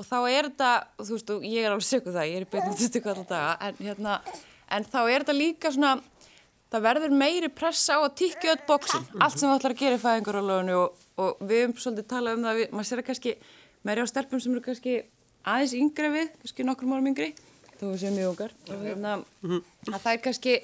og 0.00 0.06
þá 0.08 0.16
er 0.30 0.48
þetta, 0.48 0.70
þú 1.00 1.12
veist, 1.12 1.30
og 1.34 1.44
ég 1.44 1.66
er 1.66 1.74
alveg 1.74 1.86
sökuð 1.86 2.16
það, 2.16 2.30
ég 2.30 2.40
er 2.40 2.46
í 2.46 2.76
tuttugu 2.80 3.10
alla 3.12 3.26
daga, 3.28 3.50
en 3.66 3.80
hérna, 3.84 4.14
en 4.72 4.86
þá 4.88 5.00
er 5.02 5.24
þetta 5.24 5.36
líka 5.36 5.72
svona, 5.74 5.90
það 6.70 6.84
verður 6.86 7.14
meiri 7.22 7.50
pressa 7.52 7.98
á 7.98 8.00
að 8.04 8.16
tikka 8.20 8.52
öll 8.54 8.60
bóksin, 8.68 9.06
allt 9.18 9.38
sem 9.38 9.48
það 9.48 9.56
ætlar 9.58 9.74
að 9.74 9.80
gera 9.82 9.98
í 9.98 10.02
fæðingarálöfunu 10.04 10.76
og, 10.78 11.06
og 11.20 11.40
við 11.42 11.64
höfum 11.64 11.76
svolítið 11.84 12.08
talað 12.12 12.38
um 12.38 12.46
það, 12.46 12.60
við, 12.60 12.68
maður 12.74 12.90
sér 12.90 13.02
að 13.02 13.08
kannski, 13.10 13.34
er 13.90 14.02
á 14.02 14.10
stelpum 14.10 14.42
sem 14.42 14.54
eru 14.54 14.64
kannski 14.66 14.96
aðeins 15.50 15.74
yngri 15.80 16.10
en 16.10 16.16
við, 16.16 16.30
kannski 16.42 16.68
nokkrum 16.68 16.94
árum 16.94 17.10
yngri, 17.10 17.30
við 17.80 17.96
séum 18.02 18.16
mjög 18.18 18.32
ungar, 18.34 18.54
og 18.70 18.86
hérna, 18.86 19.16
að 19.90 19.98
það 19.98 20.12
er 20.12 20.22
kannski, 20.28 20.56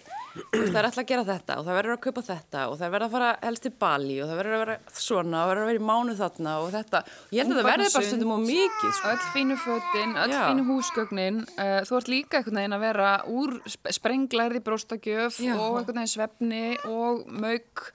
það 0.53 0.79
er 0.79 0.89
alltaf 0.89 1.03
að 1.03 1.09
gera 1.11 1.25
þetta 1.27 1.57
og 1.57 1.67
það 1.67 1.79
verður 1.79 1.95
að 1.95 2.01
kaupa 2.07 2.23
þetta 2.27 2.65
og 2.71 2.77
það 2.81 2.93
verður 2.95 3.07
að 3.07 3.15
fara 3.17 3.31
helst 3.43 3.65
til 3.67 3.73
Bali 3.85 4.17
og 4.21 4.31
það 4.31 4.41
verður 4.41 4.57
að 4.57 4.63
vera 4.65 4.77
svona 5.01 5.43
og 5.43 5.51
verður 5.51 5.65
að 5.65 5.71
vera 5.71 5.81
í 5.81 5.87
mánu 5.91 6.17
þarna 6.21 6.55
og 6.63 6.69
þetta, 6.75 7.03
og 7.07 7.37
ég 7.37 7.43
held 7.43 7.55
að 7.55 7.61
það 7.61 7.69
verður 7.71 7.95
bara 7.97 8.11
stundum 8.11 8.35
á 8.37 8.39
mikið, 8.47 8.91
sko. 8.99 9.13
öll 9.13 9.31
fínu 9.37 9.59
fötin, 9.65 10.17
öll 10.25 10.35
Já. 10.35 10.41
fínu 10.47 10.67
húsgögnin 10.71 11.41
uh, 11.57 11.79
þú 11.89 12.01
ert 12.01 12.13
líka 12.13 12.41
einhvern 12.41 12.61
veginn 12.61 12.77
að 12.77 12.85
vera 12.87 13.13
úr 13.33 13.57
sp 13.71 13.95
sprenglarði 13.97 14.63
bróstakjöf 14.67 15.41
Já. 15.41 15.55
og 15.57 15.81
einhvern 15.81 16.03
veginn 16.03 16.15
svefni 16.17 16.65
og 16.91 17.25
mög 17.31 17.87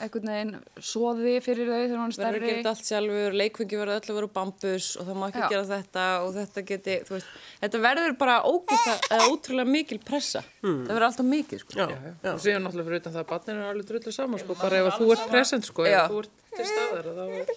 einhvern 0.00 0.30
veginn 0.30 0.54
soði 0.82 1.36
fyrir 1.44 1.68
þau 1.70 1.76
þegar 1.78 2.00
hann 2.00 2.10
er 2.10 2.10
verður 2.10 2.10
að 2.10 2.16
stærri 2.18 2.50
gera 2.50 2.72
allt 2.72 2.88
sjálfur, 2.88 3.36
leikfengi 3.40 3.78
verður 3.80 4.00
öll 4.00 4.10
að 4.10 4.18
vera 4.18 4.30
bambus 4.34 4.88
og 4.98 5.08
það 5.08 5.20
má 5.20 5.26
ekki 5.28 5.42
Já. 5.42 5.48
gera 5.52 5.66
þetta 5.70 6.06
og 6.24 6.32
þetta 6.36 6.64
geti, 6.70 6.96
þú 7.06 7.16
veist, 7.16 7.30
þetta 7.62 7.82
verður 7.84 8.16
bara 8.20 8.36
ógista, 8.48 8.96
eða 9.10 9.28
ótrúlega 9.30 9.74
mikil 9.76 10.00
pressa, 10.04 10.42
það 10.60 10.90
verður 10.90 11.08
alltaf 11.08 11.28
mikil, 11.30 11.60
sko. 11.62 11.79
Já, 11.80 12.12
já. 12.24 12.32
Og 12.34 12.42
síðan 12.44 12.66
náttúrulega 12.66 12.88
fyrir 12.88 13.00
utan 13.00 13.14
það 13.14 13.22
að 13.22 13.30
barninu 13.30 13.62
er 13.62 13.70
alveg 13.70 13.88
drullu 13.88 14.12
saman, 14.12 14.42
sko, 14.42 14.56
bara 14.60 14.80
ef 14.80 14.98
þú 14.98 15.08
ert 15.14 15.24
present, 15.30 15.68
sko, 15.70 15.86
Já. 15.88 16.02
ef 16.02 16.12
þú 16.12 16.20
ert 16.24 16.44
til 16.56 16.66
staðar, 16.68 17.08
þá 17.16 17.24
er... 17.38 17.54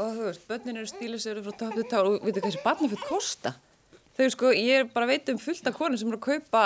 Og 0.00 0.12
þú 0.18 0.26
veist, 0.26 0.44
börnin 0.50 0.80
eru 0.82 0.90
stílisöru 0.90 1.44
frá 1.46 1.56
top 1.62 1.74
to 1.78 1.86
tár 1.90 2.10
og 2.10 2.20
veitu 2.26 2.42
hvað 2.42 2.50
þessi 2.50 2.64
barni 2.66 2.90
fyrir 2.92 3.08
kosta? 3.08 3.54
Þau 4.18 4.28
sko, 4.34 4.52
ég 4.52 4.82
er 4.82 4.90
bara 4.92 5.08
veit 5.08 5.32
um 5.32 5.40
fullt 5.40 5.70
af 5.70 5.76
konur 5.78 6.00
sem 6.00 6.10
eru 6.10 6.20
að 6.20 6.26
kaupa 6.28 6.64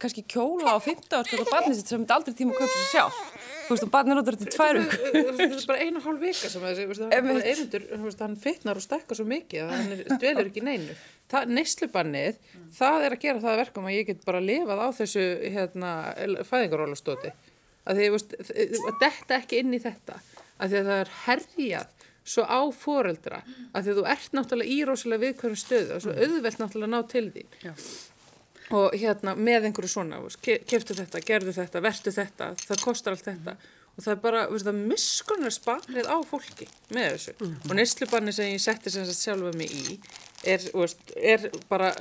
kannski 0.00 0.24
kjóla 0.28 0.76
á 0.76 0.78
15 0.80 1.18
árs 1.18 1.34
og 1.36 1.50
barni 1.50 1.76
sitt 1.76 1.90
sem 1.90 2.00
myndi 2.00 2.14
aldrei 2.14 2.36
tíma 2.36 2.54
að 2.54 2.62
kaupa 2.62 2.76
sér 2.76 2.90
sjálf. 2.94 3.20
Þú 3.66 3.74
veist, 3.74 3.84
og 3.86 3.90
barni 3.90 4.12
er 4.12 4.18
náttúrulega 4.20 4.44
til 4.44 4.54
tvær 4.54 4.78
vikur. 4.78 5.00
Það 5.26 5.40
er 5.46 5.64
bara 5.70 5.86
einu 5.86 6.02
hálf 6.04 6.20
vika 6.22 6.50
sem 6.52 6.66
þessi, 6.66 8.20
hann, 8.20 8.36
fitnar 8.44 8.78
og 8.78 8.84
stekkar 8.84 9.18
svo 9.18 9.26
mikið 9.26 9.64
að 9.64 9.72
hann 9.74 10.20
dvelur 10.22 10.50
ekki 10.50 10.62
í 10.62 10.66
neinu. 10.68 10.96
Það, 11.32 11.52
neyslubannið, 11.58 12.38
það 12.78 13.08
er 13.08 13.16
að 13.16 13.24
gera 13.24 13.42
það 13.42 13.52
að 13.52 13.60
verkum 13.64 13.90
að 13.90 13.96
ég 13.96 14.08
get 14.12 14.24
bara 14.28 14.44
lifað 14.44 14.82
á 14.86 14.88
þessu 15.00 15.26
hérna, 15.56 15.92
fæðingarólastoti. 16.46 17.34
Að 17.86 18.00
því, 18.00 18.08
veist, 18.14 18.36
að 18.46 19.02
detta 19.02 19.40
ekki 19.40 19.62
inn 19.62 19.74
í 19.74 19.82
þetta. 19.82 20.20
Að 20.56 20.72
því 20.72 20.80
að 20.80 20.90
það 20.90 21.02
er 21.02 21.14
herjað 21.26 21.94
svo 22.26 22.42
á 22.46 22.60
foreldra. 22.74 23.40
Að 23.72 23.86
því 23.86 23.92
að 23.92 23.98
þú 23.98 24.04
ert 24.12 24.36
náttúrulega 24.36 24.74
í 24.74 24.78
rosalega 24.88 25.24
viðkværum 25.26 25.60
stöðu 25.60 25.96
og 25.96 26.04
svo 26.04 26.14
auðvelt 26.14 26.62
náttúrulega 26.62 26.92
ná 26.94 27.10
til 27.10 27.26
því. 27.34 27.44
Já. 27.62 27.72
Og 28.74 28.94
hérna 28.98 29.36
með 29.38 29.68
einhverju 29.68 29.92
svona, 29.92 30.18
veist, 30.24 30.40
ke- 30.42 30.58
keyptu 30.66 30.94
þetta, 30.98 31.20
gerðu 31.22 31.52
þetta, 31.54 31.82
vertu 31.84 32.10
þetta, 32.10 32.48
það 32.66 32.80
kostar 32.82 33.14
allt 33.14 33.28
þetta. 33.28 33.56
og 33.96 34.04
það 34.04 34.12
er 34.12 34.18
bara, 34.20 34.40
veist 34.50 34.66
það, 34.66 34.80
miskunar 34.90 35.52
sparið 35.54 36.08
á 36.10 36.16
fólki 36.28 36.66
með 36.92 37.06
þessu 37.14 37.32
og 37.46 37.70
neyslubanni 37.78 38.32
sem 38.36 38.50
ég 38.52 38.60
setti 38.60 38.90
sem 38.92 39.06
sagt 39.08 39.22
sjálfa 39.22 39.52
mig 39.56 39.70
í 39.72 39.94
er, 40.44 40.66
veist, 40.74 41.14
er 41.16 41.46
bara 41.70 41.92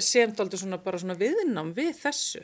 semdaldi 0.00 0.56
svona 0.62 0.78
svona 0.80 1.18
viðnám 1.20 1.74
við 1.76 1.90
þessu 2.06 2.40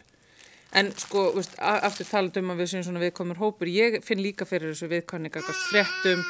en 0.76 0.90
sko, 1.00 1.22
veist, 1.38 1.54
aftur 1.56 2.04
talandi 2.10 2.42
um 2.44 2.52
að 2.52 2.60
við 2.60 2.70
séum 2.74 2.84
svona 2.84 3.00
viðkomur 3.06 3.40
hópur, 3.40 3.70
ég 3.72 4.02
finn 4.04 4.20
líka 4.20 4.44
fyrir 4.44 4.74
þessu 4.74 4.90
viðkvæmninga 4.92 5.40
fréttum 5.70 6.20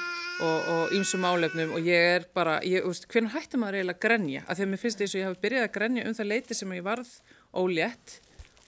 og, 0.46 0.68
og 0.70 0.94
ýmsum 0.94 1.26
álefnum 1.26 1.72
og 1.74 1.82
ég 1.82 2.12
er 2.20 2.28
bara, 2.30 2.60
ég, 2.62 2.86
veist, 2.86 3.08
hvernig 3.10 3.34
hætti 3.34 3.58
maður 3.58 3.80
eiginlega 3.80 3.98
að 3.98 4.04
grenja? 4.06 4.44
Af 4.46 4.54
því 4.60 4.68
að 4.68 4.70
mér 4.70 4.82
finnst 4.84 5.02
þess 5.02 5.16
að 5.16 5.20
ég 5.24 5.26
hafi 5.32 5.42
byrjað 5.48 5.66
að 5.66 5.74
grenja 5.80 6.06
um 6.06 6.14
það 6.14 6.30
leiti 6.30 6.54
sem 6.54 6.76
ég 6.78 6.86
varð 6.86 7.10
ólétt 7.56 8.18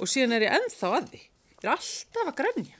og 0.00 0.08
síðan 0.08 0.36
er 0.38 0.46
ég 0.48 0.54
ennþá 0.58 0.92
að 0.96 1.10
því. 1.12 1.24
Ég 1.60 1.66
er 1.66 1.74
alltaf 1.74 2.30
að. 2.30 2.76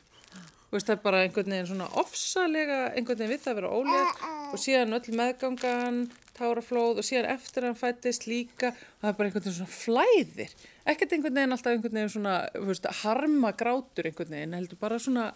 Þú 0.71 0.76
veist, 0.76 0.87
það 0.87 0.95
er 0.95 1.02
bara 1.02 1.21
einhvern 1.25 1.50
veginn 1.50 1.66
svona 1.66 1.87
ofsalega, 1.99 2.75
einhvern 2.95 3.19
veginn 3.19 3.33
við 3.33 3.40
það 3.42 3.50
að 3.50 3.57
vera 3.59 3.71
ólétt 3.75 4.21
og 4.54 4.61
síðan 4.62 4.97
öll 5.00 5.16
meðgangan, 5.19 5.97
táraflóð 6.38 7.00
og 7.02 7.07
síðan 7.09 7.26
eftir 7.33 7.66
hann 7.66 7.78
fættist 7.80 8.28
líka 8.30 8.71
og 8.71 9.00
það 9.02 9.09
er 9.11 9.16
bara 9.19 9.30
einhvern 9.30 9.45
veginn 9.49 9.57
svona 9.57 9.75
flæðir. 9.75 10.54
Ekkert 10.87 11.16
einhvern 11.16 11.40
veginn 11.40 11.57
alltaf 11.57 11.75
einhvern 11.75 11.99
veginn 11.99 12.12
svona, 12.14 12.37
veist, 12.71 12.87
harma 13.02 13.50
grátur 13.59 14.07
einhvern 14.12 14.37
veginn, 14.37 14.54
heldur 14.61 14.78
bara 14.87 15.00
svona, 15.02 15.26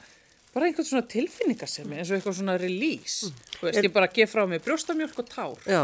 bara 0.55 0.69
einhvern 0.69 0.87
svona 0.89 1.05
tilfinningasemi 1.11 1.99
eins 1.99 2.11
og 2.11 2.19
eitthvað 2.19 2.37
svona 2.39 2.57
release. 2.61 3.31
Þú 3.59 3.69
veist, 3.69 3.81
ég 3.83 3.95
bara 3.95 4.11
gef 4.15 4.33
frá 4.35 4.45
mig 4.49 4.63
brjóstamjölk 4.65 5.23
og 5.23 5.31
tár. 5.31 5.57
Já. 5.67 5.83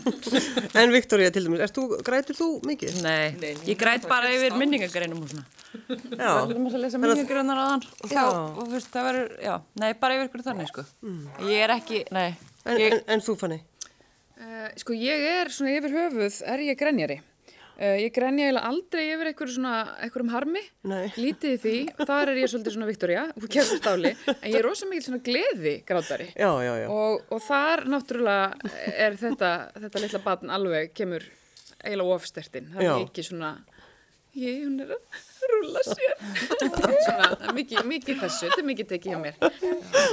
en 0.82 0.94
Viktoria 0.94 1.32
til 1.34 1.46
dæmis, 1.48 1.72
þú, 1.76 1.86
grætur 2.06 2.38
þú 2.38 2.50
mikið? 2.68 2.98
Nei, 3.06 3.30
Nei, 3.40 3.54
ég 3.70 3.80
græt 3.80 4.08
bara 4.10 4.32
yfir 4.34 4.56
minningagreinum 4.60 5.22
og 5.24 5.32
svona. 5.32 5.46
Já. 5.76 6.28
Það 6.28 6.52
er 6.56 6.60
að 6.60 6.82
lesa 6.84 7.00
minningagreinar 7.02 7.62
á 7.62 7.64
þann 7.72 7.86
þá, 8.12 8.20
og 8.26 8.60
þú 8.64 8.68
veist, 8.74 8.92
það 8.92 9.08
verður, 9.10 9.32
já, 9.48 9.54
nei, 9.82 9.88
bara 10.02 10.18
yfir 10.18 10.30
ykkur 10.30 10.46
þannig, 10.50 10.72
sko. 10.74 10.86
Ég 11.48 11.64
er 11.66 11.74
ekki, 11.76 12.04
nei, 12.16 12.28
En, 12.66 12.80
ég, 12.82 12.96
en, 12.96 13.02
en 13.14 13.22
þú 13.22 13.36
fanni? 13.38 13.60
Uh, 14.36 14.66
sko 14.80 14.94
ég 14.98 15.22
er 15.36 15.50
svona 15.54 15.76
yfir 15.78 15.94
höfuð, 15.94 16.40
er 16.50 16.62
ég 16.66 16.78
grenjari. 16.80 17.20
Uh, 17.76 17.98
ég 18.00 18.12
grenja 18.16 18.46
eiginlega 18.46 18.70
aldrei 18.70 19.02
yfir 19.12 19.28
einhverjum 19.28 20.30
harmi, 20.32 20.62
Nei. 20.88 21.10
lítið 21.20 21.56
því, 21.60 21.74
þar 21.98 22.30
er 22.32 22.38
ég 22.40 22.48
svolítið 22.48 22.72
svona 22.72 22.88
Viktoria, 22.88 23.24
og 23.36 23.44
kemur 23.52 23.80
stáli, 23.82 24.12
en 24.32 24.46
ég 24.48 24.56
er 24.56 24.64
rosa 24.64 24.88
mikil 24.88 25.04
svona 25.04 25.20
gleði 25.26 25.74
grátari. 25.84 26.30
Já, 26.32 26.48
já, 26.64 26.72
já. 26.80 26.86
Og, 26.88 27.26
og 27.36 27.42
þar 27.44 27.84
náttúrulega 27.92 28.72
er 28.96 29.18
þetta, 29.20 29.50
þetta 29.76 30.04
litla 30.06 30.22
batn 30.24 30.54
alveg 30.56 30.94
kemur 30.96 31.26
eiginlega 31.84 32.16
ofstertin. 32.16 32.70
Það 32.72 32.86
er 32.86 32.94
ekki 33.02 33.26
svona, 33.28 33.52
ég, 34.40 34.62
hún 34.64 34.80
er 34.86 34.96
að 34.96 35.52
rúla 35.52 35.84
sér. 35.84 36.16
svona, 37.04 37.52
mikið, 37.60 37.84
mikið 37.92 38.24
þessu, 38.24 38.46
þetta 38.46 38.62
er 38.62 38.68
mikið 38.72 38.90
tekið 38.94 39.12
hjá 39.12 39.20
mér. 39.26 39.36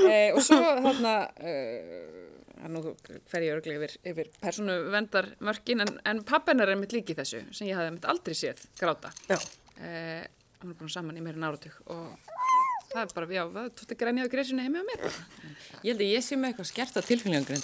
E, 0.04 0.20
og 0.34 0.44
svo 0.44 0.60
þarna, 0.84 1.16
uh, 1.40 2.23
nú 2.72 2.94
fer 3.30 3.44
ég 3.46 3.58
örglega 3.58 3.82
yfir, 3.82 3.98
yfir 4.14 4.30
persónu 4.42 4.78
vendar 4.94 5.32
mörkin, 5.44 5.84
en, 5.84 5.98
en 6.08 6.22
pappennar 6.28 6.72
er 6.72 6.80
mitt 6.80 6.96
líki 6.96 7.16
þessu, 7.18 7.44
sem 7.52 7.68
ég 7.70 7.80
hafði 7.80 7.98
mitt 7.98 8.08
aldrei 8.10 8.38
séð 8.38 8.64
gráta. 8.80 9.12
Já. 9.28 9.40
E, 9.80 9.90
hún 10.62 10.72
er 10.72 10.80
búin 10.80 10.94
saman 10.94 11.20
í 11.20 11.24
meira 11.26 11.42
náratug 11.42 11.76
og 11.92 12.14
það 12.94 13.02
er 13.02 13.14
bara, 13.18 13.30
já, 13.34 13.44
það 13.56 13.70
tótti 13.80 13.98
grænjaðu 14.00 14.32
greiðsuna 14.32 14.66
heimi 14.66 14.80
á 14.80 14.86
mér. 14.86 15.06
ég 15.82 15.92
held 15.92 16.04
að 16.06 16.12
ég 16.14 16.26
sé 16.26 16.38
með 16.38 16.54
eitthvað 16.54 16.70
skert 16.70 17.00
af 17.00 17.08
tilfinningagreind. 17.10 17.64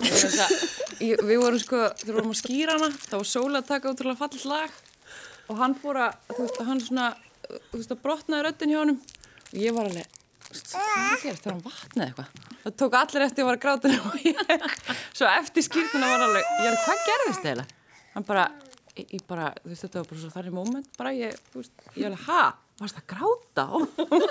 Við 0.99 1.37
vorum 1.39 1.61
sko, 1.61 1.81
við 2.03 2.13
vorum 2.17 2.33
að 2.33 2.39
skýra 2.41 2.77
hana, 2.77 2.89
þá 2.91 3.15
var 3.15 3.29
Sóla 3.29 3.61
að 3.61 3.69
taka 3.69 3.93
útrúlega 3.93 4.19
fallit 4.19 4.47
lag 4.49 4.79
og 5.49 5.59
hann 5.61 5.75
fór 5.79 6.01
að, 6.05 6.17
þú 6.33 6.45
veist, 6.45 6.61
hann 6.67 6.81
svona, 6.83 7.09
þú 7.47 7.77
veist, 7.77 7.93
að 7.93 8.01
brotnaði 8.03 8.47
röddin 8.47 8.73
hjá 8.73 8.79
honum 8.81 8.99
og 8.99 9.61
ég 9.61 9.77
var 9.77 9.89
alveg, 9.89 10.09
þú 10.09 10.18
hvað 10.49 10.85
er 10.85 11.01
að 11.09 11.23
gera, 11.23 11.39
þegar 11.39 11.53
hann 11.53 11.65
vatnaði 11.65 12.07
eitthvað. 12.07 12.55
Það 12.63 12.77
tók 12.81 12.95
allir 12.99 13.25
eftir 13.25 13.35
að 13.35 13.43
ég 13.43 13.49
var 13.49 13.57
að 13.57 13.65
gráta 13.65 13.91
og 13.99 14.15
ég, 14.25 14.39
svo 15.13 15.29
eftir 15.29 15.65
skýrtuna 15.65 16.09
var 16.09 16.25
alveg, 16.25 16.47
ég 16.49 16.71
alveg, 16.71 16.81
hvað 16.87 17.03
gerðist 17.09 17.45
eiginlega? 17.45 17.77
Hann 18.15 18.25
bara, 18.29 18.47
ég, 18.95 19.05
ég 19.13 19.27
bara, 19.29 19.51
þú 19.59 19.73
veist, 19.73 19.85
þetta 19.85 20.01
var 20.01 20.09
bara 20.09 20.23
svo 20.23 20.31
þannig 20.33 20.57
moment, 20.57 20.89
bara 20.97 21.13
ég, 21.15 21.37
þú 21.53 21.61
veist, 21.61 21.85
ég 21.95 22.09
alveg, 22.09 22.23
ha, 22.25 22.41
varst 22.79 23.01
að 23.01 23.05
gráta? 23.11 23.65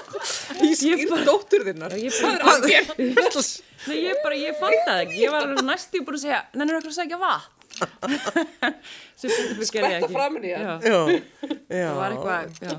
Ég 0.64 0.74
skýr 0.80 1.24
dóttur 1.26 1.66
þinnar. 1.66 1.94
Ég 2.00 2.14
bara, 2.24 2.56
Nei, 3.88 3.98
ég 4.02 4.22
bara, 4.24 4.38
ég 4.40 4.56
fann 4.58 4.74
það 4.86 5.02
ekki. 5.04 5.18
Ég 5.20 5.34
var 5.34 5.44
alveg 5.44 5.66
næstu 5.68 6.00
búin 6.02 6.16
að 6.18 6.24
segja, 6.24 6.40
nennir 6.56 6.78
okkur 6.80 6.94
að 6.94 6.98
segja 6.98 7.20
vatn. 7.20 7.54
Ekki. 9.18 10.08
framan 10.10 10.44
í 10.46 10.50
já. 10.50 10.78
það 10.80 11.98
var 11.98 12.14
eitthvað, 12.14 12.40
já. 12.64 12.74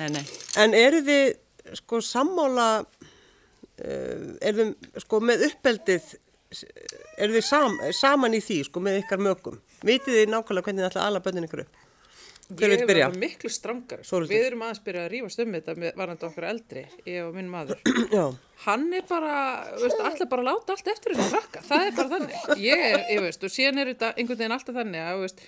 Nei, 0.00 0.08
nei. 0.16 0.22
En 0.60 0.76
eru 0.76 1.00
þið 1.06 1.24
sko 1.78 2.00
sammála, 2.04 2.68
uh, 2.82 4.26
eru 4.40 4.72
þið 4.72 5.04
sko 5.04 5.22
með 5.24 5.46
uppeldið, 5.50 6.10
eru 7.16 7.38
þið 7.38 7.46
sam, 7.48 7.78
saman 7.96 8.36
í 8.36 8.42
því 8.44 8.58
sko 8.68 8.82
með 8.84 9.00
ykkar 9.04 9.22
mögum? 9.24 9.60
Vitið 9.82 10.20
þið 10.20 10.34
nákvæmlega 10.34 10.68
hvernig 10.68 10.84
þið 10.84 10.90
ætla 10.90 11.04
að 11.04 11.10
ala 11.10 11.24
bönnin 11.24 11.48
ykkur 11.48 11.64
upp? 11.64 11.80
Ég 12.52 12.74
hef 12.74 12.88
verið 12.88 13.18
miklu 13.20 13.50
strangari. 13.52 14.04
Sko. 14.04 14.18
Þórhildur. 14.18 14.34
Við 14.34 14.46
erum 14.50 14.64
aðeins 14.66 14.82
byrjað 14.84 15.04
að 15.06 15.12
rífast 15.14 15.42
um 15.42 15.54
þetta 15.56 15.74
með 15.78 16.00
varandi 16.00 16.26
okkar 16.28 16.46
eldri, 16.50 16.82
ég 17.08 17.24
og 17.24 17.36
minn 17.36 17.48
maður. 17.48 17.80
Já, 18.16 18.24
Hann 18.62 18.88
er 18.94 19.02
bara, 19.08 19.34
allir 19.74 20.28
bara 20.30 20.46
láta 20.46 20.76
allt 20.76 20.90
eftir 20.92 21.16
þessu 21.16 21.32
krakka. 21.32 21.62
Það 21.66 21.86
er 21.88 21.94
bara 21.96 22.10
þannig. 22.12 22.34
Ég 22.62 22.84
er, 22.88 23.00
ég 23.10 23.22
veist, 23.24 23.42
og 23.42 23.50
síðan 23.50 23.82
er 23.82 23.90
þetta 23.90 24.12
einhvern 24.14 24.38
veginn 24.38 24.56
alltaf 24.56 24.76
þannig 24.78 25.02
að, 25.02 25.22
veist, 25.24 25.38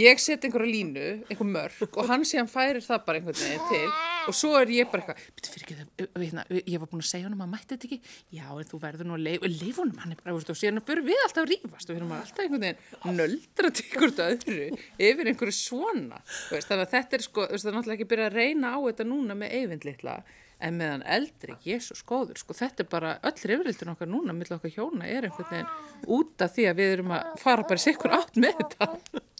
ég 0.00 0.22
set 0.22 0.46
einhverja 0.46 0.72
línu, 0.72 1.06
einhver 1.28 1.48
mörg 1.50 1.76
og 1.92 2.04
hann 2.08 2.24
síðan 2.28 2.48
færir 2.50 2.80
það 2.84 3.04
bara 3.08 3.20
einhvern 3.20 3.40
veginn 3.42 3.66
til 3.70 3.88
og 4.26 4.34
svo 4.34 4.50
er 4.58 4.70
ég 4.74 4.88
bara 4.90 5.02
eitthvað, 5.02 5.18
betur 5.36 5.50
fyrir 5.54 5.64
ekki 5.66 5.76
það, 5.76 5.86
hérna, 6.22 6.42
ég 6.58 6.78
var 6.82 6.88
búin 6.90 7.02
að 7.04 7.10
segja 7.10 7.26
honum 7.28 7.44
að 7.44 7.52
mætti 7.52 7.70
þetta 7.74 7.86
ekki, 7.88 7.98
já, 8.34 8.46
en 8.48 8.70
þú 8.70 8.76
verður 8.82 9.06
nú 9.06 9.14
að 9.16 9.26
leif, 9.26 9.40
leif 9.52 9.76
honum, 9.82 10.00
hann 10.02 10.12
er 10.14 10.18
bara, 10.22 10.34
veist, 10.36 10.50
og 10.50 10.58
síðan 10.58 10.86
fyrir 10.88 11.04
við 11.06 11.20
alltaf 11.26 11.42
að 11.44 11.50
rífast 11.52 11.90
og 11.90 11.94
erum 12.00 12.16
alltaf 12.16 12.42
einhvern 12.42 12.64
veginn 12.66 13.16
nöldra 13.20 13.68
til 13.70 13.86
ykkur 13.86 14.10
öðru 14.26 14.66
yfir 15.10 15.30
einhverju 15.30 15.54
svona, 15.54 16.18
veist, 16.50 16.66
þannig 16.72 16.84
að 16.88 16.94
þetta 16.96 17.12
er 17.20 17.22
sko, 17.28 17.42
en 20.58 20.78
meðan 20.78 21.04
eldri, 21.04 21.56
jésus 21.66 22.00
góður, 22.06 22.38
sko, 22.40 22.56
þetta 22.56 22.84
er 22.84 22.90
bara, 22.90 23.14
öll 23.28 23.50
reyfrildin 23.50 23.92
okkar 23.92 24.08
núna, 24.08 24.34
millir 24.36 24.56
okkar 24.56 24.72
hjóna, 24.72 25.04
er 25.04 25.28
einhvern 25.28 25.50
veginn 25.52 26.12
út 26.16 26.44
af 26.44 26.54
því 26.56 26.68
að 26.70 26.78
við 26.80 26.92
erum 26.96 27.16
að 27.16 27.32
fara 27.42 27.66
bara 27.68 27.82
sikkur 27.82 28.14
átt 28.16 28.38
með 28.40 28.60
þetta. 28.62 28.90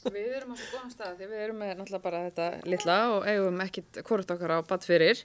Við 0.07 0.35
erum 0.38 0.52
á 0.52 0.57
svo 0.61 0.66
góðan 0.70 0.92
stað 0.92 1.14
því 1.18 1.29
við 1.33 1.44
erum 1.46 1.62
með 1.62 1.70
náttúrulega 1.74 2.05
bara 2.05 2.24
þetta 2.29 2.48
litla 2.70 2.98
og 3.14 3.24
eigum 3.26 3.62
ekkit 3.64 4.02
hvort 4.07 4.35
okkar 4.37 4.55
á 4.55 4.59
batt 4.68 4.87
fyrir 4.87 5.22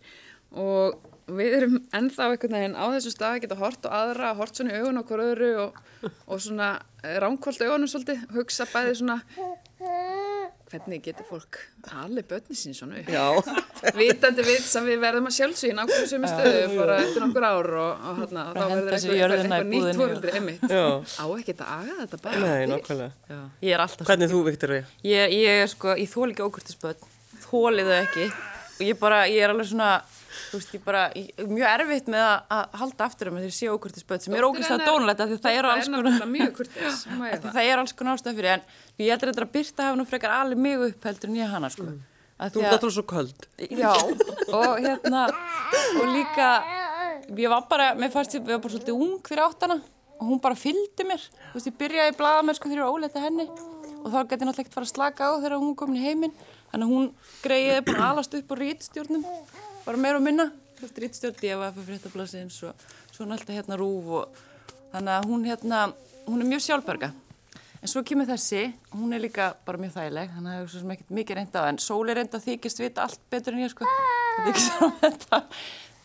og 0.51 1.11
við 1.31 1.57
erum 1.59 1.75
ennþá 1.95 2.31
einhvern 2.31 2.57
veginn 2.57 2.79
á 2.79 2.85
þessu 2.95 3.13
stað 3.13 3.35
að 3.35 3.43
geta 3.43 3.59
hort 3.59 3.85
og 3.87 3.93
aðra, 3.99 4.33
hort 4.39 4.57
svona 4.57 4.73
í 4.73 4.81
augun 4.81 5.03
hver 5.05 5.23
öðru 5.27 5.51
og, 5.67 5.77
og 6.25 6.41
svona 6.43 6.71
ránkvöld 7.03 7.61
augunum 7.67 7.91
svolítið, 7.91 8.25
hugsa 8.35 8.67
bæði 8.71 8.97
svona 9.03 9.21
hvernig 10.71 11.01
getur 11.03 11.25
fólk 11.27 11.57
alveg 12.01 12.25
börni 12.29 12.55
sín 12.55 12.73
svona 12.77 13.01
upp. 13.01 13.09
já, 13.11 13.25
Vitandi 13.99 14.45
við 14.47 14.61
sem 14.65 14.85
við 14.87 14.99
verðum 15.03 15.27
að 15.29 15.35
sjálfsvín 15.37 15.81
á 15.81 15.83
hverju 15.89 16.07
sömu 16.11 16.29
stöðu 16.31 16.77
bara 16.79 16.97
eftir 17.03 17.25
nokkur 17.25 17.47
ár 17.49 17.69
og, 17.81 18.05
og 18.11 18.21
hérna, 18.21 18.45
þá 18.55 18.61
henda 18.61 18.77
verður 18.77 18.95
eitthvað, 18.97 19.33
eitthvað, 19.35 19.67
nýtt 19.71 20.01
og- 20.05 20.35
einmitt. 20.39 20.65
já. 20.71 20.85
Á 21.19 21.25
ekki 21.37 21.55
að 21.57 21.65
aga 21.75 21.97
þetta 22.03 22.21
bara. 22.23 22.39
Nei, 22.45 22.55
til. 22.65 22.71
nákvæmlega. 22.75 23.11
Já, 23.33 23.39
ég 23.67 23.75
er 23.77 23.83
alltaf 23.85 24.07
Hvernig 24.11 24.31
þú, 24.31 24.41
Viktoria? 24.47 24.83
Ég, 25.03 25.35
ég 25.41 25.61
er 25.65 25.71
sko, 25.75 25.95
ég 25.99 26.09
þól 26.13 26.29
ekki 26.31 26.45
ókurtisböld, 26.47 27.05
þólið 27.49 27.91
þau 27.91 27.99
ekki 28.05 28.27
og 28.31 28.85
ég 28.87 28.99
bara, 29.01 29.23
ég 29.29 29.43
er 29.45 29.53
alveg 29.53 29.67
svona, 29.73 29.91
þú 30.31 30.59
veist, 30.59 30.75
ég 30.75 30.83
bara, 30.85 31.03
ég, 31.17 31.31
mjög 31.49 31.67
erfitt 31.71 32.11
með 32.11 32.25
að, 32.25 32.37
að 32.57 32.77
halda 32.81 33.07
aftur 33.07 33.31
um 33.31 33.39
þegar 33.39 33.49
ég 33.49 33.57
sé 33.57 33.71
ókurtisböld 33.71 34.25
sem 34.25 34.37
er 34.37 34.47
ógeðslega 34.47 34.87
dónulegt 34.87 35.23
af 35.23 35.31
því 35.31 35.37
að 35.37 35.43
það 35.45 35.57
eru 35.61 35.73
alls 35.73 35.91
konar, 35.91 36.13
Það 37.47 37.61
er 37.65 37.83
alls 37.83 37.95
konar 37.97 38.19
ástæð 38.19 38.39
fyrir 38.39 38.55
en 38.55 38.65
ég 39.01 39.11
heldur 39.13 39.33
þetta 39.33 39.45
að 39.47 39.53
Birta 39.57 39.89
hafa 39.89 39.99
nú 39.99 40.07
frekar 40.09 40.35
alveg 40.37 40.63
mig 40.67 40.85
upp 40.89 41.09
heldur 41.09 41.31
en 41.31 41.39
ég 41.41 41.55
hana, 41.55 41.71
sko. 41.73 41.87
Mm. 41.87 42.01
Þú 42.41 42.61
ert 42.63 42.73
náttúrulega 42.73 42.95
svo 42.95 43.03
köld. 43.05 43.43
Já, 43.69 43.91
og 44.57 44.79
hérna, 44.81 45.27
og 46.01 46.07
líka, 46.09 46.47
ég 47.37 47.51
var 47.53 47.67
bara, 47.69 47.91
mér 47.93 48.09
fannst 48.13 48.33
ég, 48.33 48.41
ég 48.41 48.55
var 48.55 48.63
bara 48.63 48.73
svolítið 48.73 48.97
ung 48.97 49.19
fyrir 49.27 49.43
áttana 49.45 49.77
og 50.21 50.25
hún 50.29 50.41
bara 50.41 50.57
fylgdi 50.57 51.05
mér, 51.05 51.21
þú 51.51 51.59
veist, 51.59 51.69
ég 51.69 51.77
byrjaði 51.77 52.13
í 52.13 52.17
blaðamennsku 52.17 52.69
þegar 52.69 52.81
ég 52.81 52.87
var 52.87 52.97
óleita 52.97 53.21
henni 53.23 53.45
og 54.01 54.07
þá 54.09 54.17
gæti 54.19 54.41
ég 54.41 54.47
náttúrulega 54.49 54.63
ekkert 54.63 54.77
fara 54.77 54.87
að 54.87 54.91
slaka 54.95 55.29
á 55.29 55.31
þegar 55.41 55.55
hún 55.61 55.77
komin 55.77 55.97
í 56.01 56.05
heiminn, 56.05 56.33
þannig 56.71 56.87
að 56.87 56.93
hún 56.95 57.07
greiði 57.41 57.79
búin 57.87 58.01
að 58.01 58.09
alast 58.09 58.37
upp 58.37 58.53
á 58.53 58.55
rítstjórnum, 58.61 59.25
bara 59.91 59.99
meira 59.99 60.19
og 60.21 60.23
minna, 60.23 60.45
rítstjórn, 60.79 61.41
ég 61.43 61.57
var 61.59 61.73
fyrir 61.75 61.97
fréttablasins 61.97 62.61
og 62.63 62.85
svo 63.11 63.25
náttúrulega 63.27 63.57
hérna 63.59 63.77
rúf 63.79 64.05
og 64.21 64.37
þannig 64.93 65.11
að 65.17 65.25
hún 65.27 65.43
hérna, 65.49 65.79
hún 66.29 66.43
er 66.43 66.47
mjög 66.47 66.63
sjálfberga. 66.63 67.09
En 67.81 67.91
svo 67.91 68.03
kemur 68.07 68.29
þessi, 68.29 68.69
hún 68.93 69.11
er 69.11 69.23
líka 69.23 69.49
bara 69.65 69.81
mjög 69.81 69.97
þægileg, 69.97 70.31
þannig 70.31 70.51
að 70.51 70.55
það 70.55 70.63
er 70.63 70.71
svo 70.71 70.83
sem 70.83 70.93
ekkert 70.95 71.13
mikið 71.17 71.39
reynda 71.39 71.63
en 71.67 71.81
Sóli 71.81 72.15
reynda 72.15 72.39
þykist 72.45 72.79
vita 72.79 73.03
allt 73.03 73.23
betur 73.33 73.57
en 73.57 73.63
ég, 73.65 73.73
sko. 73.73 73.89
Það 73.89 74.45
er 74.45 74.51
ekki 74.53 74.65
svo 74.69 74.89
þetta. 75.03 75.41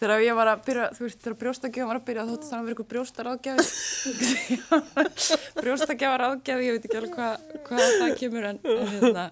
Þegar 0.01 0.25
ég 0.25 0.37
var 0.39 0.51
að 0.53 0.63
byrja, 0.67 0.87
þú 0.97 1.05
veist, 1.07 1.21
þegar 1.25 1.37
brjóstakjöfum 1.43 1.91
var 1.91 2.01
að 2.01 2.07
byrja, 2.11 2.27
þóttist 2.31 2.53
þannig 2.53 2.63
að 2.63 2.67
vera 2.67 2.77
ykkur 2.77 2.89
brjóstar 2.93 3.31
ágjafi. 3.33 3.65
brjóstakjöfar 5.61 6.27
ágjafi, 6.29 6.69
ég 6.69 6.77
veit 6.77 6.87
ekki 6.89 7.01
alveg 7.01 7.17
hvað 7.17 7.35
hva 7.67 7.91
það 7.97 8.15
kemur, 8.21 8.49
en, 8.53 8.63
en 8.63 8.95
hérna, 8.95 9.27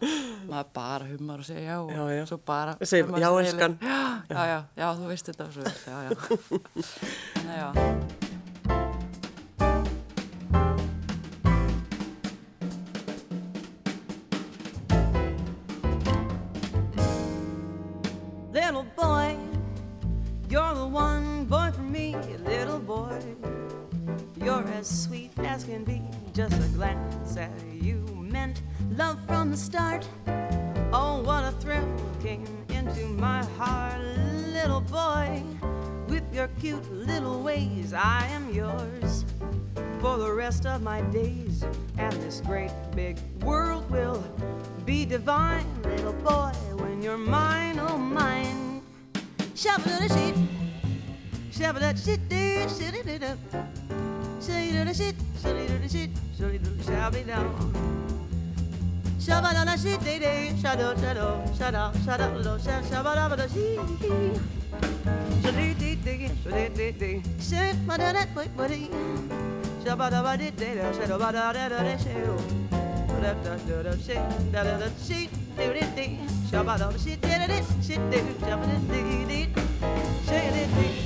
maður 0.50 0.74
bara 0.81 1.09
humar 1.12 1.44
og 1.44 1.48
segja 1.48 1.64
já 1.68 1.79
og 1.81 1.94
Já, 1.94 2.03
já. 2.18 2.24
svo 2.33 2.40
bara... 2.46 2.77
Hummar 2.81 3.24
já, 3.24 3.31
Já, 4.35 4.42
já, 4.50 4.59
já, 4.77 4.87
þú 4.98 5.09
veist 5.12 5.33
þetta, 5.33 5.48
svo, 5.55 5.62
já, 5.87 5.96
já. 6.09 6.12
Já. 7.55 8.23
As 24.84 25.04
sweet 25.04 25.30
as 25.38 25.64
can 25.64 25.82
be, 25.82 26.02
just 26.34 26.54
a 26.62 26.68
glance 26.76 27.38
at 27.38 27.50
you 27.72 28.04
meant 28.20 28.60
love 28.96 29.18
from 29.26 29.50
the 29.50 29.56
start. 29.56 30.06
Oh, 30.92 31.22
what 31.22 31.42
a 31.42 31.52
thrill 31.52 31.88
came 32.22 32.46
into 32.68 33.06
my 33.06 33.42
heart, 33.56 34.02
little 34.52 34.82
boy. 34.82 35.42
With 36.06 36.24
your 36.34 36.48
cute 36.60 36.86
little 36.92 37.42
ways, 37.42 37.94
I 37.94 38.26
am 38.26 38.52
yours 38.52 39.24
for 40.00 40.18
the 40.18 40.30
rest 40.30 40.66
of 40.66 40.82
my 40.82 41.00
days. 41.00 41.64
And 41.96 42.12
this 42.20 42.42
great 42.42 42.72
big 42.94 43.16
world 43.42 43.90
will 43.90 44.22
be 44.84 45.06
divine, 45.06 45.66
little 45.84 46.12
boy, 46.12 46.52
when 46.76 47.00
you're 47.00 47.16
mine, 47.16 47.78
oh 47.78 47.96
mine. 47.96 48.82
Shabba 49.54 50.00
da 50.00 50.14
shit, 50.14 50.34
shabba 51.52 51.80
da 51.80 51.94
shit, 51.94 52.28
dee, 52.28 52.66
shitty 52.68 53.02
dee 53.06 53.18
da. 53.18 53.34
Shitty 53.50 54.13
da 54.84 54.92
shit, 54.92 55.16
shitty 55.42 55.66
da 55.82 55.88
shit, 55.88 56.10
shitty 56.36 56.58
da 56.62 56.70
shabby 56.84 57.22
down. 57.24 57.48
Shabba 59.18 59.52
da 59.52 59.64
da 59.64 59.76
shit, 59.76 60.00
dee 60.04 60.18
dee, 60.18 60.60
shadow, 60.60 60.94
shadow, 60.96 61.42
shadow, 61.58 61.92
shadow, 62.04 62.58
shadow, 62.58 62.88
shabba 62.90 63.14
da 63.14 63.28
ba 63.28 63.36
da 63.36 63.46
shee. 63.48 63.78
Shitty 65.42 65.78
dee 65.78 65.96
dee, 66.04 66.28
shitty 66.44 66.74
dee 66.76 66.92
dee, 66.92 67.22
shit, 67.40 67.76
ba 67.86 67.96
da 67.96 68.12
da, 68.12 68.24
wait, 68.36 68.56
ba 68.56 68.68
dee. 68.68 68.88
Shabba 69.84 70.10
da 70.10 70.22
ba 70.22 70.36
dee 70.36 70.50
dee 70.50 70.74
shadow 70.98 71.18
ba 71.18 71.32
da 71.32 71.52
da 71.52 71.68
da 71.68 71.82
da 71.82 71.96
shadow. 71.96 72.38
Da 73.22 73.32
da 73.44 73.56
da 73.66 73.82
da 73.82 73.96
shit, 73.96 74.52
da 74.52 74.64
da 74.64 74.78
da 74.78 74.88
shit, 75.06 75.30
dee 75.56 75.72
dee 75.72 75.88
dee. 75.96 76.18
Shabba 76.50 76.76
da 76.78 76.90
shit, 76.98 77.20
dee 77.22 77.38
dee 77.40 77.48
dee, 77.52 77.62
shit 77.86 78.10
dee, 78.10 78.22
shabba 78.40 78.64
dee 78.66 78.80
dee 78.90 79.24
dee, 79.30 79.48
shit 80.28 80.52
dee 80.54 80.68
dee. 80.76 81.03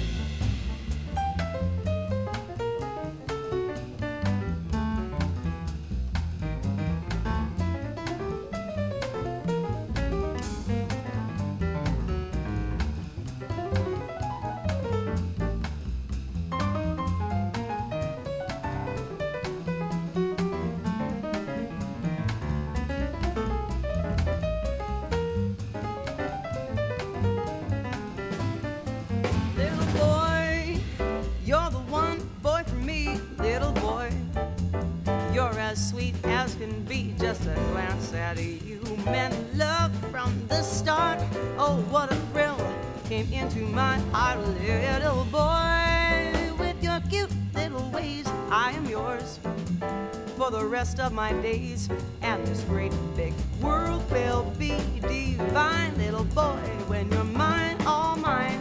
Rest 50.89 51.01
of 51.01 51.13
my 51.13 51.33
days. 51.43 51.89
And 52.23 52.47
this 52.47 52.63
great 52.65 52.93
big 53.15 53.35
world 53.61 54.03
will 54.11 54.45
be 54.59 54.73
divine, 55.03 55.93
little 55.99 56.25
boy, 56.25 56.65
when 56.89 57.11
you're 57.13 57.25
mine, 57.25 57.77
all 57.87 58.17
mine. 58.17 58.61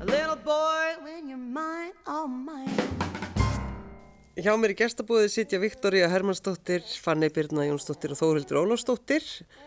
Little 0.00 0.36
boy, 0.36 0.86
when 1.02 1.28
you're 1.28 1.36
mine, 1.36 1.92
all 2.06 2.28
mine. 2.28 2.72
Hjá 4.38 4.54
mér 4.54 4.72
í 4.72 4.76
gestabúðið 4.78 5.32
sitja 5.34 5.58
Viktoria 5.60 6.08
Hermannsdóttir, 6.08 6.84
Fanny 7.02 7.28
Birna 7.28 7.66
Jónsdóttir 7.66 8.14
og 8.14 8.20
Þórildur 8.20 8.60
Ólafsdóttir 8.62 9.26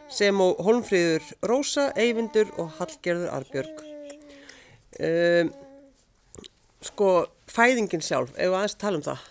sem 0.09 0.39
og 0.41 0.61
Holmfríður 0.63 1.27
Rósa, 1.43 1.91
Eyvindur 1.99 2.49
og 2.57 2.71
Hallgerður 2.79 3.29
Arbjörg. 3.35 3.83
Um, 4.95 5.51
sko, 6.87 7.11
fæðingin 7.51 8.03
sjálf, 8.05 8.31
ef 8.37 8.47
við 8.51 8.57
aðeins 8.59 8.77
tala 8.81 8.97
um 9.01 9.05
það. 9.07 9.25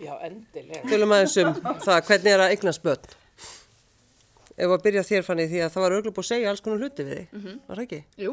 Já, 0.00 0.12
endilega. 0.28 0.82
Tölum 0.88 1.12
aðeins 1.16 1.36
um 1.42 1.54
það, 1.84 1.98
hvernig 2.08 2.32
er 2.36 2.44
að 2.46 2.54
eignast 2.56 2.82
börn. 2.86 3.10
Ef 4.60 4.66
við 4.68 4.76
að 4.76 4.82
byrja 4.84 5.02
þér 5.08 5.22
Fanny 5.24 5.44
því 5.48 5.60
að 5.64 5.70
það 5.74 5.82
var 5.86 5.92
auðvitað 5.96 6.14
búið 6.16 6.24
að 6.26 6.30
segja 6.34 6.50
alls 6.50 6.60
konar 6.64 6.82
hluti 6.82 7.04
við 7.06 7.20
þig, 7.20 7.52
var 7.68 7.76
það 7.80 7.84
ekki? 7.86 8.00
Jú, 8.20 8.32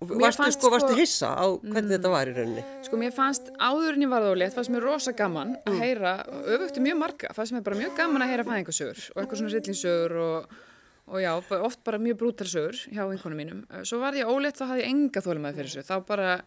varstu, 0.00 0.40
fannst 0.40 0.56
sko, 0.62 0.70
varstu 0.72 0.92
sko- 0.94 1.00
hissa 1.02 1.28
á 1.36 1.44
hvernig 1.60 1.90
þetta 1.92 2.12
var 2.14 2.30
í 2.30 2.32
rauninni? 2.36 2.62
sko 2.86 2.96
mér 3.00 3.12
fannst 3.12 3.50
áður 3.60 3.98
en 3.98 4.04
ég 4.06 4.12
varð 4.14 4.30
ólétt, 4.32 4.54
fannst 4.56 4.72
mér 4.72 4.86
rosa 4.86 5.12
gaman 5.12 5.56
að 5.66 5.74
Mm. 5.74 5.80
heyra, 5.84 6.12
öfugtu 6.56 6.80
mjög 6.80 6.96
marga, 7.02 7.34
fannst 7.36 7.52
mér 7.52 7.62
bara 7.62 7.76
mjög 7.76 7.96
gaman 7.96 8.22
að 8.22 8.30
heyra 8.32 8.44
fæðingasögur 8.48 9.10
og 9.14 9.22
eitthvað 9.22 9.36
svona 9.42 9.52
rillinsögur 9.52 10.16
og, 10.16 10.46
og 11.08 11.18
já, 11.20 11.32
oft 11.60 11.84
bara 11.84 11.98
mjög 11.98 12.16
brútarsögur 12.16 12.76
hjá 12.88 13.04
einhvernum 13.04 13.36
mínum. 13.36 13.84
Svo 13.84 14.00
var 14.00 14.12
ég 14.14 14.24
ólétt, 14.24 14.56
þá 14.56 14.64
hafði 14.72 14.80
ég 14.84 14.88
enga 14.88 15.20
þólumæði 15.20 15.54
fyrir 15.60 15.70
þessu, 15.74 15.84
þá 15.84 16.06
bara 16.06 16.40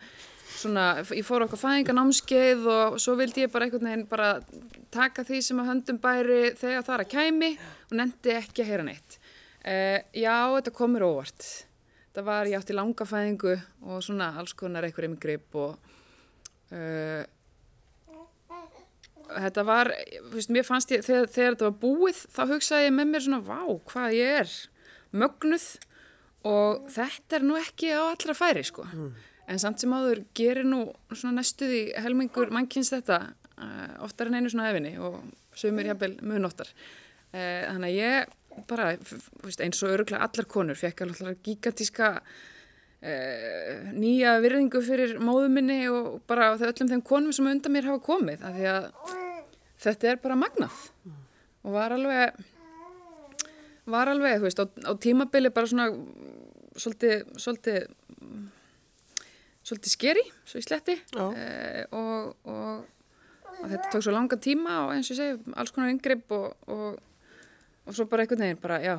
svona, 0.53 0.85
ég 1.15 1.25
fór 1.27 1.45
okkur 1.45 1.61
fæðinganámskeið 1.61 2.65
og 2.73 2.97
svo 3.01 3.17
vildi 3.19 3.45
ég 3.45 3.51
bara 3.53 3.67
einhvern 3.67 3.89
veginn 3.89 4.07
bara 4.09 4.29
taka 4.93 5.25
því 5.27 5.41
sem 5.45 5.61
að 5.61 5.69
höndum 5.71 5.99
bæri 6.03 6.41
þegar 6.59 6.87
það 6.87 6.95
er 6.95 7.03
að 7.05 7.13
kæmi 7.13 7.51
og 7.89 7.93
nefndi 7.99 8.35
ekki 8.37 8.63
að 8.63 8.71
heyra 8.71 8.87
neitt. 8.87 9.19
Uh, 9.63 9.99
já, 10.15 10.35
þetta 10.57 10.75
kom 10.75 10.93
mér 10.95 11.07
óvart. 11.07 11.47
Það 12.13 12.27
var, 12.29 12.49
ég 12.51 12.59
átti 12.59 12.75
langa 12.77 13.07
fæðingu 13.09 13.55
og 13.89 14.03
svona 14.05 14.33
alls 14.37 14.53
konar 14.57 14.85
einhver 14.85 15.07
einhver 15.07 15.23
grip 15.23 15.57
og 15.57 15.77
uh, 16.73 17.23
þetta 19.33 19.65
var, 19.65 19.89
veist, 20.33 20.51
mér 20.53 20.67
fannst 20.67 20.93
ég, 20.93 21.03
þegar, 21.05 21.29
þegar 21.31 21.55
þetta 21.55 21.69
var 21.69 21.79
búið, 21.81 22.21
þá 22.35 22.41
hugsaði 22.51 22.87
ég 22.87 22.95
með 22.97 23.11
mér 23.13 23.25
svona, 23.25 23.41
vá, 23.47 23.61
hvað 23.89 24.17
ég 24.19 24.39
er 24.43 24.55
mögnuð 25.23 25.67
og 26.49 26.89
þetta 26.91 27.39
er 27.39 27.45
nú 27.47 27.57
ekki 27.59 27.93
á 27.95 28.01
allra 28.03 28.35
færi, 28.37 28.65
sko. 28.67 28.85
En 29.51 29.59
samt 29.59 29.81
sem 29.83 29.91
áður 29.93 30.23
gerir 30.37 30.67
nú 30.67 30.85
næstuði 31.35 31.89
helmingur 31.99 32.53
mannkynns 32.53 32.93
þetta 32.93 33.19
uh, 33.57 34.05
oftar 34.05 34.29
en 34.29 34.39
einu 34.39 34.51
svona 34.51 34.69
efinni 34.71 34.95
og 35.01 35.19
sögumir 35.57 35.91
jafnvel 35.91 36.15
munóttar. 36.23 36.71
Uh, 37.33 37.65
þannig 37.67 37.89
að 37.89 37.97
ég 37.97 38.65
bara, 38.69 38.89
eins 39.65 39.83
og 39.83 39.95
öruglega 39.95 40.23
allar 40.23 40.47
konur, 40.49 40.79
fekk 40.79 41.03
alveg 41.05 41.41
gigantíska 41.45 42.13
uh, 42.21 43.91
nýja 43.91 44.37
virðingu 44.43 44.83
fyrir 44.85 45.17
móðu 45.19 45.51
minni 45.51 45.81
og 45.91 46.21
bara 46.29 46.53
öllum 46.55 46.91
þeim 46.93 47.03
konum 47.05 47.35
sem 47.35 47.49
undan 47.49 47.73
mér 47.73 47.91
hafa 47.91 48.05
komið 48.05 48.47
af 48.47 48.57
því 48.57 48.71
að 48.71 48.89
þetta 49.83 50.11
er 50.11 50.23
bara 50.23 50.39
magnað 50.39 50.81
og 51.63 51.75
var 51.75 51.95
alveg 51.95 52.43
var 53.89 54.07
alveg, 54.07 54.39
þú 54.39 54.47
veist, 54.47 54.61
á, 54.63 54.65
á 54.87 54.91
tímabili 55.03 55.51
bara 55.51 55.67
svona 55.67 55.89
svolítið, 56.79 57.25
svolítið 57.35 57.89
svolítið 59.63 59.95
skeri, 59.95 60.23
svo 60.49 60.61
í 60.61 60.65
sletti. 60.65 60.97
Já. 61.15 61.25
eh, 61.39 61.83
og, 61.95 62.35
og, 62.43 62.85
og 63.53 63.65
þetta 63.65 63.89
tók 63.93 64.05
svo 64.05 64.13
langa 64.15 64.39
tíma 64.43 64.83
og 64.85 64.93
eins 64.95 65.09
og 65.09 65.15
ég 65.17 65.21
segi, 65.21 65.57
alls 65.59 65.73
konar 65.75 65.91
yngripp 65.93 66.33
og, 66.35 66.55
og, 66.67 66.97
og 67.87 67.97
svo 67.97 68.07
bara 68.11 68.25
einhvern 68.25 68.43
veginn 68.43 68.61
bara, 68.63 68.79
já, 68.83 68.95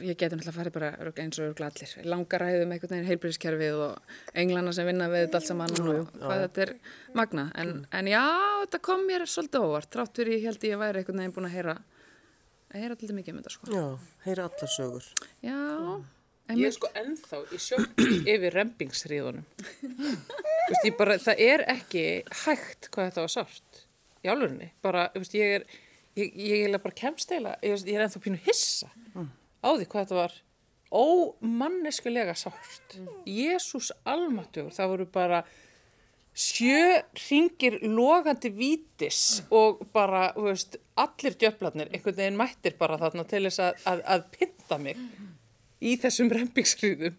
ég 0.00 0.16
geti 0.18 0.34
náttúrulega 0.34 0.56
farið 0.56 0.74
bara 0.74 0.92
eins 1.22 1.38
og 1.38 1.50
örgulega 1.50 1.68
allir, 1.72 1.92
langar 2.10 2.42
ræðum 2.42 2.72
einhvern 2.74 2.94
veginn 2.96 3.10
heilbríðiskerfið 3.10 3.82
og 3.86 4.16
englana 4.42 4.72
sem 4.74 4.88
vinna 4.88 5.10
við 5.12 5.26
þetta 5.26 5.40
allt 5.42 5.50
saman 5.52 5.76
og 5.82 6.14
hvað 6.16 6.42
þetta 6.46 6.64
er 6.64 6.72
magna, 7.18 7.44
en, 7.60 7.74
en 7.92 8.10
já, 8.10 8.24
þetta 8.64 8.82
kom 8.88 9.04
mér 9.06 9.26
svolítið 9.30 9.68
óvart, 9.68 9.92
trátt 9.92 10.18
fyrir 10.18 10.40
ég 10.40 10.48
held 10.48 10.66
ég 10.66 10.80
væri 10.80 11.02
einhvern 11.04 11.22
veginn 11.22 11.36
búin 11.36 11.50
að 11.50 11.56
heyra 11.58 11.76
að 11.76 12.82
heyra 12.82 12.96
alltaf 12.96 13.16
mikið 13.16 13.32
um 13.32 13.40
þetta, 13.40 13.54
sko. 13.54 13.70
Já, 13.72 13.84
heyra 14.26 14.48
allar 14.50 14.72
sögur. 14.74 15.06
Já, 15.44 15.58
Ég 16.54 16.68
er 16.68 16.74
sko 16.76 16.90
ennþá 16.94 17.40
í 17.50 17.58
sjokki 17.58 18.06
yfir 18.32 18.54
bara, 20.98 21.18
það 21.22 21.42
er 21.42 21.64
ekki 21.72 22.04
hægt 22.44 22.88
hvað 22.94 23.08
þetta 23.10 23.24
var 23.24 23.32
sárt 23.34 23.82
í 24.22 24.30
álurinni. 24.30 24.70
Bara, 24.82 25.08
veist, 25.16 25.34
ég 25.34 25.58
er, 25.58 25.66
ég, 26.18 26.32
ég 26.38 26.66
er 26.68 26.82
bara 26.82 26.98
kemst 27.02 27.34
eila, 27.34 27.56
ég, 27.66 27.82
ég 27.82 27.98
er 27.98 28.06
ennþá 28.06 28.22
pínu 28.22 28.42
hissa 28.46 28.90
á 29.66 29.68
því 29.74 29.88
hvað 29.90 30.02
þetta 30.04 30.20
var 30.20 30.40
ómanneskulega 30.94 32.34
sárt. 32.38 32.98
Jésús 33.26 33.90
almatugur, 34.06 34.70
það 34.74 34.92
voru 34.94 35.06
bara 35.10 35.42
sjö 36.36 37.00
ringir 37.26 37.78
logandi 37.82 38.50
vítis 38.52 39.42
og 39.50 39.82
bara, 39.96 40.28
veist, 40.36 40.76
allir 41.00 41.34
djöflarnir 41.40 41.90
einhvern 41.90 42.16
veginn 42.18 42.38
mættir 42.38 42.76
bara 42.78 42.98
þarna 43.00 43.24
til 43.26 43.46
þess 43.48 43.62
að, 43.64 43.80
að, 43.88 44.02
að 44.14 44.26
pynta 44.36 44.78
mig 44.78 45.00
í 45.82 45.96
þessum 46.00 46.30
rempingskriðum. 46.32 47.16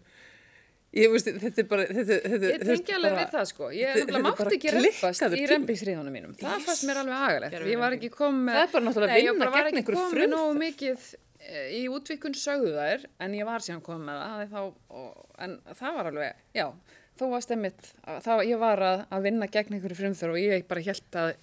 Ég 0.98 1.10
veist, 1.12 1.26
þetta 1.28 1.60
er 1.60 1.66
bara, 1.68 1.82
þetta, 1.84 2.16
þetta, 2.24 2.48
Ég 2.48 2.62
tengi 2.64 2.94
alveg 2.96 3.16
við 3.18 3.32
það 3.34 3.46
sko, 3.50 3.66
ég 3.76 3.90
þetta- 3.92 3.98
náttúrulega 3.98 4.08
þetta 4.08 4.22
mátti 4.24 4.38
bara 4.44 4.56
ekki 4.56 4.70
rempast 4.72 5.22
í 5.22 5.28
tími. 5.34 5.48
rempingsríðunum 5.52 6.14
mínum. 6.16 6.36
Það 6.40 6.62
fannst 6.64 6.84
mér 6.88 7.00
alveg 7.02 7.18
agalegt. 7.28 7.56
Ég 7.68 7.78
var 7.82 7.92
ekki 7.98 8.10
komið 8.14 8.54
Það 8.56 8.62
er 8.62 8.70
bara 8.72 8.84
náttúrulega 8.86 9.12
Nei, 9.12 9.20
ég 9.20 9.32
vinna 9.32 9.44
bara 9.44 9.50
var 9.50 9.68
gegn 9.68 9.68
ekki 9.68 9.82
einhverju 9.82 10.06
komið 10.08 10.30
nógu 10.32 10.54
mikið 10.62 11.04
eh, 11.44 11.68
í 11.76 11.82
útvikun 11.92 12.34
sögðu 12.40 12.72
þær, 12.78 13.04
en 13.20 13.36
ég 13.36 13.44
var 13.44 13.60
síðan 13.60 13.82
komið 13.84 14.08
með 14.08 14.16
það, 14.16 14.32
hafði 14.32 14.48
þá, 14.54 14.62
og, 15.02 15.28
en 15.44 15.58
það 15.82 15.94
var 16.00 16.10
alveg, 16.10 16.40
já, 16.56 16.66
þó 17.20 17.24
var 17.34 17.44
stemmit, 17.44 17.92
þá 18.24 18.32
ég 18.48 18.58
var 18.64 18.78
að, 18.88 19.04
að 19.12 19.22
vinna 19.28 19.46
gegn 19.46 19.76
einhverju 19.76 20.00
frumþörf 20.00 20.34
og 20.34 20.40
ég 20.40 20.66
bara 20.72 20.80
held 20.88 21.20
að, 21.20 21.34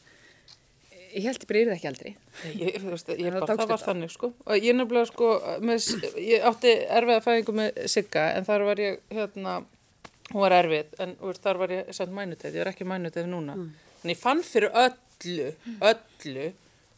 ég 1.15 1.27
held 1.29 1.39
ég 1.39 1.47
bara 1.49 1.61
yrði 1.61 1.75
ekki 1.75 1.89
aldrei. 1.91 2.11
Ég, 2.59 2.75
veist, 2.83 3.13
ég 3.15 3.37
bara, 3.37 3.47
það 3.53 3.71
var 3.71 3.83
þannig 3.85 4.11
sko. 4.13 4.31
Og 4.45 4.67
ég 4.67 4.75
nefnilega 4.75 5.09
sko 5.09 5.29
með, 5.63 5.87
ég 6.21 6.49
átti 6.49 6.73
erfiða 6.99 7.23
fæðingu 7.25 7.55
með 7.61 7.79
Sigga 7.91 8.27
en 8.35 8.47
þar 8.47 8.67
var 8.67 8.83
ég 8.83 8.99
hérna 9.15 9.55
hún 10.33 10.43
var 10.43 10.57
erfið 10.59 10.99
en 11.05 11.15
veist, 11.21 11.41
þar 11.45 11.61
var 11.63 11.73
ég 11.75 11.95
samt 11.95 12.13
mænutið, 12.17 12.59
ég 12.59 12.65
er 12.65 12.73
ekki 12.73 12.87
mænutið 12.89 13.31
núna. 13.31 13.57
En 14.03 14.13
ég 14.13 14.19
fann 14.19 14.43
fyrir 14.45 14.73
öllu 14.75 15.49
öllu 15.91 16.51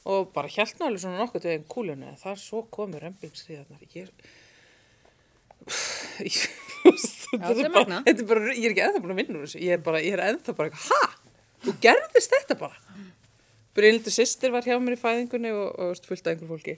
og 0.07 0.31
bara 0.33 0.49
hjælt 0.51 0.79
nálega 0.79 1.03
svona 1.03 1.21
nokkuð 1.21 1.43
til 1.43 1.53
einn 1.53 1.67
kúlunni 1.69 2.07
en 2.07 2.19
þar 2.19 2.39
svo 2.39 2.63
komur 2.71 3.03
rembingstíðarnar 3.03 3.83
ég 3.83 4.11
ég, 6.23 6.37
þú 6.83 6.93
veist, 6.93 7.25
þetta 7.27 7.49
þetta 7.49 7.59
er 7.59 7.65
er 7.65 7.73
bara, 7.73 8.01
þetta 8.05 8.23
er 8.23 8.29
bara, 8.29 8.53
ég 8.53 8.67
er 8.67 8.73
ekki 8.73 8.85
ennþá 8.85 9.01
búin 9.03 9.13
að 9.13 9.21
vinna 9.21 9.39
úr 9.39 9.45
þessu, 9.47 9.61
ég 9.65 9.75
er 9.75 9.83
bara, 9.83 10.01
ég 10.03 10.15
er 10.15 10.23
ennþá 10.29 10.55
bara, 10.57 10.81
ha, 10.85 11.01
þú 11.65 11.73
gerðist 11.83 12.35
þetta 12.37 12.59
bara 12.61 12.79
Brynildur 13.77 14.13
sýstir 14.13 14.49
var 14.49 14.65
hjá 14.65 14.73
mér 14.81 14.95
í 14.95 14.97
fæðingunni 14.97 15.51
og, 15.53 15.67
og 15.77 15.99
fullt 16.07 16.25
af 16.25 16.33
einhver 16.33 16.49
fólki. 16.49 16.73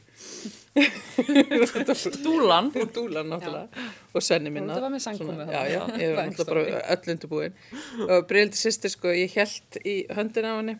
Dúlan. 2.25 2.67
Dúlan 2.75 3.29
náttúrulega. 3.31 3.85
Og 4.11 4.25
senni 4.25 4.51
minna. 4.51 4.75
Þetta 4.75 4.83
var 4.83 4.91
með 4.91 5.05
þarna. 5.05 5.45
Já, 5.47 5.61
já, 5.71 5.79
ég 6.01 6.15
var 6.17 6.27
náttúrulega 6.27 6.49
bara 6.49 6.81
öll 6.97 7.13
undirbúin. 7.13 7.55
Og 8.03 8.27
Brynildur 8.27 8.59
sýstir, 8.59 8.91
sko, 8.91 9.13
ég 9.15 9.31
held 9.39 9.79
í 9.87 9.95
höndina 10.17 10.51
á 10.51 10.59
henni 10.59 10.75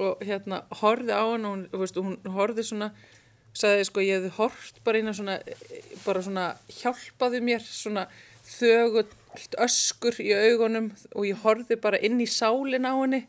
og 0.00 0.24
hérna 0.24 0.62
horfði 0.80 1.12
á 1.12 1.24
henni 1.26 1.50
og 1.50 1.52
hún, 1.52 1.66
þú 1.72 1.82
veist, 1.82 2.00
hún 2.00 2.32
horfði 2.38 2.64
svona, 2.70 2.88
sagði, 3.56 3.84
sko, 3.90 4.04
ég 4.06 4.18
hefði 4.22 4.32
hort 4.38 4.80
bara 4.88 5.02
inn 5.02 5.12
á 5.12 5.14
svona, 5.20 5.36
bara 6.06 6.24
svona 6.24 6.48
hjálpaði 6.78 7.42
mér, 7.44 7.68
svona 7.68 8.06
þögult 8.48 9.12
öskur 9.60 10.16
í 10.24 10.32
augunum 10.32 10.90
og 11.12 11.28
ég 11.28 11.44
horfði 11.44 11.76
bara 11.80 12.00
inn 12.04 12.20
í 12.24 12.28
sálin 12.30 12.88
á 12.88 12.96
henni 12.96 13.26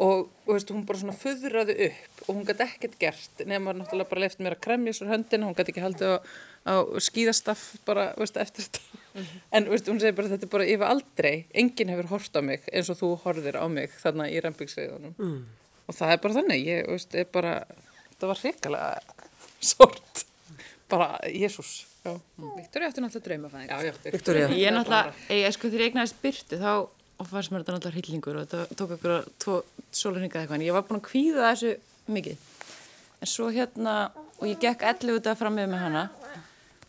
og 0.00 0.30
og, 0.50 0.56
veist, 0.56 0.70
hún 0.72 0.86
bara 0.88 0.98
svona 0.98 1.14
föðraði 1.16 1.74
upp 1.86 2.22
og 2.26 2.36
hún 2.38 2.46
gæti 2.48 2.64
ekkert 2.66 2.96
gert 3.00 3.42
nema 3.48 3.74
náttúrulega 3.76 4.10
bara 4.10 4.24
leift 4.24 4.40
mér 4.42 4.56
að 4.56 4.62
kremja 4.64 4.94
svo 4.96 5.08
höndina, 5.10 5.46
hún 5.46 5.56
gæti 5.58 5.74
ekki 5.74 5.84
haldið 5.84 6.14
á, 6.14 6.18
á 6.66 6.74
skíðastaf 7.04 7.64
bara 7.86 8.08
veist, 8.18 8.38
eftir 8.40 8.66
þetta. 8.66 8.80
En 9.56 9.68
veist, 9.70 9.90
hún 9.90 10.00
segir 10.02 10.16
bara 10.16 10.32
þetta 10.32 10.48
er 10.48 10.52
bara 10.54 10.68
yfir 10.72 10.86
aldrei, 10.88 11.34
enginn 11.62 11.92
hefur 11.92 12.10
hort 12.14 12.38
á 12.38 12.42
mig 12.46 12.66
eins 12.72 12.90
og 12.92 13.00
þú 13.00 13.12
horfir 13.24 13.60
á 13.60 13.66
mig 13.70 13.94
þarna 14.00 14.28
í 14.32 14.40
rempingsveiðunum 14.44 15.14
mm. 15.18 15.38
og 15.86 15.98
það 16.00 16.16
er 16.16 16.24
bara 16.24 16.38
þannig, 16.40 16.66
ég 16.70 16.90
veist, 16.90 17.14
er 17.14 17.30
bara 17.30 17.54
þetta 18.08 18.32
var 18.32 18.42
hrikalega 18.44 19.18
sort. 19.72 20.26
Bara, 20.90 21.12
Jésús 21.30 21.84
já, 22.02 22.16
Viktor, 22.56 22.82
ég 22.82 22.88
ætti 22.88 23.02
náttúrulega 23.04 23.26
draumafæðing. 23.28 23.68
já, 23.70 23.84
já 23.84 24.12
Viktoría. 24.16 24.48
Ég 24.56 24.70
er 24.70 24.74
náttúrulega, 24.74 25.12
ég, 25.28 25.52
sko 25.54 25.68
þegar 25.68 25.84
ég 25.84 25.92
egnaðist 25.92 26.18
byrtu 26.24 26.58
þá 26.58 26.72
og 27.20 27.28
fannst 27.28 27.52
mér 27.52 27.64
þetta 27.64 27.76
náttúrulega 27.76 27.96
hryllingur 27.98 28.38
og 28.40 28.46
þetta 28.48 28.78
tók 28.80 28.94
okkur 28.96 29.14
að 29.18 29.28
tvo 29.44 29.56
sólurninga 29.92 30.40
eitthvað. 30.40 30.56
En 30.56 30.64
ég 30.64 30.76
var 30.76 30.86
búin 30.88 31.00
að 31.00 31.08
kvíða 31.10 31.50
þessu 31.50 31.74
mikið. 32.16 32.46
En 33.20 33.30
svo 33.30 33.50
hérna 33.52 33.96
og 34.38 34.46
ég 34.48 34.62
gekk 34.62 34.86
11 34.94 35.20
dag 35.26 35.36
fram 35.36 35.58
með 35.58 35.68
með 35.74 35.84
hana. 35.84 36.06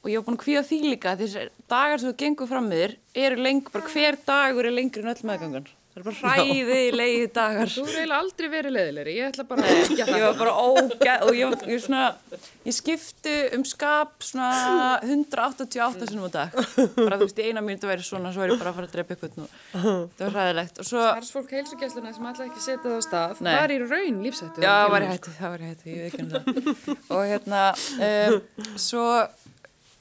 Og 0.01 0.07
ég 0.09 0.21
var 0.21 0.29
búin 0.29 0.39
að 0.39 0.45
kvíða 0.45 0.63
því 0.69 0.79
líka 0.87 1.17
þessar 1.19 1.51
dagar 1.67 2.01
sem 2.01 2.13
þú 2.13 2.17
gengur 2.23 2.49
fram 2.49 2.71
með 2.71 2.83
þér 2.85 2.97
eru 3.25 3.43
lengur, 3.43 3.75
bara 3.75 3.91
hver 3.91 4.19
dagur 4.25 4.69
er 4.69 4.77
lengri 4.77 5.03
en 5.03 5.11
öll 5.11 5.27
meðgangan 5.27 5.69
það 5.91 5.99
er 5.99 6.05
bara 6.07 6.15
hræði 6.21 6.75
leiði 6.95 7.25
dagar. 7.35 7.71
Þú 7.71 7.81
er 7.83 7.95
eiginlega 7.99 8.19
aldrei 8.21 8.47
verið 8.53 8.73
leiðilegri, 8.77 9.15
ég 9.17 9.31
ætla 9.31 9.45
bara 9.49 9.65
að 9.67 9.79
ekki 9.81 9.97
að 10.05 10.11
ég 10.15 10.23
var 10.23 10.37
bara 10.39 10.53
ógæð 10.63 11.25
og 11.27 11.39
ég, 11.39 11.55
ég, 11.67 11.81
svona, 11.83 12.03
ég 12.67 12.77
skipti 12.77 13.33
um 13.57 13.65
skap 13.67 14.23
svona 14.23 14.49
188 15.03 16.07
sinum 16.11 16.27
á 16.27 16.31
dag. 16.37 16.55
Bara 16.95 17.19
þú 17.19 17.27
veist 17.27 17.41
í 17.43 17.49
eina 17.49 17.63
mínútu 17.65 17.89
væri 17.91 18.05
svona 18.07 18.31
svo 18.31 18.45
er 18.45 18.53
ég 18.55 18.61
bara 18.63 18.71
að 18.71 18.79
fara 18.79 18.89
að 18.89 18.95
drepa 18.95 19.17
ykkur 19.17 19.35
nú. 19.41 19.49
Það 19.75 20.23
var 20.23 20.33
hræðilegt. 20.37 20.81
Svo 20.87 21.03
Starfsfólk 21.09 21.53
heilsugjæsluna 21.57 22.15
sem 22.15 22.31
ætla 22.31 22.47
ekki 22.47 22.63
setja 22.63 22.83
það 22.87 22.97
á 22.97 23.01
stað, 23.09 23.43
Nei. 23.43 23.53
var 23.59 23.75
í 23.75 23.79
raun 23.83 24.23
lífsættu. 24.25 24.63
já, 24.63 24.71
það 24.71 24.91
var 24.95 25.05
ég 25.07 25.13
hætti, 25.17 25.35
það 25.41 25.55
var 25.57 25.65
ég 25.67 25.75
hætti, 25.75 25.91
ég 25.91 26.01
veit 26.01 26.11
ekki 26.11 26.23
um 26.23 26.31
það. 26.31 27.05
Og 27.11 27.23
hérna 27.27 27.63
um, 28.07 28.41
svo 28.87 29.05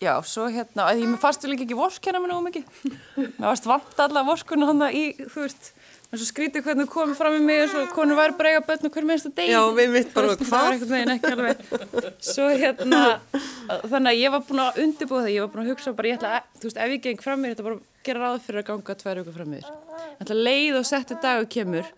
já, 0.01 0.15
svo 0.25 0.47
hérna, 0.49 0.87
ég 0.97 1.19
fannst 1.21 1.45
vel 1.45 1.57
ekki 1.59 1.77
vorkenna 1.77 2.23
mér 2.23 2.33
nógu 2.33 2.47
mikið. 2.47 2.71
Mér 3.19 3.51
varst 3.51 3.67
vant 3.69 4.01
alla 4.07 4.23
vorkunna 4.25 4.71
hann 4.71 4.87
í, 4.97 5.05
þú 5.27 5.45
veist 5.45 5.73
mér 6.11 6.21
svo 6.21 6.27
skrítið 6.27 6.65
hvernig 6.67 6.89
þú 6.89 6.93
komið 6.95 7.19
fram 7.21 7.37
með 7.37 7.45
mig 7.47 7.75
og 7.79 7.93
konur 7.95 8.19
væri 8.19 8.37
bara 8.39 8.53
eiga 8.53 8.63
börn 8.67 8.89
og 8.89 8.97
hver 8.97 9.07
minnst 9.07 9.29
að 9.29 9.35
degi 9.39 9.53
Já, 9.55 9.61
við 9.79 9.93
mitt 9.95 10.13
bara, 10.15 10.35
var 10.35 10.37
hvað? 10.51 11.63
svo 12.31 12.49
hérna 12.51 13.03
þannig 13.87 14.11
að 14.11 14.19
ég 14.19 14.35
var 14.35 14.45
búin 14.49 14.63
að 14.65 14.81
undirbúa 14.85 15.25
það 15.25 15.35
ég 15.35 15.45
var 15.45 15.53
búin 15.55 15.65
að 15.65 15.71
hugsa 15.75 15.95
bara 15.95 16.11
ég 16.11 16.19
ætla 16.19 16.41
þú 16.59 16.67
veist, 16.67 16.81
ef 16.83 16.95
ég 16.97 17.05
geng 17.07 17.23
fram 17.23 17.45
mér 17.45 17.55
þetta 17.55 17.67
bara 17.69 17.79
gera 18.09 18.25
ráð 18.25 18.41
fyrir 18.47 18.63
að 18.63 18.71
ganga 18.73 18.97
tvær 19.05 19.21
vikur 19.23 19.37
fram 19.39 19.53
mér 19.55 19.69
ég 19.69 20.25
ætla 20.25 20.39
leið 20.41 20.81
og 20.81 20.89
settu 20.91 21.21
dagur 21.23 21.51
kemur 21.55 21.93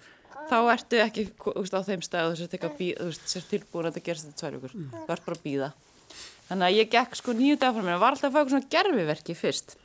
þá 0.50 0.56
ertu 0.74 1.00
ekki, 1.00 1.24
veist, 1.56 1.72
á 1.72 1.80
þeim 1.86 2.04
stað 2.04 2.34
og 2.34 2.36
þú 2.36 3.08
sért 3.08 3.32
sért 3.32 3.48
tilbúin 3.54 3.88
að 3.88 3.96
þetta 3.96 4.06
gerst 4.10 4.28
þetta 4.28 4.42
tvær 4.42 4.58
vikur, 4.58 4.76
þú 4.76 5.08
ert 5.16 5.24
bara 5.24 5.38
að 5.38 5.44
býða 5.46 5.70
þannig 6.52 6.68
að 6.68 6.76
ég 6.76 6.90
gekk 6.92 7.16
sko 7.16 7.32
nýju 7.36 7.56
dag 7.62 7.72
fram 7.72 7.86
mér. 7.88 8.00
Var 8.02 8.16
alltaf 8.16 8.28
að 8.28 8.34
fá 8.34 8.40
eitthvað 8.42 8.52
svona 8.52 8.72
gerfiverki 8.74 9.36
fyrst? 9.38 9.76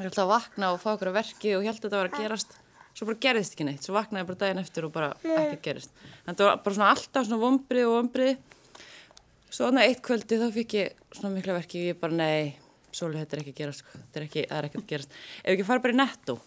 Ég 0.00 0.08
ætla 0.08 0.24
að 0.24 0.32
vakna 0.32 0.70
og 0.72 0.80
fá 0.82 0.88
okkur 0.96 1.10
að 1.12 1.18
verki 1.20 1.52
og 1.54 1.62
ég 1.62 1.68
held 1.70 1.78
að 1.78 1.84
þetta 1.84 2.00
var 2.00 2.10
að 2.10 2.18
gerast 2.18 2.56
svo 2.92 3.08
bara 3.08 3.20
gerðist 3.24 3.54
ekki 3.56 3.66
neitt, 3.66 3.84
svo 3.84 3.96
vaknaði 3.96 4.28
bara 4.28 4.40
daginn 4.42 4.62
eftir 4.62 4.86
og 4.86 4.92
bara 4.94 5.12
ekkert 5.22 5.62
gerist 5.64 5.94
en 6.24 6.32
þetta 6.32 6.48
var 6.48 6.60
bara 6.64 6.76
svona 6.76 6.90
alltaf 6.92 7.28
svona 7.28 7.40
vombrið 7.42 7.88
og 7.88 7.96
vombrið 7.96 8.34
svo 9.52 9.68
þannig 9.68 9.88
eitt 9.88 10.02
kvöldi 10.04 10.40
þá 10.40 10.46
fikk 10.56 10.76
ég 10.78 11.00
svona 11.12 11.32
mikla 11.36 11.56
verki 11.56 11.80
og 11.80 11.90
ég 11.92 12.00
bara 12.02 12.18
nei, 12.18 12.52
sólu 12.92 13.18
þetta 13.18 13.36
er 13.36 13.42
ekki 13.42 13.54
að 13.54 13.60
gerast 13.62 13.84
sko. 13.84 13.98
þetta 13.98 14.20
er 14.20 14.28
ekki, 14.28 14.44
það 14.48 14.58
er 14.58 14.68
ekkert 14.68 14.82
að 14.82 14.92
gerast. 14.92 15.18
Ef 15.42 15.50
ekki 15.54 15.68
fara 15.68 15.84
bara 15.84 15.96
í 15.96 16.00
netto 16.00 16.38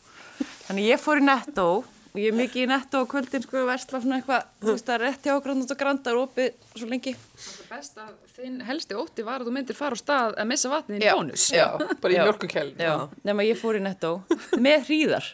þannig 0.67 0.89
ég 0.89 1.01
fór 1.01 1.21
í 1.21 1.25
netto 1.25 1.67
og 2.15 2.21
ég 2.21 2.31
er 2.31 2.37
mikið 2.37 2.65
í 2.65 2.69
netto 2.71 3.01
á 3.01 3.09
kvöldin 3.11 3.45
sko 3.45 3.65
versla 3.67 4.01
svona 4.01 4.19
eitthvað, 4.19 4.47
þú 4.61 4.71
veist 4.71 4.87
það 4.87 4.95
er 4.95 5.05
rétt 5.05 5.27
hjá 5.27 5.33
okkur 5.35 5.55
og 5.55 5.77
grandar 5.81 6.21
opið 6.21 6.53
svo 6.75 6.89
lengi 6.91 7.15
Það 7.35 7.69
best 7.69 7.97
að 7.99 8.11
þinn 8.35 8.59
helsti 8.67 8.97
ótti 8.97 9.25
var 9.27 9.43
að 9.43 9.49
þú 9.49 9.53
myndir 9.55 9.77
fara 9.77 9.95
á 9.95 9.99
stað 9.99 10.35
að 10.39 10.49
missa 10.51 10.71
vatnið 10.71 11.03
í 11.03 11.09
bónus. 11.11 11.45
já, 11.51 11.65
bara 12.01 12.13
í 12.13 12.17
Já. 12.17 12.23
mjölkukælum 12.25 12.83
Já, 12.85 12.93
nema 13.27 13.45
ég 13.45 13.59
fór 13.59 13.79
í 13.79 13.81
netto 13.83 14.11
með 14.55 14.87
hríðar. 14.89 15.27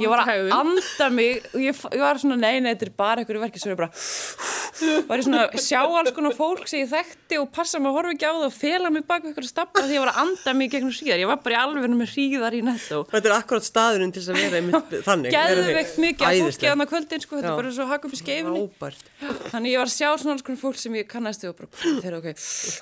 Ég 0.00 0.08
var 0.10 0.22
að 0.24 0.50
anda 0.54 1.08
mig 1.14 1.44
og 1.52 1.60
ég, 1.62 1.74
ég 1.94 2.02
var 2.02 2.18
svona, 2.18 2.38
nei, 2.40 2.58
nei, 2.62 2.72
þetta 2.74 2.86
er 2.88 2.94
bara 2.98 3.22
einhverju 3.22 3.42
verki 3.42 3.58
svo 3.62 3.70
ég 3.74 3.78
bara 3.78 3.90
var 5.08 5.20
ég 5.20 5.26
svona 5.26 5.42
að 5.46 5.60
sjá 5.62 5.80
alls 5.84 6.12
konar 6.16 6.34
fólk 6.34 6.66
sem 6.70 6.80
ég 6.82 6.90
þekkti 6.90 7.38
og 7.38 7.50
passa 7.54 7.78
mig 7.78 7.90
að 7.92 7.96
horfa 7.98 8.14
ekki 8.16 8.26
á 8.26 8.32
það 8.34 8.46
og 8.48 8.54
fela 8.56 8.88
mig 8.90 9.04
bak 9.06 9.22
við 9.22 9.30
einhverju 9.30 9.50
stappa 9.50 9.84
því 9.84 9.94
ég 9.94 10.02
var 10.02 10.10
að 10.14 10.20
anda 10.24 10.50
mig 10.58 10.72
gegnum 10.72 10.94
hríðar. 10.94 11.22
Ég 11.22 11.30
var 11.30 11.38
bara 11.44 11.54
í 11.54 11.58
alveg 11.60 11.94
með 11.94 12.08
hríðar 12.14 12.56
í 12.56 12.62
netto 12.66 12.98
Þetta 13.12 13.30
er 13.30 13.36
akkurat 13.36 13.66
staðurinn 13.68 14.12
til 14.14 14.22
þess 14.24 14.32
að 14.32 14.38
vera 14.40 14.56
einmitt 14.58 14.90
þannig. 15.06 15.30
geðveikt 15.34 15.96
mikið 16.02 16.24
af 16.26 16.32
fólki 16.42 16.66
annað 16.72 16.88
kvöldin 16.90 17.22
sko, 17.22 17.34
að 21.28 21.34
kannast 21.40 21.44
og 21.48 21.56
bara, 21.58 22.00
þeir 22.02 22.16
ok, 22.18 22.26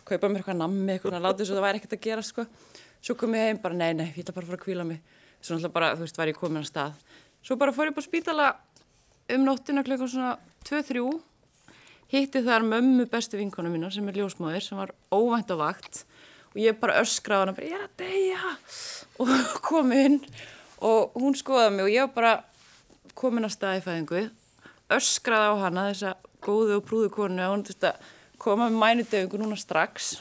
kaupa 0.09 0.29
mér 0.29 0.43
eitthvað 0.43 0.59
nammi 0.59 0.93
eitthvað, 0.93 1.13
svona, 1.13 1.23
látið 1.27 1.49
svo 1.49 1.57
það 1.57 1.67
væri 1.67 1.81
ekkert 1.81 1.97
að 1.97 2.05
gera 2.07 2.23
sko. 2.23 2.47
svo 3.03 3.15
kom 3.19 3.35
ég 3.35 3.49
heim 3.49 3.59
bara, 3.63 3.75
nei, 3.75 3.93
nei, 3.95 4.09
ég 4.13 4.23
ætla 4.23 4.35
bara 4.35 4.47
að 4.47 4.51
fara 4.51 4.59
að 4.59 4.65
kvíla 4.65 4.85
mig. 4.87 5.01
Svo 5.43 5.57
náttúrulega 5.57 5.75
bara, 5.75 5.95
þú 5.97 6.05
veist, 6.05 6.19
var 6.19 6.31
ég 6.31 6.39
komin 6.39 6.63
að 6.63 6.69
stað. 6.69 6.93
Svo 7.43 7.57
bara 7.59 7.73
fór 7.75 7.91
ég 7.91 7.97
bara 7.97 8.07
spítala 8.07 8.47
um 9.33 9.45
nóttina 9.47 9.83
klukkan 9.83 10.11
svona 10.11 10.37
2-3 10.69 11.03
hitti 12.13 12.43
þar 12.45 12.67
mömmu 12.69 13.09
bestu 13.11 13.39
vinkonu 13.41 13.73
mína 13.73 13.91
sem 13.91 14.07
er 14.09 14.21
ljósmáður 14.21 14.63
sem 14.63 14.79
var 14.79 14.93
óvænt 15.11 15.51
á 15.51 15.57
vakt. 15.59 16.05
Og 16.53 16.61
ég 16.61 16.79
bara 16.79 17.01
öskraði 17.01 17.47
hana 17.47 17.57
bara, 17.57 17.67
ég 17.67 17.79
er 17.79 17.87
að 17.87 17.97
deyja. 18.03 18.57
Og 19.19 19.35
kom 19.69 19.93
inn 19.97 20.21
og 20.83 21.17
hún 21.19 21.35
skoðaði 21.39 21.77
mig 21.77 21.89
og 21.89 21.95
ég 21.95 22.15
bara 22.15 22.35
komin 23.19 23.49
að 23.49 23.57
staði 23.57 23.83
fæðingu. 23.87 24.27
Öskraði 24.93 25.51
á 25.51 25.55
hana 25.65 25.89
þessa 25.91 26.17
góðu 26.43 26.79
og 26.79 26.87
prúðu 26.87 27.11
konu 27.15 27.43
að 27.43 27.55
hún 27.55 27.65
þurfti 27.67 27.91
að 27.91 28.11
koma 28.43 28.69
með 28.71 28.81
mænudöfingu 28.83 29.43
núna 29.43 29.59
strax 29.61 30.17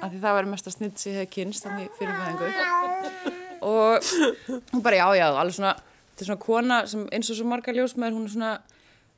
af 0.00 0.10
því 0.10 0.20
það 0.20 0.38
var 0.38 0.50
mest 0.52 0.68
að 0.70 0.76
snitt 0.78 1.00
sig 1.02 1.18
hefði 1.18 1.32
kynst 1.38 1.66
þannig 1.66 1.90
fyrir 1.98 2.14
fæðingu 2.20 2.48
og 3.64 4.12
hún 4.72 4.84
bara 4.84 5.00
já 5.00 5.08
já 5.18 5.26
alveg 5.32 5.58
svona, 5.58 5.74
þetta 6.12 6.24
er 6.24 6.30
svona 6.30 6.44
kona 6.46 6.80
sem 6.90 7.04
eins 7.10 7.30
og 7.32 7.38
svo 7.38 7.48
marga 7.48 7.74
ljósmaður 7.74 8.18
hún 8.18 8.28
er 8.28 8.34
svona 8.36 8.54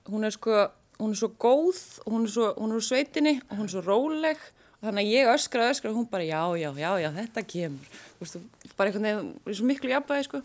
hún 0.09 0.25
er 0.25 0.35
sko, 0.35 0.69
hún 1.01 1.13
er 1.13 1.19
svo 1.19 1.31
góð 1.35 1.81
og 2.05 2.13
hún 2.13 2.27
er 2.27 2.33
svo, 2.33 2.53
hún 2.57 2.73
er 2.73 2.79
úr 2.79 2.87
sveitinni 2.87 3.35
og 3.51 3.59
hún 3.59 3.67
er 3.67 3.75
svo 3.75 3.83
róleg. 3.85 4.41
Og 4.77 4.89
þannig 4.89 5.07
að 5.07 5.15
ég 5.15 5.31
öskra, 5.33 5.71
öskra 5.73 5.91
og 5.91 5.97
hún 5.99 6.09
bara 6.11 6.27
já, 6.27 6.41
já, 6.61 6.71
já, 6.77 6.91
já, 7.01 7.11
þetta 7.17 7.45
kemur. 7.49 7.95
Þú 8.19 8.27
veist, 8.27 8.75
bara 8.77 8.91
einhvern 8.91 9.09
veginn, 9.09 9.31
í 9.49 9.57
svo 9.57 9.69
miklu 9.71 9.93
jafnvægi 9.93 10.29
sko. 10.29 10.43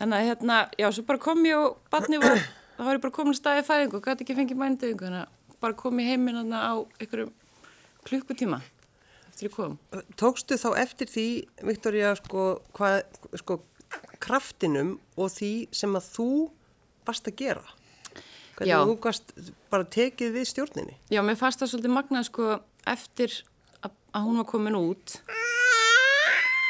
þannig 0.00 0.18
að 0.18 0.26
hérna, 0.26 0.56
já, 0.80 0.88
svo 0.90 1.04
bara 1.06 1.22
kom 1.22 1.44
ég 1.46 1.60
og 1.60 1.76
barni 1.92 2.18
var, 2.18 2.40
þá 2.76 2.82
var 2.82 2.96
ég 2.96 3.02
bara 3.04 3.14
komin 3.14 3.36
að 3.36 3.38
staði 3.38 3.64
fæðingu 3.68 3.98
og 4.00 4.06
gæti 4.06 4.24
ekki 4.24 4.34
fengið 4.34 4.58
mænudöfingu 4.58 5.04
þannig 5.06 5.20
að 5.22 5.28
bara 5.62 5.78
kom 5.78 6.00
ég 6.02 6.12
heiminn 6.12 6.52
á 6.52 6.74
einhverjum 7.00 7.32
klukkutíma 8.06 8.60
eftir 9.30 9.48
ég 9.48 9.54
kom 9.54 9.78
Tókstu 10.20 10.58
þá 10.60 10.68
eftir 10.82 11.10
því, 11.10 11.26
Viktoria, 11.68 12.14
sko, 12.18 12.48
hvað, 12.76 13.02
sko, 13.40 13.60
kraftinum 14.22 14.96
og 15.16 15.30
því 15.34 15.52
sem 15.74 15.94
að 15.98 16.10
þú 16.16 16.28
varst 17.06 17.28
að 17.28 17.38
gera? 17.42 17.64
Hvernig 18.56 18.70
Já. 18.70 18.78
þú 18.84 18.96
varst 19.02 19.32
bara 19.72 19.88
tekið 19.88 20.34
við 20.36 20.48
stjórninni? 20.50 20.96
Já, 21.10 21.22
mér 21.24 21.38
fannst 21.40 21.62
það 21.62 21.72
svolítið 21.72 21.94
magnað 21.96 22.28
sko 22.28 22.48
eftir 22.92 23.38
að, 23.80 23.94
að 24.12 24.26
hún 24.26 24.42
var 24.42 24.48
komin 24.50 24.78
út 24.78 25.16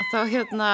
að 0.02 0.12
þá 0.12 0.20
hérna 0.33 0.68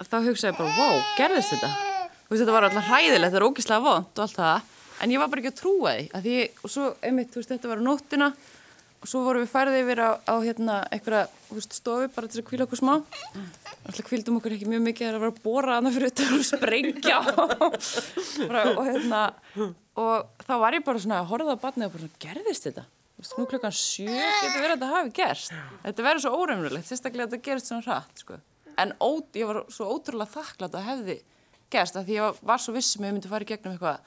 þá 0.00 0.18
hugsaði 0.24 0.52
ég 0.52 0.58
bara, 0.60 0.74
wow, 0.78 1.00
gerðist 1.18 1.54
þetta 1.54 1.70
þú 1.70 2.32
veist, 2.32 2.42
þetta 2.42 2.54
var 2.54 2.68
alltaf 2.68 2.86
hræðilegt, 2.88 3.26
þetta 3.26 3.40
er 3.40 3.48
ógislega 3.48 3.84
vond 3.84 4.12
og 4.20 4.24
allt 4.24 4.38
það, 4.38 4.68
en 5.00 5.12
ég 5.14 5.20
var 5.22 5.30
bara 5.32 5.42
ekki 5.42 5.52
að 5.52 5.60
trúa 5.60 5.92
því 5.96 6.06
að 6.16 6.26
því, 6.26 6.38
og 6.64 6.72
svo, 6.74 6.88
einmitt, 7.06 7.30
þú 7.32 7.40
veist, 7.40 7.52
þetta 7.54 7.70
var 7.70 7.80
á 7.80 7.88
nóttina 7.88 8.28
og 9.00 9.08
svo 9.08 9.22
vorum 9.24 9.44
við 9.46 9.52
færið 9.54 9.78
yfir 9.80 10.02
á, 10.04 10.10
á 10.28 10.34
hérna, 10.44 10.76
einhverja, 10.92 11.22
veist, 11.56 11.76
stofu 11.78 12.08
bara 12.12 12.28
til 12.28 12.42
að 12.42 12.48
kvíla 12.50 12.66
okkur 12.66 12.80
smá. 12.82 12.94
Alltaf 13.80 14.04
kvíldum 14.10 14.36
okkur 14.36 14.56
ekki 14.58 14.68
mjög 14.68 14.82
mikið 14.90 15.08
að 15.08 15.16
vera 15.22 15.30
að 15.32 15.38
bóra 15.44 15.78
annað 15.80 15.96
fyrir 15.96 16.12
þetta 16.12 16.26
og 16.36 16.44
sprengja 16.50 17.20
og 18.76 18.82
hérna 18.84 19.22
og 20.00 20.44
þá 20.44 20.52
var 20.60 20.76
ég 20.76 20.84
bara 20.84 21.00
svona 21.00 21.22
að 21.22 21.30
horfa 21.32 21.56
á 21.56 21.62
batnið 21.64 21.88
og 21.88 21.94
bara 21.96 22.04
svona, 22.04 22.20
gerðist 22.26 22.68
þetta? 22.68 22.84
Nú 23.36 23.44
klukkan 23.48 23.74
sjö 23.76 24.06
getur 24.08 24.62
verið 24.62 24.70
að 24.70 24.76
þetta 24.76 24.92
hafi 24.94 25.10
gerst. 25.16 25.50
Þetta 25.82 26.04
verður 26.06 26.22
svo 26.24 26.36
óreimulegt, 26.40 26.86
sérstaklega 26.88 27.26
að 27.26 27.34
þetta 27.34 27.48
gerist 27.48 27.68
svona 27.68 27.84
hratt 27.84 28.22
sko. 28.22 28.38
en 28.80 28.94
ó, 28.96 29.10
ég 29.36 29.48
var 29.48 29.58
svo 29.68 29.90
ótrúlega 29.92 30.32
þakklátt 30.38 30.76
að 30.78 30.86
hefði 30.86 31.16
gerst 31.72 31.98
af 32.00 32.06
því 32.06 32.16
ég 32.16 32.24
var, 32.24 32.38
var 32.52 32.62
svo 32.64 32.72
vissum 32.76 33.04
að 33.04 33.10
ég 33.10 33.16
myndi 33.18 33.28
fara 33.32 33.44
í 33.44 33.50
gegnum 33.50 33.74
eitthvað 33.76 33.98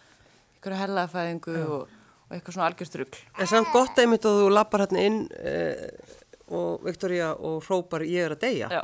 eitthvað 0.64 0.84
hellaðfæðingu 0.86 1.56
og, 1.68 1.88
og 2.30 2.36
eitthvað 2.38 2.58
svona 2.58 2.68
algjörstrugl 2.72 3.22
En 3.38 3.50
samt 3.52 3.72
gott 3.76 4.00
einmitt 4.00 4.28
að 4.30 4.42
þú 4.42 4.52
lappar 4.56 4.86
hérna 4.86 5.04
inn 5.04 5.24
eh, 5.44 6.20
og 6.54 6.84
Viktoria 6.86 7.32
og 7.34 7.64
hrópar 7.66 8.04
ég 8.06 8.28
er 8.28 8.36
að 8.36 8.44
deyja. 8.44 8.68
Já. 8.70 8.82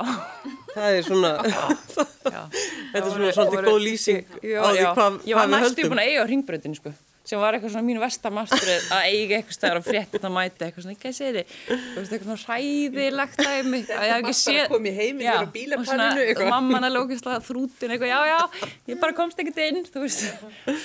Það 0.74 0.96
er 0.96 1.04
svona, 1.06 1.30
þetta 2.24 3.02
er 3.02 3.12
svona 3.12 3.32
svolítið 3.36 3.68
góð 3.68 3.80
lýsing 3.84 4.24
á 4.24 4.68
því 4.70 4.86
hvað, 4.96 5.20
ég 5.28 5.38
var 5.38 5.46
hvað 5.46 5.46
við 5.46 5.54
næstu 5.54 5.68
höldum. 5.68 5.92
búin 5.92 6.02
að 6.02 6.10
eiga 6.10 6.24
á 6.24 6.30
ringbröðinu 6.30 6.80
sko 6.80 6.94
sem 7.30 7.38
var 7.38 7.54
eitthvað 7.54 7.74
svona 7.76 7.86
mín 7.86 8.00
vestamastur 8.02 8.70
að 8.96 9.04
eiga 9.06 9.36
eitthvað 9.38 9.56
stæðar 9.56 9.78
og 9.78 9.84
fréttin 9.86 10.26
að 10.26 10.32
mæta 10.34 10.66
eitthvað 10.66 10.86
svona, 10.86 10.94
ekki 10.96 11.10
að 11.10 11.18
segja 11.18 11.34
þið 11.36 11.44
eitthvað 12.00 12.24
svona 12.24 12.40
hræðilegt 12.42 13.42
að 13.44 13.68
mig 13.70 13.92
að 13.94 14.06
ég 14.06 14.10
hef 14.10 14.18
ekki 14.20 14.38
séð 14.40 14.64
að 14.64 15.76
og 15.76 15.84
svona, 15.86 16.08
mamman 16.50 16.88
að 16.88 16.96
lókislega 16.96 17.44
þrútin 17.46 17.94
eitthvað, 17.94 18.10
já, 18.10 18.20
já, 18.32 18.72
ég 18.90 19.00
bara 19.04 19.16
komst 19.20 19.44
ekkert 19.44 19.62
inn 19.68 19.86
þú 19.86 20.02
veist, 20.02 20.26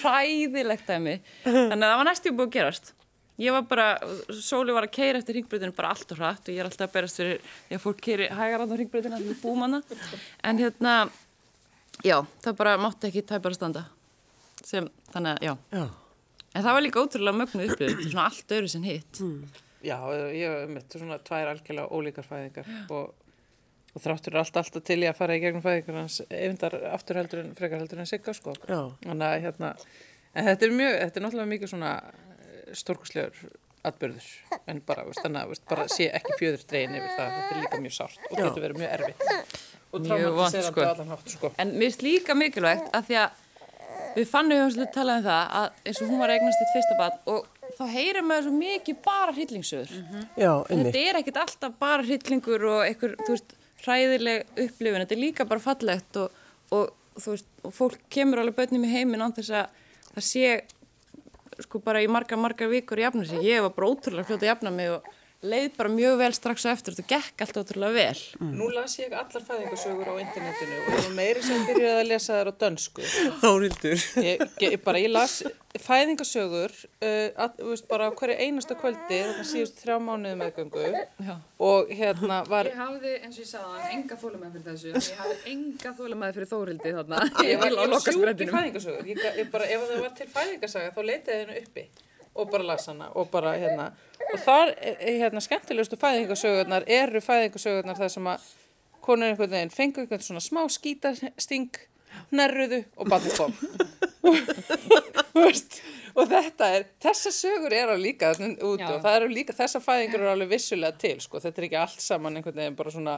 hræðilegt 0.03 0.93
að 0.93 1.01
mig 1.07 1.17
þannig 1.47 1.81
að 1.81 1.89
það 1.89 1.97
var 2.03 2.09
næstu 2.11 2.35
búin 2.35 2.49
að 2.51 2.55
gerast. 2.59 2.93
Ég 3.41 3.51
var 3.51 3.65
bara, 3.67 3.87
Sóli 4.31 4.71
var 4.71 4.85
að 4.87 4.93
keira 4.95 5.19
eftir 5.19 5.35
ringbröðinu 5.35 5.75
bara 5.75 5.89
allt 5.91 6.13
og 6.15 6.21
hratt 6.21 6.45
og 6.47 6.53
ég 6.53 6.61
er 6.61 6.69
alltaf 6.69 6.87
að 6.87 6.93
berast 6.93 7.19
fyrir 7.19 7.41
því 7.67 7.75
að 7.75 7.83
fólk 7.83 7.99
keiri 8.05 8.29
hægar 8.31 8.63
á 8.63 8.65
ringbröðinu 8.79 9.17
að 9.17 9.25
en 10.47 10.61
hérna, 10.63 10.93
já, 15.73 15.85
En 16.55 16.63
það 16.63 16.77
var 16.77 16.85
líka 16.85 17.03
ótrúlega 17.03 17.39
mögnuð 17.41 17.73
upplifun, 17.73 17.97
þetta 17.99 18.07
er 18.07 18.13
svona 18.13 18.25
allt 18.29 18.55
öðru 18.57 18.71
sem 18.71 18.85
hitt. 18.87 19.21
Já, 19.85 19.97
ég 20.33 20.55
hef 20.55 20.71
mitt 20.71 20.95
svona 20.97 21.17
tvær 21.27 21.51
algjörlega 21.51 21.91
ólíkar 21.93 22.25
fæðingar 22.25 22.69
og, 22.95 23.11
og 23.93 24.01
þráttur 24.05 24.33
er 24.33 24.41
allt 24.41 24.59
alltaf 24.61 24.85
til 24.87 25.01
ég 25.03 25.11
að 25.11 25.19
fara 25.19 25.35
í 25.35 25.43
gegnum 25.43 25.65
fæðingar 25.65 25.99
hans 25.99 26.21
yfindar 26.29 26.77
aftur 26.93 27.19
heldur 27.19 27.43
en 27.43 27.51
frekar 27.59 27.83
heldur 27.83 28.01
en 28.01 28.09
sigga 28.09 28.33
sko. 28.33 28.55
Já. 28.65 28.79
Þannig 29.03 29.27
að 29.27 29.43
hérna, 29.45 29.73
en 30.33 30.49
þetta 30.49 30.67
er 30.69 30.75
mjög, 30.79 30.97
þetta 31.03 31.21
er 31.21 31.27
náttúrulega 31.27 31.53
mikið 31.53 31.73
svona 31.75 31.93
stórkuslegur 32.73 33.45
atbyrður 33.85 34.27
en 34.71 34.81
bara, 34.87 35.05
veist, 35.05 35.21
þannig 35.21 35.43
að 35.43 35.51
veist, 35.53 35.65
bara 35.69 35.85
sé 35.91 36.07
ekki 36.17 36.37
fjöður 36.39 36.63
dregin 36.71 36.95
yfir 36.97 37.11
það, 37.11 37.33
þetta 37.35 37.55
er 37.55 37.61
líka 37.61 37.81
mjög 37.83 37.95
sárt 37.99 38.23
og 38.31 38.39
Já. 38.39 38.43
getur 38.47 38.63
verið 38.65 38.79
mjög 38.81 38.95
erfitt 38.97 39.59
og 39.95 40.05
Mjög 40.09 40.33
vont, 40.35 40.57
sko. 40.65 40.81
á 40.83 40.89
allan 40.91 41.11
hátt 41.13 41.29
sko. 41.31 41.51
En 41.61 41.69
mér 41.77 41.91
finnst 41.91 42.01
líka 42.03 42.35
mikilvægt 42.35 42.89
að 42.97 43.05
því 43.09 43.17
að 43.21 43.43
við 44.15 44.27
fannum 44.31 44.55
við 44.57 44.63
höfum 44.65 44.91
talað 44.95 45.17
um 45.21 45.25
það 45.27 45.53
að 45.59 45.79
eins 45.91 46.01
og 46.01 46.09
hún 46.11 46.21
var 46.23 46.33
eignast 46.35 46.63
eitt 46.63 46.73
fyrsta 46.75 46.97
barn 46.99 47.17
og 47.35 47.47
þá 47.75 47.83
heyrir 47.91 48.23
maður 48.25 48.47
svo 48.47 48.53
mikið 48.59 48.99
bara 49.05 49.33
hryllingsögur. 49.35 49.93
Já, 50.39 50.51
En 50.51 50.77
einmitt. 50.77 50.91
þetta 50.93 51.03
er 51.09 51.19
ekkit 51.21 51.39
alltaf 51.41 51.73
bara 51.81 52.05
hryllingur 52.05 52.67
og 52.71 52.83
einhver, 52.85 53.15
þú 53.25 53.33
veist, 53.35 53.55
hræðileg 53.85 54.45
upplifun, 54.65 55.01
þetta 55.03 55.15
er 55.17 55.21
líka 55.23 55.45
bara 55.49 55.63
fallegt 55.63 56.19
og, 56.21 56.31
og 56.71 56.93
þú 57.19 57.33
veist, 57.35 57.49
og 57.67 57.73
fólk 57.75 57.99
kemur 58.13 58.41
alveg 58.43 58.55
börnum 58.61 58.85
í 58.87 58.93
heiminn 58.93 59.23
án 59.25 59.35
þess 59.35 59.51
að 59.59 59.83
það 60.15 60.27
sé 60.29 60.53
sko 61.65 61.79
bara 61.83 62.01
í 62.03 62.07
margar, 62.11 62.39
margar 62.39 62.67
vikur 62.71 62.99
jafna 62.99 63.25
sig. 63.27 63.43
Ég 63.47 63.61
var 63.63 63.71
bara 63.75 63.87
ótrúlega 63.91 64.27
fljóta 64.27 64.43
að 64.43 64.49
jafna 64.53 64.71
mig 64.75 64.89
og 64.91 65.05
leið 65.45 65.75
bara 65.77 65.89
mjög 65.91 66.15
vel 66.21 66.31
strax 66.33 66.63
eftir 66.71 66.95
þetta 66.95 67.09
gekk 67.11 67.41
allt 67.45 67.57
ótrúlega 67.59 67.93
vel. 67.93 68.21
Nú 68.55 68.69
las 68.73 68.95
ég 69.01 69.11
allar 69.13 69.43
fæðingasögur 69.45 70.07
á 70.09 70.15
internetinu 70.23 70.77
og 70.79 70.87
ég 70.95 71.03
var 71.03 71.11
meiri 71.19 71.43
sem 71.45 71.65
byrjaði 71.67 71.99
að 71.99 72.09
lesa 72.09 72.39
þær 72.39 72.49
á 72.49 72.53
dönsku 72.63 73.05
Þórildur. 73.43 74.05
ég, 74.23 74.45
ég, 74.63 74.77
bara, 74.85 75.01
ég 75.03 75.11
las 75.11 75.35
fæðingasögur 75.85 76.71
uh, 76.71 77.29
að, 77.43 77.59
þú 77.59 77.69
veist, 77.73 77.87
bara 77.91 78.07
hverju 78.15 78.37
einasta 78.45 78.77
kvöldi 78.79 79.19
þarna 79.25 79.45
síðust 79.51 79.83
þrjá 79.83 79.99
mánuði 80.07 80.39
meðgöngu 80.39 80.85
Já. 81.27 81.35
og 81.69 81.91
hérna 81.99 82.39
var 82.49 82.71
Ég 82.71 82.79
hafði, 82.79 83.13
eins 83.19 83.37
og 83.37 83.43
ég 83.43 83.51
sagði 83.51 83.91
enga 83.99 84.19
þólumæð 84.23 84.55
fyrir 84.55 84.65
þessu. 84.71 84.95
Ég 85.11 85.21
hafði 85.21 85.37
enga 85.53 85.93
þólumæð 85.99 86.39
fyrir 86.39 86.51
Þórildi 86.55 86.95
þarna. 86.97 87.21
ég 87.43 87.61
var, 87.61 87.77
var 87.93 88.07
sjúk 88.07 88.43
í 88.47 88.49
fæðingasögur 88.55 89.13
ég, 89.13 89.23
ég 89.43 89.53
bara, 89.53 89.69
ef 89.69 89.87
það 89.91 90.03
var 90.07 90.17
til 90.21 90.29
fæðingasaga 90.39 90.95
þá 90.95 91.01
leitaði 91.11 91.39
hennu 91.43 91.61
uppi 91.65 91.87
og 92.35 92.49
bara 92.51 92.65
las 92.67 92.87
hana 92.91 93.07
og 93.15 93.29
bara 93.31 93.53
hérna 93.55 93.91
og 94.35 94.43
þar, 94.43 94.75
eh, 94.77 95.17
hérna, 95.21 95.41
skemmtilegustu 95.43 95.99
fæðingasögurnar 96.01 96.87
eru 96.87 97.21
fæðingasögurnar 97.23 97.99
þar 97.99 98.13
sem 98.13 98.31
að 98.31 98.47
konur 99.05 99.31
einhvern 99.31 99.53
veginn 99.53 99.73
fengu 99.73 100.03
einhvern 100.03 100.25
svona 100.25 100.43
smá 100.43 100.63
skítasting 100.71 101.69
nærruðu 102.35 102.83
og 102.97 103.09
barnið 103.11 103.37
kom 103.37 103.53
og 106.15 106.29
þetta 106.31 106.69
er 106.77 106.85
þessar 107.03 107.35
sögur 107.35 107.75
eru 107.75 107.97
líka 107.99 108.31
úti 108.35 108.83
Já. 108.83 108.91
og 108.93 109.01
það 109.03 109.17
eru 109.19 109.31
líka, 109.33 109.55
þessar 109.55 109.83
fæðingar 109.83 110.21
eru 110.21 110.31
alveg 110.31 110.53
vissulega 110.55 110.97
til 111.01 111.17
sko, 111.23 111.41
þetta 111.43 111.61
er 111.61 111.67
ekki 111.69 111.81
allt 111.81 112.05
saman 112.05 112.39
einhvern 112.39 112.61
veginn 112.61 112.79
bara 112.79 112.93
svona 112.93 113.17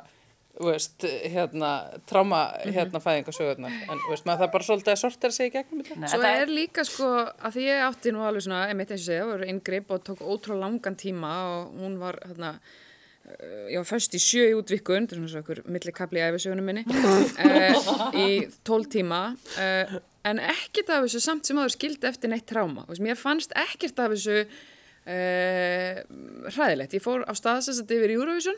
veist, 0.65 1.05
hérna, 1.05 1.71
tráma 2.09 2.41
hérna 2.65 3.01
fæðingasögurnar, 3.03 3.75
en 3.85 4.01
þú 4.01 4.09
veist, 4.13 4.25
maður 4.25 4.41
það 4.41 4.51
bara 4.55 4.67
svolítið 4.67 4.93
að 4.93 4.99
sortera 5.03 5.35
sig 5.35 5.51
í 5.51 5.53
gegnum 5.53 5.83
þetta. 5.83 5.99
Nei, 6.01 6.09
Svo 6.09 6.19
það 6.23 6.41
er 6.41 6.51
líka 6.53 6.85
sko 6.87 7.09
að 7.21 7.57
því 7.57 7.65
ég 7.67 7.85
átti 7.85 8.13
nú 8.15 8.23
alveg 8.25 8.45
svona, 8.47 8.63
einmitt 8.71 8.93
eins 8.93 9.03
og 9.03 9.11
segja, 9.11 9.27
voru 9.29 9.47
inngrip 9.51 9.93
og 9.93 10.03
tók 10.07 10.23
ótrúlega 10.25 10.63
langan 10.63 10.97
tíma 10.97 11.33
og 11.51 11.75
hún 11.83 11.97
var 12.01 12.17
hérna, 12.23 12.51
uh, 12.57 13.67
ég 13.69 13.77
var 13.77 13.89
föst 13.91 14.17
í 14.17 14.21
sjö 14.23 14.47
í 14.49 14.55
útvikun, 14.57 15.05
þetta 15.05 15.17
er 15.17 15.21
svona 15.21 15.33
svo 15.35 15.43
okkur 15.45 15.61
millikabli 15.75 16.23
í 16.23 16.25
æfisögunum 16.31 16.71
minni, 16.71 16.85
uh, 16.89 18.01
í 18.25 18.39
tól 18.65 18.87
tíma, 18.89 19.21
uh, 19.61 19.99
en 20.25 20.41
ekkert 20.41 20.89
af 20.95 21.05
þessu 21.05 21.21
samt 21.27 21.45
sem 21.45 21.59
áður 21.61 21.75
skildi 21.75 22.09
eftir 22.09 22.33
neitt 22.33 22.47
tráma. 22.49 22.87
Þú 22.87 22.95
veist, 22.95 23.05
mér 23.05 23.21
fannst 23.21 23.53
ekkert 23.53 24.01
af 24.01 24.15
þessu 24.15 24.41
uh, 24.41 26.01
hræðilegt. 26.49 26.97
Ég 26.97 27.05
fór 27.05 27.27
á 27.29 27.33
staðsessat 27.37 27.93
yfir 27.93 28.15
Eurovision 28.17 28.57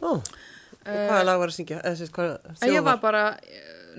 Ó, 0.00 0.16
og 0.16 0.24
hvaða 0.86 1.24
lag 1.28 1.42
var 1.42 1.52
að 1.52 1.58
syngja? 1.58 1.80
Ég 2.70 2.84
var 2.86 3.00
bara, 3.02 3.22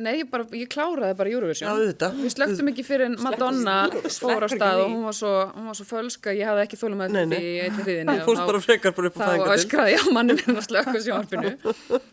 nei, 0.01 0.13
ég, 0.21 0.29
bara, 0.31 0.45
ég 0.57 0.69
kláraði 0.71 1.15
bara 1.19 1.31
Eurovision. 1.31 1.67
Já, 1.67 1.73
auðvitað. 1.75 2.15
Við 2.23 2.33
slögtum 2.33 2.71
ekki 2.71 2.85
fyrir 2.87 3.05
en 3.09 3.17
Madonna 3.21 3.75
fór 3.91 4.45
á 4.45 4.49
stað 4.49 4.81
og 4.85 4.93
hún 4.95 5.03
var 5.05 5.17
svo, 5.17 5.33
hún 5.53 5.67
var 5.69 5.77
svo 5.77 5.85
fölsk 5.89 6.31
að 6.31 6.39
ég 6.39 6.49
hafði 6.49 6.63
ekki 6.65 6.79
þólum 6.81 7.03
að 7.05 7.17
því 7.19 7.41
í 7.41 7.53
eitthvað 7.65 7.85
hriðinni. 7.89 8.15
Þú 8.21 8.27
fórst 8.31 8.49
bara 8.49 8.63
frekar 8.65 8.95
bara 8.97 9.11
upp 9.11 9.19
á 9.19 9.21
Þá 9.21 9.27
fæðingadeild. 9.27 9.61
öskraði 9.61 9.93
ég 9.93 10.01
á 10.01 10.09
manni 10.17 10.37
minn 10.39 10.57
að. 10.57 10.65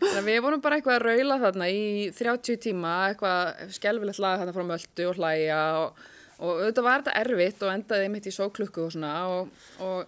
Þannig 0.05 0.21
að 0.21 0.29
við 0.29 0.39
vorum 0.45 0.63
bara 0.67 0.79
eitthvað 0.79 0.99
að 0.99 1.05
raula 1.09 1.39
þarna 1.47 1.71
í 1.73 1.83
30 2.19 2.61
tíma, 2.67 2.93
eitthvað 3.09 3.65
skelfilegt 3.79 4.23
lag 4.23 4.39
þarna 4.43 4.55
frá 4.59 4.65
Möldu 4.69 5.09
og 5.09 5.19
hlæja 5.19 5.59
og, 5.81 6.07
og 6.39 6.55
auðvitað 6.61 6.89
var 6.91 7.03
þetta 7.03 7.19
erfitt 7.25 7.65
og 7.65 7.73
endaði 7.73 8.13
mitt 8.13 8.29
í 8.29 8.35
sóklukku 8.35 8.85
og 8.85 8.93
svona 8.93 9.13
og, 9.33 9.69
og 9.81 10.05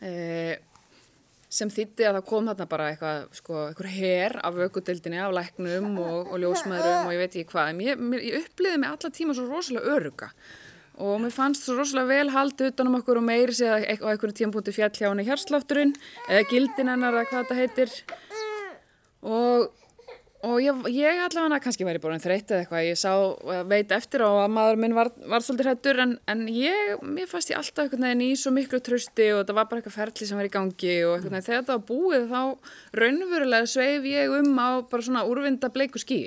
e, 0.00 0.12
sem 1.52 1.70
þýtti 1.72 2.06
að 2.08 2.18
það 2.18 2.26
kom 2.30 2.48
þarna 2.48 2.66
bara 2.70 2.88
eitthvað, 2.92 3.22
sko, 3.36 3.60
eitthvað 3.68 3.94
her 3.98 4.36
af 4.40 4.56
vökudeldinni, 4.56 5.20
af 5.20 5.34
læknum 5.36 5.98
og, 6.00 6.32
og 6.32 6.40
ljósmaðurum 6.40 7.08
og 7.10 7.14
ég 7.14 7.22
veit 7.22 7.36
ekki 7.36 7.52
hvað. 7.52 7.72
En 7.74 7.82
Ég, 7.82 8.04
ég 8.22 8.46
uppliði 8.46 8.80
mig 8.80 8.92
alla 8.92 9.10
tíma 9.12 9.36
svo 9.36 9.48
rosalega 9.50 9.96
öruga 9.96 10.30
og 11.02 11.20
mér 11.22 11.32
fannst 11.34 11.66
svo 11.66 11.76
rosalega 11.78 12.10
vel 12.10 12.32
haldið 12.32 12.72
utanum 12.72 12.98
okkur 13.00 13.20
og 13.20 13.24
meiri 13.26 13.54
sig 13.56 13.68
að 13.68 13.86
á 13.88 14.12
einhverjum 14.12 14.38
tímpúti 14.38 14.74
fjall 14.76 14.92
hjá 14.92 15.08
henni 15.08 15.24
hjarslátturinn 15.26 15.94
eða 16.28 16.48
gildin 16.50 16.92
hennar 16.92 17.16
eða 17.16 17.30
hvað 17.30 17.46
þetta 17.48 17.60
heitir 17.60 17.94
og 19.22 19.70
og 20.42 20.58
ég, 20.58 20.78
ég 20.90 21.20
allavega 21.22 21.60
kannski 21.62 21.86
væri 21.86 22.00
búin 22.02 22.22
þreytt 22.22 22.50
eða 22.50 22.64
eitthvað, 22.64 22.86
ég 22.88 22.98
sá, 22.98 23.12
veit 23.70 23.92
eftir 23.94 24.24
á 24.26 24.30
að 24.30 24.54
maður 24.56 24.80
minn 24.82 24.96
var, 24.96 25.12
var 25.30 25.44
svolítið 25.44 25.68
hrættur 25.68 26.00
en, 26.02 26.14
en 26.30 26.40
ég, 26.50 26.94
mér 27.06 27.28
fannst 27.30 27.52
ég 27.52 27.60
alltaf 27.60 27.84
einhvern 27.84 28.08
veginn 28.08 28.24
í 28.26 28.30
svo 28.40 28.50
miklu 28.54 28.80
trösti 28.82 29.28
og 29.34 29.42
þetta 29.42 29.56
var 29.58 29.68
bara 29.70 29.82
eitthvað 29.82 29.98
ferli 30.00 30.26
sem 30.28 30.40
var 30.40 30.48
í 30.48 30.52
gangi 30.52 30.96
og 31.06 31.14
einhvern 31.16 31.36
veginn 31.36 31.46
þegar 31.46 31.62
þetta 31.62 31.76
var 31.76 31.84
búið 31.92 32.26
þá 32.32 33.02
raunverulega 33.02 33.70
sveif 33.70 34.08
ég 34.10 34.34
um 34.40 34.58
á 34.58 34.70
bara 34.90 35.06
svona 35.06 35.22
úrvinda 35.30 35.70
bleiku 35.74 36.02
skí. 36.02 36.20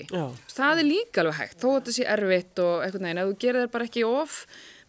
Það 0.56 0.84
er 0.84 0.90
líka 0.94 1.26
alveg 1.26 1.42
hægt, 1.42 1.60
þó 1.60 1.68
að 1.74 1.76
þetta 1.82 1.98
sé 1.98 2.08
erfitt 2.16 2.64
og 2.64 2.86
einhvern 2.86 3.10
veginn, 3.10 3.22
ef 3.26 3.34
þú 3.34 3.38
gerir 3.44 3.62
þetta 3.66 3.76
bara 3.76 3.90
ekki 3.90 4.06
of 4.08 4.38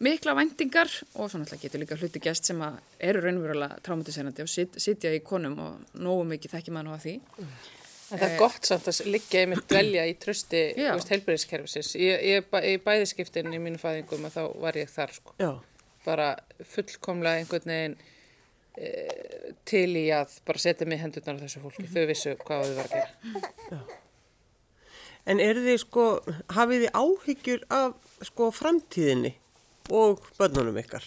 mikla 0.06 0.34
vendingar 0.36 0.90
og 1.16 1.30
svo 1.32 1.40
náttúrulega 1.40 1.62
getur 1.62 1.80
líka 1.80 1.96
hluti 1.96 2.20
gest 2.20 2.50
sem 2.50 2.60
eru 3.00 3.22
raunverulega 3.24 3.80
traumatiserandi 3.82 4.44
og 4.44 4.50
sit, 4.52 4.76
sitja 4.82 5.10
í 5.16 5.22
konum 5.24 5.56
og 5.64 5.98
nógu 6.04 6.26
mikið 6.34 6.52
þekki 6.58 6.74
maður 6.76 6.98
að 6.98 7.06
því. 7.06 7.16
En 8.06 8.20
það 8.20 8.26
er 8.28 8.36
gott 8.38 8.68
samt 8.68 8.86
að 8.92 8.98
liggja 9.10 9.40
einmitt 9.42 9.64
dvelja 9.72 10.04
í 10.06 10.12
trösti 10.22 10.60
Já. 10.78 10.92
heilbæðiskerfisins. 11.10 11.94
Ég, 11.98 12.20
ég, 12.30 12.44
bæ- 12.52 12.62
í 12.70 12.76
bæðiskiptin 12.84 13.50
í 13.50 13.58
mínu 13.62 13.80
fæðingum 13.82 14.28
að 14.28 14.36
þá 14.36 14.42
var 14.62 14.78
ég 14.78 14.92
þar 14.92 15.14
sko. 15.16 15.34
Já, 15.42 15.50
Bara 16.06 16.28
fullkomlega 16.70 17.40
einhvern 17.42 17.66
veginn 17.72 17.96
e, 18.78 18.90
til 19.66 19.88
í 19.98 20.04
að 20.14 20.36
bara 20.46 20.62
setja 20.62 20.86
mig 20.86 21.00
hendurnar 21.02 21.40
á 21.40 21.42
þessu 21.42 21.64
fólki. 21.64 21.88
Þau 21.90 22.04
vissu 22.12 22.36
hvað 22.44 22.62
þau 22.68 22.76
var 22.76 22.86
að 22.86 22.94
gera. 22.94 23.80
en 25.26 25.42
eru 25.42 25.64
þið 25.66 25.80
sko, 25.82 26.04
hafið 26.54 26.84
þið 26.86 27.00
áhyggjur 27.02 27.66
af 27.74 28.14
sko 28.30 28.52
framtíðinni 28.54 29.34
og 29.90 30.22
börnunum 30.38 30.78
ykkar? 30.78 31.04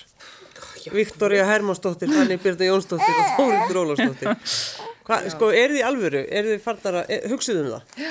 Viktoria 0.92 1.46
Hermannsdóttir, 1.48 2.12
Fanny 2.12 2.36
Birta 2.44 2.68
Jónsdóttir 2.68 3.16
og 3.24 3.34
Þórildur 3.40 3.82
Ólafsdóttir. 3.86 4.36
Hva, 5.10 5.18
sko, 5.34 5.48
eru 5.50 5.74
þið 5.74 5.80
í 5.82 5.86
alvöru? 5.90 6.20
Eru 6.40 6.52
þið 6.56 6.60
farnar 6.66 6.98
að, 7.02 7.14
hugsuðu 7.32 7.64
um 7.64 7.72
það? 7.74 8.04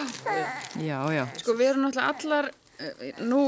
Já, 0.82 0.98
já. 1.14 1.24
Sko 1.38 1.54
við 1.58 1.68
erum 1.72 1.84
náttúrulega 1.86 2.14
allar, 2.14 2.48
eh, 2.82 3.12
nú, 3.28 3.42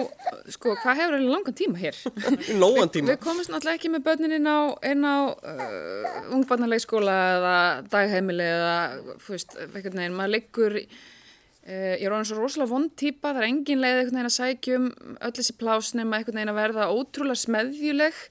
sko 0.55 0.75
hvað 0.79 1.01
hefur 1.03 1.17
alveg 1.19 1.33
langan 1.35 1.57
tíma 1.59 1.81
hér? 1.83 1.99
Nóan 2.63 2.93
tíma. 2.95 3.11
Við 3.15 3.21
komumst 3.27 3.51
náttúrulega 3.51 3.81
ekki 3.81 3.91
með 3.97 4.05
börnin 4.07 4.37
inn 4.39 4.47
á, 4.51 4.59
inn 4.93 5.03
á 5.07 5.17
uh, 5.35 6.35
ungbarnarleikskóla 6.39 7.17
eða 7.37 7.55
dagheimili 7.93 8.47
eða, 8.47 8.77
þú 9.25 9.35
veist, 9.37 9.57
einhvern 9.67 9.99
veginn, 10.05 10.17
maður 10.21 10.35
liggur, 10.37 10.79
í- 10.85 10.87
uh, 10.87 11.95
ég 11.99 12.07
er 12.07 12.15
orðin 12.15 12.31
svo 12.31 12.39
rosalega 12.45 12.71
vond 12.77 12.95
típa, 13.03 13.35
það 13.35 13.43
er 13.43 13.49
engin 13.51 13.83
leið 13.83 13.99
einhvern 14.05 14.21
veginn 14.21 14.31
að 14.31 14.39
sækjum 14.39 14.89
öll 15.19 15.35
þessi 15.41 15.59
plás 15.61 15.93
nema 15.99 16.21
einhvern 16.23 16.39
veginn 16.41 16.55
að 16.55 16.63
verða 16.63 16.89
ótrúlega 16.95 17.43
smeðjuleg 17.47 18.23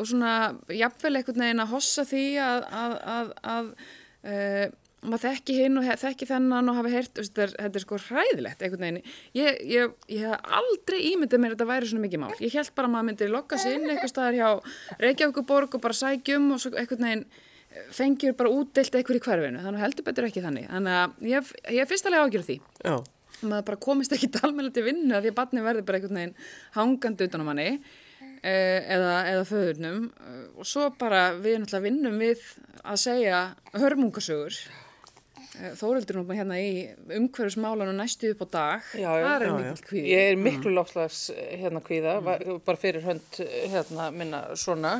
og 0.00 0.06
svona 0.08 0.34
jafnvel 0.72 1.18
einhvern 1.20 1.44
veginn 1.44 1.60
að 1.66 1.74
hossa 1.76 2.06
því 2.08 2.22
að, 2.40 2.62
að, 2.72 2.94
að, 3.16 3.34
að 3.56 3.66
uh, 4.26 4.66
maður 5.02 5.22
þekki 5.24 5.56
hinn 5.58 5.78
og 5.80 5.86
þekki 5.98 6.26
þennan 6.30 6.70
og 6.70 6.76
hafi 6.78 6.92
heyrt, 6.94 7.14
þetta 7.18 7.44
er, 7.44 7.54
þetta 7.58 7.78
er 7.78 7.84
sko 7.84 7.98
hræðilegt 8.06 8.60
einhvern 8.62 8.84
veginn. 8.86 9.14
Ég, 9.34 9.62
ég, 9.66 9.94
ég 10.14 10.26
hef 10.28 10.52
aldrei 10.58 10.98
ímyndið 11.10 11.42
mér 11.42 11.54
að 11.54 11.56
þetta 11.56 11.70
væri 11.72 11.88
svona 11.90 12.04
mikið 12.04 12.22
mál. 12.22 12.34
Ég 12.38 12.58
held 12.58 12.74
bara 12.76 12.90
að 12.90 12.94
maður 12.94 13.08
myndi 13.08 13.30
lokka 13.30 13.58
sig 13.58 13.78
inn 13.78 13.88
eitthvað 13.88 14.12
staðar 14.12 14.38
hjá 14.38 15.00
Reykjavíkuborg 15.02 15.74
og 15.78 15.82
bara 15.82 15.98
sækjum 15.98 16.52
og 16.54 16.62
svo 16.62 16.70
einhvern 16.76 17.08
veginn 17.08 17.24
eh, 17.26 17.88
fengjur 17.98 18.36
bara 18.38 18.54
útdeilt 18.60 18.94
eitthvað 19.00 19.18
í 19.18 19.24
hverfinu. 19.26 19.64
Þannig 19.66 19.84
heldur 19.86 20.06
betur 20.06 20.28
ekki 20.28 20.44
þannig. 20.46 20.70
Þannig 20.70 21.00
að 21.00 21.26
ég, 21.32 21.50
ég 21.66 21.82
hef 21.82 21.92
fyrst 21.94 22.08
alveg 22.10 22.28
ágjörð 22.28 22.52
því. 22.52 22.58
Já, 22.86 22.96
Maður 23.42 23.64
bara 23.72 23.82
komist 23.82 24.12
ekki 24.14 24.30
talmennlega 24.30 24.74
til 24.78 24.86
vinnu 24.86 25.16
að 25.16 25.26
því 25.26 25.32
að 25.32 25.38
barni 25.40 25.66
verði 25.66 25.84
bara 25.88 25.98
einhvern 25.98 26.20
veginn 26.20 26.34
hangandi 26.76 27.26
utan 27.26 27.42
á 27.42 27.46
manni 27.48 27.68
eða, 28.42 29.16
eða 29.32 29.42
föðurnum 29.48 30.06
eh, 30.10 30.44
og 30.58 30.66
svo 30.66 30.88
bara 30.98 31.28
við 31.38 31.60
náttúrulega 31.62 31.86
vinnum 31.88 32.18
við 32.22 32.46
að 32.82 33.02
segja 33.06 33.42
hörmungasögur 33.78 34.56
Þórildur 35.76 36.16
nú 36.16 36.32
hérna 36.32 36.56
í 36.64 36.68
umhverfismálanum 37.12 37.98
næstu 37.98 38.30
upp 38.32 38.40
á 38.40 38.54
dag 38.54 38.86
Já, 38.96 39.10
já. 39.20 39.24
það 39.26 39.42
er 39.44 39.50
mikil 39.52 39.82
kvíði 39.90 40.04
Ég 40.14 40.28
er 40.30 40.38
miklu 40.40 40.70
loftslags 40.72 41.18
hérna 41.60 41.82
kvíða, 41.84 42.14
va- 42.24 42.38
bara 42.64 42.80
fyrir 42.80 43.04
hönd 43.04 43.36
hérna 43.68 44.06
minna 44.16 44.40
svona. 44.56 44.94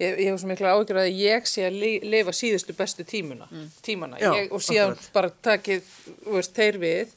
Ég, 0.00 0.16
ég 0.24 0.30
hef 0.30 0.40
svo 0.40 0.48
miklu 0.48 0.70
ágjör 0.72 1.02
að 1.02 1.10
ég 1.20 1.44
sé 1.46 1.66
að 1.68 1.76
li, 1.82 1.92
lifa 2.16 2.32
síðustu 2.32 2.72
bestu 2.78 3.04
tímuna, 3.04 3.46
tímana. 3.84 4.16
Já, 4.24 4.32
ég, 4.40 4.48
og 4.56 4.64
síðan 4.64 4.94
akkurat. 4.96 5.12
bara 5.18 5.32
takið, 5.50 5.92
þú 6.24 6.38
veist, 6.38 6.56
þeir 6.56 6.80
við, 6.86 7.14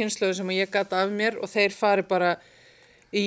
kynnslöðu 0.00 0.40
sem 0.40 0.52
ég 0.58 0.74
gata 0.74 1.04
af 1.06 1.14
mér 1.14 1.38
og 1.38 1.54
þeir 1.54 1.70
fari 1.78 2.02
bara 2.02 2.34
í, 3.12 3.24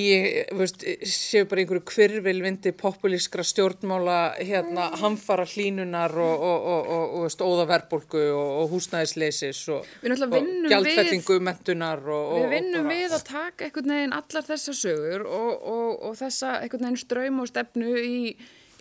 þú 0.50 0.58
veist, 0.58 0.84
séu 1.06 1.46
bara 1.46 1.62
einhverju 1.62 1.84
kvirvilvindi 1.86 2.72
populískra 2.78 3.44
stjórnmála, 3.46 4.18
hérna, 4.40 4.88
hamfara 5.00 5.46
hlínunar 5.46 6.14
og, 6.18 6.42
og, 6.50 6.66
og, 6.72 6.90
og, 6.96 7.14
og 7.18 7.26
veist, 7.26 7.44
óðaverbólgu 7.46 8.24
og, 8.34 8.50
og 8.62 8.74
húsnæðisleysis 8.74 9.62
og, 9.76 9.86
gjaldfellingu 10.02 11.38
mentunar 11.46 12.02
Við 12.42 12.52
vinnum 12.56 12.90
við 12.90 13.14
að 13.14 13.26
taka 13.30 13.68
einhvern 13.68 13.94
veginn 13.94 14.16
allar 14.18 14.50
þessar 14.50 14.80
sögur 14.82 15.26
og, 15.30 15.50
og, 15.54 15.90
og 16.10 16.18
þessa 16.18 16.58
einhvern 16.60 16.88
veginn 16.88 17.02
ströym 17.04 17.42
og 17.44 17.50
stefnu 17.52 17.94
í, 18.02 18.20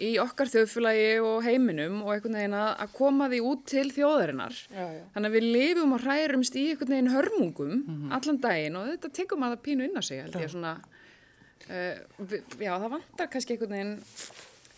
í 0.04 0.10
okkar 0.20 0.50
þjóðfélagi 0.52 1.12
og 1.24 1.38
heiminum 1.46 2.02
og 2.04 2.14
einhvern 2.16 2.38
veginn 2.40 2.58
að, 2.58 2.72
að 2.84 2.96
koma 2.98 3.30
því 3.32 3.42
út 3.52 3.62
til 3.72 3.86
þjóðarinnar. 3.96 4.58
Já, 4.72 4.84
já. 4.98 5.04
Þannig 5.14 5.30
að 5.30 5.38
við 5.38 5.48
lifum 5.56 5.96
og 5.96 6.08
hærumst 6.10 6.58
í 6.60 6.66
einhvern 6.72 6.96
veginn 6.96 7.14
hörmungum 7.14 7.86
allan 8.18 8.42
daginn 8.44 8.80
og 8.80 8.90
þetta 8.92 9.14
tekur 9.22 9.42
maður 9.42 9.60
að 9.60 9.66
pínu 9.70 9.88
inn 9.88 10.00
á 10.00 10.04
sig 10.06 10.24
held 10.24 10.36
ég 10.42 10.52
svona. 10.52 10.76
Uh, 11.66 11.96
við, 12.30 12.58
já, 12.62 12.74
það 12.76 12.92
vantar 12.98 13.32
kannski 13.34 13.56
einhvern 13.56 13.78
veginn 13.78 13.96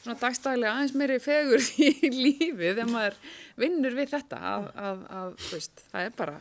svona 0.07 0.19
dagstæðilega 0.21 0.73
aðeins 0.75 0.93
meiri 0.95 1.17
fegur 1.19 1.63
í 1.87 2.11
lífið 2.13 2.77
þegar 2.77 2.91
maður 2.93 3.17
vinnur 3.59 3.97
við 3.97 4.13
þetta 4.13 4.43
að, 4.53 4.67
að, 4.87 5.01
að 5.19 5.33
veist, 5.49 5.81
það 5.91 6.05
er 6.05 6.13
bara 6.21 6.37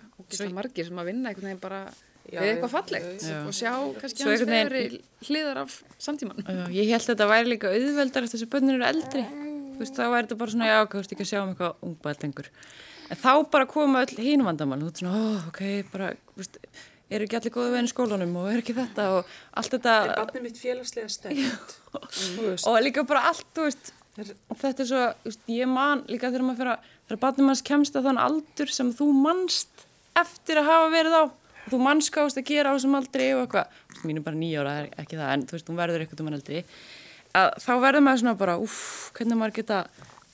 margir 0.54 0.88
sem 0.88 1.00
að 1.00 1.10
vinna 1.10 1.32
einhvern 1.32 1.50
veginn 1.50 1.64
bara 1.64 1.80
við 2.30 2.50
eitthvað 2.50 2.72
fallegt 2.72 3.26
já. 3.26 3.36
og 3.46 3.54
sjá 3.56 3.70
kannski 4.00 4.24
einhvern 4.26 4.52
fegri 4.52 4.82
hliðar 5.28 5.60
af 5.62 5.76
samtíman 6.02 6.42
Já, 6.42 6.64
Ég 6.74 6.90
held 6.90 7.04
að 7.04 7.12
þetta 7.12 7.28
væri 7.30 7.52
líka 7.52 7.72
auðveldar 7.72 8.26
eftir 8.26 8.40
þess 8.40 8.46
að 8.48 8.52
börnir 8.56 8.78
eru 8.78 8.88
eldri. 8.90 9.24
Þú 9.76 9.82
veist, 9.82 9.96
þá 9.96 10.04
væri 10.08 10.26
þetta 10.26 10.40
bara 10.40 10.54
svona, 10.54 10.68
já, 10.70 10.78
hvað 10.86 11.02
veist 11.02 11.14
ekki 11.14 11.24
að 11.26 11.30
sjá 11.30 11.38
um 11.42 11.52
eitthvað 11.52 11.86
ungbæð 11.86 12.22
lengur. 12.24 12.50
En 13.06 13.20
þá 13.20 13.32
bara 13.52 13.68
koma 13.70 14.02
öll 14.06 14.20
hínum 14.24 14.48
vandamál. 14.48 14.78
Þú 14.80 14.88
veist 14.88 15.02
svona, 15.02 15.18
ó, 15.20 15.24
ok, 15.50 15.62
bara, 15.92 16.08
þú 16.32 16.42
veist, 16.42 16.58
eru 17.12 17.26
ekki 17.26 17.38
allir 17.38 17.54
góða 17.54 17.74
veginn 17.74 17.90
í 17.90 17.92
skólanum 17.92 18.34
og 18.40 18.48
er 18.50 18.62
ekki 18.62 18.74
þetta 18.76 19.06
og 19.18 19.34
allt 19.60 19.76
þetta. 19.76 19.94
Er 20.06 20.14
barnið 20.22 20.46
mitt 20.48 20.58
félagslega? 20.62 21.10
Þú 21.92 22.48
veist, 22.48 22.66
Og 22.66 22.80
líka 22.82 23.04
bara 23.06 23.26
allt, 23.30 23.46
þú 23.54 23.68
veist, 23.68 23.92
þetta 24.16 24.82
er 24.82 24.90
svo, 24.90 25.04
þú 25.22 25.30
veist, 25.30 25.44
ég 25.52 25.70
man 25.70 26.02
líka 26.10 26.32
þegar 26.32 26.46
maður 26.48 26.62
fyrir 26.62 26.72
að, 26.72 26.92
þegar 27.06 27.22
barnið 27.26 27.50
manns 27.50 27.64
kemst 27.68 27.98
að 28.00 28.08
þann 28.08 28.22
aldur 28.24 28.72
sem 28.74 28.94
þú 28.96 29.10
manst 29.20 29.86
eftir 30.16 30.62
að 30.62 30.70
hafa 30.72 30.88
verið 30.96 31.18
á. 31.20 31.24
Þú 31.66 31.80
mannskást 31.82 32.38
að 32.38 32.46
gera 32.50 32.70
á 32.70 32.76
þessum 32.76 32.98
aldri 32.98 33.30
og 33.34 33.44
eitthvað, 33.44 33.78
þú 33.86 33.96
veist, 33.96 34.06
mín 34.06 34.20
er 34.20 34.26
bara 34.26 34.38
nýjára, 34.38 34.74
er 34.82 35.00
ekki 35.02 35.18
það, 35.18 35.30
en 35.32 35.46
þú 35.46 35.56
veist, 35.56 35.70
hún 35.70 35.80
verður 35.80 36.04
eitthvað 36.04 36.20
um 36.22 36.28
hann 36.30 36.38
aldri. 36.38 36.60
Að 37.36 37.48
þá 37.64 37.72
verður 37.82 38.04
maður 38.06 38.20
svona 38.22 38.36
bara, 38.38 38.58
uff, 38.62 38.82
hvernig 39.16 39.40
maður 39.40 39.56
geta 39.58 39.80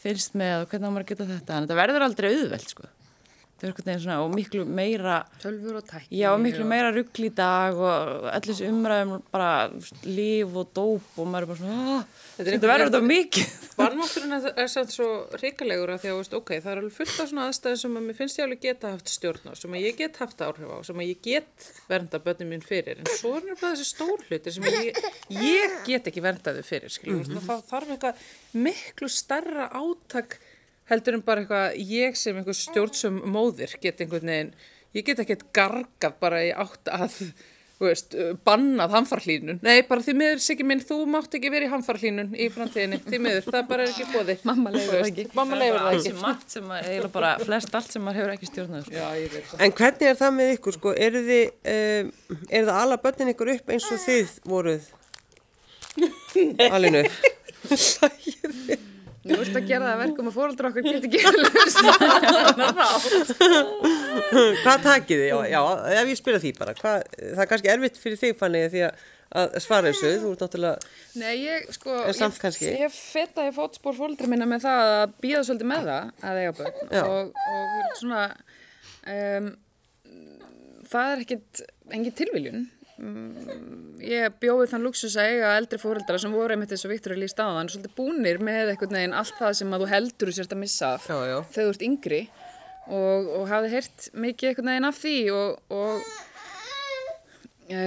fyrst 0.02 0.36
með 0.36 0.56
og 0.58 0.66
hvernig 0.72 0.92
maður 0.92 1.08
geta 1.08 1.28
þetta, 1.30 1.56
en 1.56 1.66
þetta 1.66 1.78
verður 1.78 2.06
aldrei 2.08 2.28
auðvelt, 2.34 2.74
sko. 2.74 2.82
Þetta 2.82 2.84
er 2.84 2.90
eitthvað 2.90 2.90
svona, 3.32 3.51
og 3.62 4.34
miklu 4.34 4.64
meira, 4.66 5.22
tölfur 5.42 5.78
og 5.78 5.86
tækni 5.86 6.18
Já, 6.18 6.30
miklu 6.40 6.64
meira 6.68 6.90
ruggl 6.94 7.28
í 7.28 7.32
dag 7.34 7.78
og 7.78 8.26
öll 8.32 8.48
þessi 8.48 8.68
umræðum 8.70 9.22
bara 9.32 9.70
líf 10.04 10.56
og 10.58 10.72
dóp 10.74 11.16
og 11.16 11.28
maður 11.30 11.42
er 11.42 11.50
bara 11.52 11.60
svona, 11.62 11.98
"Ah, 11.98 12.04
Þetta 12.32 12.52
er 12.56 12.62
verður 12.64 12.88
þetta 12.88 13.00
mikið. 13.06 13.50
Barnvátturinn 13.78 14.34
er, 14.50 14.68
samt 14.72 14.92
svo 14.94 15.08
ríkalegur 15.40 15.92
að 15.92 16.02
því 16.02 16.10
að, 16.10 16.18
veist, 16.20 16.36
ok, 16.38 16.52
það 16.64 16.70
er 16.72 16.80
alveg 16.80 16.94
fullt 16.96 17.18
af 17.22 17.28
svona 17.30 17.46
aðstæðum 17.50 17.80
sem 17.82 17.98
að 17.98 18.06
mér 18.06 18.18
finnst 18.18 18.38
ég 18.40 18.46
alveg 18.46 18.62
geta 18.64 18.92
haft 18.94 19.12
stjórn 19.12 19.50
á, 19.50 19.52
sem 19.58 19.76
að 19.76 19.84
ég 19.86 19.98
get 20.00 20.20
haft 20.22 20.44
áhrif 20.46 20.72
á, 20.72 20.78
sem 20.88 21.02
að 21.02 21.10
ég 21.10 21.20
get 21.26 21.68
vernda 21.90 22.20
börnum 22.24 22.52
mín 22.52 22.64
fyrir, 22.64 23.02
en 23.02 23.10
svo 23.12 23.34
er 23.36 23.46
nefnilega 23.46 23.74
þessi 23.74 23.88
stór 23.90 24.24
hluti 24.28 24.54
sem 24.56 24.68
ég, 24.70 25.02
ég 25.36 25.76
get 25.88 26.08
ekki 26.12 26.24
verndaðu 26.24 26.64
fyrir, 26.66 26.92
skiljum, 26.92 27.20
mm 27.20 27.36
-hmm. 27.36 27.46
þá 27.48 27.68
þarf 27.68 27.94
eitthvað 27.96 28.26
miklu 28.68 29.12
starra 29.12 29.68
átak 29.76 30.38
heldur 30.90 31.18
en 31.18 31.24
bara 31.24 31.44
eitthvað, 31.44 31.80
ég 31.92 32.18
sem 32.18 32.36
einhver 32.38 32.58
stjórnsum 32.58 33.22
móðir 33.32 33.74
get 33.82 34.02
einhvern 34.02 34.30
veginn, 34.32 34.52
ég 34.96 35.06
get 35.06 35.22
ekkert 35.22 35.48
gargað 35.54 36.20
bara 36.22 36.42
í 36.44 36.50
átt 36.52 36.90
að, 36.92 37.18
veist, 37.82 38.14
bannað 38.46 38.92
hamfarhlínun. 38.96 39.60
Nei, 39.64 39.82
bara 39.88 40.04
því 40.04 40.14
miður, 40.18 40.42
Siggi 40.44 40.66
minn, 40.66 40.82
þú 40.86 41.00
mátt 41.10 41.34
ekki 41.38 41.50
verið 41.50 41.66
í 41.66 41.72
hamfarhlínun 41.72 42.36
í 42.36 42.46
framtíðinni, 42.54 43.00
því 43.06 43.20
miður, 43.24 43.48
það 43.48 43.66
bara 43.72 43.86
er 43.86 43.94
ekki 43.94 44.06
bóði. 44.12 44.36
Mamma 44.46 44.74
leyfir 44.74 44.92
það 44.92 45.08
ekki. 45.08 45.26
Mamma 45.38 45.58
leifir 45.58 45.80
það 45.80 45.98
ekki. 45.98 46.14
margt 46.20 46.54
sem 46.56 46.70
að, 46.70 46.86
eiginlega 46.90 47.12
bara 47.16 47.32
flest 47.42 47.78
allt 47.80 47.96
sem 47.96 48.06
maður 48.06 48.20
hefur 48.20 48.34
ekki 48.36 48.50
stjórnað. 48.52 48.86
Sko. 48.86 48.96
Já, 49.00 49.08
ég 49.18 49.34
veit 49.34 49.50
það. 49.50 49.66
En 49.66 49.76
hvernig 49.80 50.12
er 50.12 50.22
það 50.22 50.38
með 50.38 50.54
ykkur, 50.58 50.78
sko? 50.78 50.94
Eru 51.08 51.24
þið, 51.26 51.44
um, 51.74 52.14
er 52.46 52.70
það 52.70 52.80
alla 52.84 53.02
börnin 53.02 53.34
ykkur 53.34 53.54
upp 53.56 53.74
eins 53.74 53.90
og 53.90 54.06
þið 54.06 54.38
voruð? 54.52 54.88
Alinu. 56.72 57.06
Þú 59.22 59.36
veist 59.38 59.54
að 59.54 59.68
gera 59.70 59.86
það 59.86 59.92
að 59.92 60.00
verkum 60.02 60.28
að 60.28 60.34
fóröldur 60.34 60.66
okkar 60.68 60.82
get 60.86 61.04
ekki 61.06 61.20
löst 61.38 61.78
Hvað 64.62 64.78
takið 64.86 65.18
þið? 65.22 65.28
Já, 65.28 65.36
já, 65.52 65.60
ef 66.00 66.06
ég 66.10 66.18
spila 66.18 66.40
því 66.42 66.50
bara. 66.58 66.72
Hvað, 66.78 66.96
það 67.20 67.42
er 67.44 67.48
kannski 67.52 67.70
erfitt 67.74 68.00
fyrir 68.02 68.18
þig, 68.18 68.32
Fanny, 68.40 68.62
því 68.72 68.80
að, 68.88 68.94
að 69.38 69.46
svara 69.62 69.86
þessu. 69.92 70.10
Þú 70.24 70.28
ert 70.34 70.42
náttúrulega, 70.46 70.76
Nei, 71.22 71.34
ég 71.44 71.58
sko 71.76 71.90
samt 72.18 72.34
ég, 72.34 72.40
kannski. 72.42 72.66
ég 72.82 72.90
fótspór 73.58 73.94
fóldri 74.00 74.26
minna 74.32 74.46
með 74.50 74.60
það 74.66 74.80
að 74.96 75.14
býða 75.22 75.44
svolítið 75.48 75.68
með 75.70 75.82
það 75.92 76.04
að 76.30 76.36
eiga 76.42 76.52
börn 76.58 76.76
og, 77.02 77.24
og 77.54 77.60
svona 78.00 78.22
um, 79.06 79.46
það 80.92 81.06
er 81.14 81.18
ekkit, 81.26 81.62
engin 81.94 82.16
tilviljun. 82.18 82.60
Mm, 83.02 83.98
Ég 84.02 84.34
bjóði 84.42 84.68
þann 84.70 84.84
luxus 84.86 85.14
að 85.18 85.32
eiga 85.32 85.52
eldri 85.58 85.78
fóreldra 85.82 86.18
sem 86.22 86.32
voru 86.34 86.54
einmitt 86.54 86.72
eins 86.74 86.84
og 86.86 86.90
Viktor 86.92 87.14
er 87.14 87.20
líst 87.22 87.38
á 87.38 87.46
þann, 87.50 87.70
svolítið 87.70 87.94
búnir 87.98 88.38
með 88.42 88.72
einhvern 88.72 88.94
veginn 88.98 89.14
allt 89.18 89.34
það 89.38 89.52
sem 89.58 89.74
að 89.74 89.82
þú 89.84 89.88
heldur 89.92 90.30
þú 90.30 90.34
sért 90.38 90.54
að 90.54 90.60
missa 90.62 90.90
Já, 91.02 91.16
já. 91.30 91.36
þegar 91.54 91.68
þú 91.68 91.72
ert 91.74 91.84
yngri 91.88 92.20
og, 92.86 93.30
og 93.38 93.44
hafði 93.50 93.72
heyrt 93.76 94.08
mikið 94.26 94.50
einhvern 94.52 94.70
veginn 94.72 94.88
af 94.90 95.00
því 95.02 95.14
og, 95.34 95.74
og 95.78 95.94
e, 97.70 97.80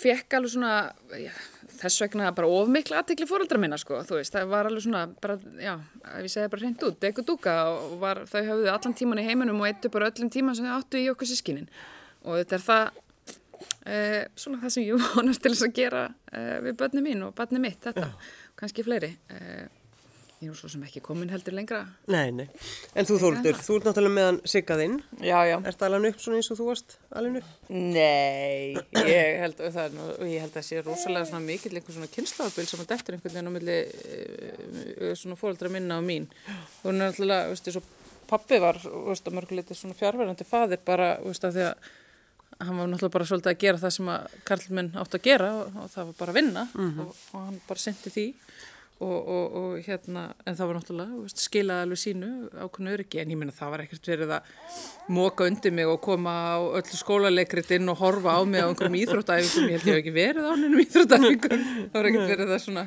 fekk 0.00 0.36
alveg 0.38 0.54
svona, 0.54 0.72
já, 1.20 1.32
þess 1.80 2.04
vegna 2.04 2.32
bara 2.36 2.52
ofmikla 2.60 3.00
aðtekli 3.00 3.28
fóreldra 3.28 3.60
minna 3.60 3.78
sko, 3.80 4.00
þú 4.08 4.20
veist, 4.20 4.36
það 4.36 4.52
var 4.52 4.68
alveg 4.68 4.84
svona, 4.84 5.04
bara, 5.24 5.36
já, 5.60 5.74
ef 6.14 6.24
ég 6.28 6.34
segði 6.36 6.52
bara 6.56 6.64
hreint 6.66 6.88
út, 6.88 7.00
deku 7.04 7.24
dúka 7.28 7.56
og 7.72 7.96
var, 8.04 8.24
þau 8.30 8.40
höfðu 8.48 8.72
allan 8.72 8.96
tíman 9.00 9.20
í 9.22 9.28
heiminum 9.28 9.60
og 9.64 9.68
eittu 9.70 9.92
bara 9.92 10.08
öllum 10.12 10.32
tíman 10.32 10.56
sem 10.56 10.68
þau 10.68 10.76
áttu 10.78 11.00
í 11.00 11.08
okkur 11.12 11.28
sískinin 11.32 11.68
og 12.20 12.36
þetta 12.42 12.58
er 12.60 12.66
það 12.68 13.06
Uh, 13.80 14.22
svona 14.36 14.60
það 14.60 14.72
sem 14.76 14.86
ég 14.86 15.10
vonast 15.16 15.42
til 15.44 15.52
þess 15.54 15.66
að 15.66 15.76
gera 15.76 16.06
uh, 16.08 16.56
við 16.64 16.78
börni 16.80 17.04
mín 17.04 17.26
og 17.26 17.36
börni 17.36 17.60
mitt 17.62 17.80
þetta, 17.84 18.10
kannski 18.60 18.84
fleiri 18.84 19.14
uh, 19.32 19.68
ég 20.40 20.48
er 20.48 20.56
svo 20.56 20.68
sem 20.72 20.82
ekki 20.86 21.02
komin 21.04 21.28
heldur 21.32 21.52
lengra 21.56 21.82
Nei, 22.12 22.30
nei. 22.32 22.46
En 22.96 23.08
þú 23.08 23.18
Þóruldur, 23.20 23.58
þú 23.60 23.76
ert 23.76 23.88
náttúrulega 23.88 24.16
meðan 24.16 24.38
siggaðinn. 24.48 24.94
Já, 25.20 25.36
já. 25.48 25.56
Ert 25.68 25.84
alveg 25.84 26.14
upp 26.14 26.22
svona 26.24 26.40
eins 26.40 26.48
og 26.52 26.60
þú 26.60 26.68
varst 26.70 26.96
alveg 27.20 27.40
upp? 27.42 27.50
Nei, 27.68 28.76
ég 28.96 29.40
held 29.44 29.60
að 29.60 29.76
það 29.76 29.82
er 29.84 29.96
nú, 29.98 30.08
og 30.14 30.32
ég 30.32 30.44
held 30.46 30.56
að 30.56 30.66
sé 30.70 30.82
rosalega 30.86 31.28
svona 31.28 31.44
mikill 31.44 31.74
einhver 31.74 31.96
svona 31.98 32.10
kynslaðabil 32.16 32.68
sem 32.70 32.84
að 32.84 32.90
dettur 32.94 33.18
einhvern 33.18 33.36
veginn 33.36 33.52
á 33.52 33.56
milli 33.58 35.14
svona 35.20 35.40
fóreldra 35.40 35.72
minna 35.72 36.00
og 36.00 36.08
mín. 36.08 36.28
Og 36.84 36.92
er 36.94 37.10
alltaf, 37.10 37.48
veistu, 37.52 37.76
svo 37.76 37.84
pappi 38.30 38.60
var, 38.62 38.80
veistu, 39.10 39.36
mörguleiti 39.36 39.76
svona 39.76 39.98
fjárverðandi 39.98 40.48
faðir 40.48 40.84
bara, 40.86 41.14
veistu, 41.24 41.50
að 41.50 41.58
því 41.58 41.68
að 41.68 41.90
hann 42.60 42.76
var 42.76 42.90
náttúrulega 42.90 43.16
bara 43.16 43.28
svolítið 43.30 43.52
að 43.54 43.62
gera 43.64 43.80
það 43.80 43.94
sem 43.96 44.10
að 44.12 44.34
karlmenn 44.50 44.90
átt 45.00 45.16
að 45.16 45.24
gera 45.24 45.50
og, 45.60 45.78
og 45.80 45.92
það 45.94 46.10
var 46.10 46.18
bara 46.18 46.34
að 46.34 46.38
vinna 46.40 46.66
og, 46.76 47.14
og 47.32 47.40
hann 47.46 47.60
bara 47.68 47.82
syndi 47.84 48.12
því 48.12 48.26
og, 49.00 49.28
og, 49.32 49.54
og 49.56 49.84
hérna, 49.86 50.26
en 50.44 50.56
það 50.56 50.68
var 50.68 50.76
náttúrulega 50.76 51.20
veist, 51.22 51.40
skilaði 51.40 51.86
alveg 51.86 52.00
sínu 52.02 52.30
ákveðnu 52.52 52.94
öryggi 52.96 53.20
en 53.22 53.30
ég 53.32 53.38
minna 53.40 53.54
það 53.56 53.70
var 53.72 53.82
ekkert 53.86 54.10
verið 54.12 54.34
að 54.36 54.50
móka 55.16 55.46
undir 55.48 55.72
mig 55.72 55.88
og 55.88 56.02
koma 56.04 56.34
á 56.52 56.58
öllu 56.60 56.98
skólaleikritinn 57.00 57.88
og 57.88 58.02
horfa 58.02 58.36
á 58.36 58.40
mig 58.44 58.60
á 58.60 58.68
einhverjum 58.68 58.98
íþróttæfingum, 59.00 59.70
ég 59.70 59.78
held 59.78 59.88
ég 59.88 59.94
hef 59.94 60.02
ekki 60.02 60.16
verið 60.18 60.44
á 60.44 60.50
einhverjum 60.52 60.82
íþróttæfingum, 60.84 61.64
það 61.86 61.96
var 61.96 62.10
ekkert 62.10 62.34
verið 62.34 62.52
að 62.52 62.62
svona 62.66 62.84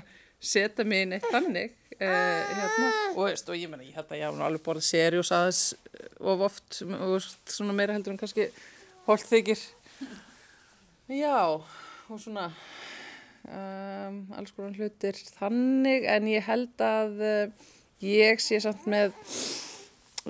setja 0.54 0.86
mig 0.86 1.08
inn 1.08 1.18
eitt 1.18 1.26
þannig 1.34 1.74
eh, 1.98 2.54
hérna, 2.60 2.92
og, 3.16 3.24
veist, 3.26 3.50
og 3.50 3.58
ég 3.58 3.72
menna 3.72 3.88
ég 3.88 3.98
held 3.98 4.14
að 4.14 4.22
ég 4.22 4.38
nú 4.38 4.46
alveg 4.46 4.66
borðið 4.68 4.90
seriós 4.92 5.34
aðeins 5.34 5.64
of 6.22 6.46
oft 6.46 6.84
og 6.84 7.18
svona 7.26 7.74
meira 7.74 7.98
heldur 7.98 8.14
en 8.14 8.22
kannski 8.22 8.52
holt 9.08 9.28
þykir 9.30 9.62
já 11.12 11.38
og 11.44 12.20
svona 12.20 12.50
um, 13.48 14.20
alls 14.38 14.54
konar 14.56 14.76
hlutir 14.78 15.20
þannig 15.40 16.08
en 16.10 16.30
ég 16.32 16.48
held 16.48 16.84
að 16.84 17.24
uh, 17.24 17.72
ég 18.04 18.44
sé 18.44 18.60
samt 18.64 18.88
með 18.90 19.16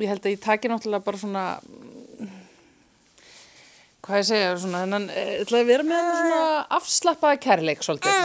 ég 0.01 0.09
held 0.09 0.25
að 0.25 0.35
ég 0.35 0.41
taki 0.43 0.71
náttúrulega 0.71 1.05
bara 1.05 1.21
svona 1.21 1.45
hvað 4.03 4.19
ég 4.19 4.27
segja, 4.27 4.55
svona, 4.59 4.81
þennan, 4.83 5.05
eh, 5.13 5.29
ég 5.37 5.45
ætla 5.45 5.61
að 5.61 5.69
vera 5.69 5.85
með 5.87 6.09
svona 6.09 6.39
afslappaða 6.75 7.39
kærleik 7.45 7.85
svolítið. 7.85 8.17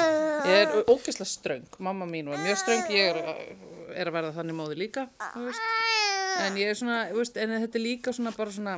Ég 0.48 0.56
er 0.64 0.90
ógeðslega 0.90 1.28
ströng, 1.30 1.78
mamma 1.78 2.08
mín 2.08 2.32
var 2.32 2.42
mjög 2.42 2.58
ströng, 2.64 2.90
ég 2.90 3.12
er, 3.12 3.54
er 3.94 4.10
að 4.10 4.16
verða 4.16 4.34
þannig 4.40 4.58
móði 4.58 4.80
líka, 4.82 5.06
þú 5.36 5.46
veist. 5.46 5.97
En 6.38 6.56
ég 6.58 6.70
er 6.70 6.76
svona, 6.78 6.98
veist, 7.14 7.36
en 7.40 7.52
þetta 7.64 7.78
er 7.78 7.82
líka 7.82 8.12
svona 8.14 8.32
bara 8.36 8.52
svona, 8.54 8.74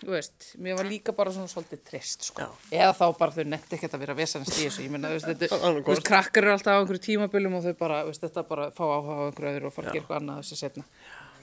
þú 0.00 0.12
veist, 0.14 0.46
mér 0.62 0.78
var 0.78 0.88
líka 0.88 1.14
bara 1.16 1.32
svona 1.34 1.50
svolítið 1.50 1.82
trist, 1.86 2.26
sko. 2.30 2.46
Eða 2.74 2.92
þá 2.98 3.04
bara 3.18 3.34
þau 3.36 3.44
netti 3.52 3.76
ekkert 3.76 3.94
að 3.96 4.02
vera 4.04 4.16
vesanast 4.18 4.56
í 4.58 4.64
þessu, 4.66 4.84
ég 4.86 4.94
menna, 4.94 5.10
þú 5.12 5.18
veist, 5.18 5.28
þetta, 5.30 5.60
þú 5.78 5.84
veist, 5.92 6.06
krakkar 6.08 6.46
eru 6.46 6.54
alltaf 6.56 6.74
á 6.74 6.80
einhverju 6.80 7.04
tímabilum 7.06 7.58
og 7.58 7.66
þau 7.68 7.76
bara, 7.80 8.00
þú 8.02 8.12
veist, 8.12 8.24
þetta 8.26 8.44
bara 8.50 8.66
fá 8.74 8.82
áhuga 8.86 9.14
á 9.14 9.22
einhverju 9.28 9.52
öðru 9.52 9.70
og 9.70 9.76
fara 9.76 9.86
að 9.86 9.94
gera 9.94 10.02
eitthvað 10.02 10.20
annað 10.22 10.42
þessi 10.42 10.60
setna. 10.64 10.86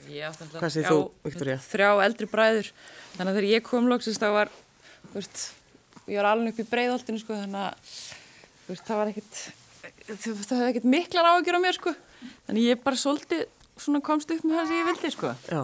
Náttúrulega 0.02 0.60
Hvað 0.60 0.74
segir 0.74 1.38
þrjá-? 1.38 1.58
Þrjá 1.70 1.90
eldri 2.04 2.28
bræður, 2.32 2.70
þannig 3.16 3.32
að 3.32 3.36
þegar 3.38 3.48
ég 3.52 3.66
kom 3.68 3.88
loksist 3.90 4.22
þá 4.22 4.28
var, 4.34 4.52
þú 5.08 5.16
veist, 5.20 5.42
ég 6.10 6.18
var 6.18 6.30
alveg 6.32 6.52
upp 6.52 6.62
í 6.62 6.68
breiðholtinu, 6.72 7.22
sko, 7.22 7.38
þannig 7.38 7.66
að, 7.68 7.92
þú 8.66 8.74
veist, 8.74 8.86
það 8.88 9.00
var 9.00 9.12
ekkert, 9.12 9.42
þú 10.10 10.34
veist, 10.34 10.48
það 10.50 10.58
hefði 10.58 10.72
ekkert 10.72 10.88
miklar 10.96 11.30
áhugjur 11.30 11.58
á 11.62 11.64
mér, 11.64 11.78
sko, 11.78 11.94
þannig 12.48 12.66
ég 12.66 12.82
bara 12.82 12.98
svolítið 12.98 13.46
svona 13.82 14.02
komst 14.04 14.30
upp 14.32 14.46
með 14.46 14.60
það 14.60 14.70
sem 14.70 14.78
ég 14.78 14.88
vildi, 14.90 15.12
sko. 15.14 15.32
Já. 15.50 15.62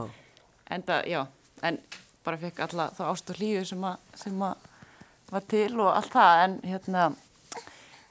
En 0.74 0.84
það, 0.88 1.08
já, 1.12 1.20
en 1.68 1.78
bara 2.26 2.40
fekk 2.40 2.60
alla 2.66 2.90
þá 2.96 3.06
ást 3.08 3.32
og 3.32 3.40
hlýju 3.40 3.64
sem 3.70 3.86
að, 3.88 4.02
sem 4.20 4.44
að 4.44 4.66
var 5.32 5.44
til 5.48 5.72
og 5.76 5.90
allt 5.92 6.12
það, 6.12 6.42
en 6.44 6.56
hérna, 6.64 7.06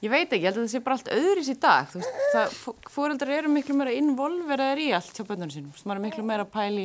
ég 0.04 0.12
veit 0.12 0.26
ekki, 0.26 0.42
ég 0.42 0.48
held 0.48 0.58
að 0.60 0.64
það 0.64 0.72
sé 0.72 0.80
bara 0.86 0.98
allt 0.98 1.12
öðris 1.14 1.50
í 1.50 1.56
dag, 1.62 1.88
þú 1.90 2.02
veist, 2.02 2.18
það, 2.34 2.58
fóreldrar 2.94 3.34
eru 3.38 3.52
miklu 3.52 3.78
meira 3.78 3.94
involveraðir 3.98 4.82
í 4.84 4.88
allt 4.98 5.18
hjá 5.18 5.24
bönnunum 5.26 5.54
sínum, 5.54 5.72
þú 5.72 5.78
veist, 5.78 5.88
maður 5.88 6.00
er 6.00 6.06
miklu 6.06 6.26
meira 6.28 6.46
að 6.46 6.52
pæli, 6.54 6.84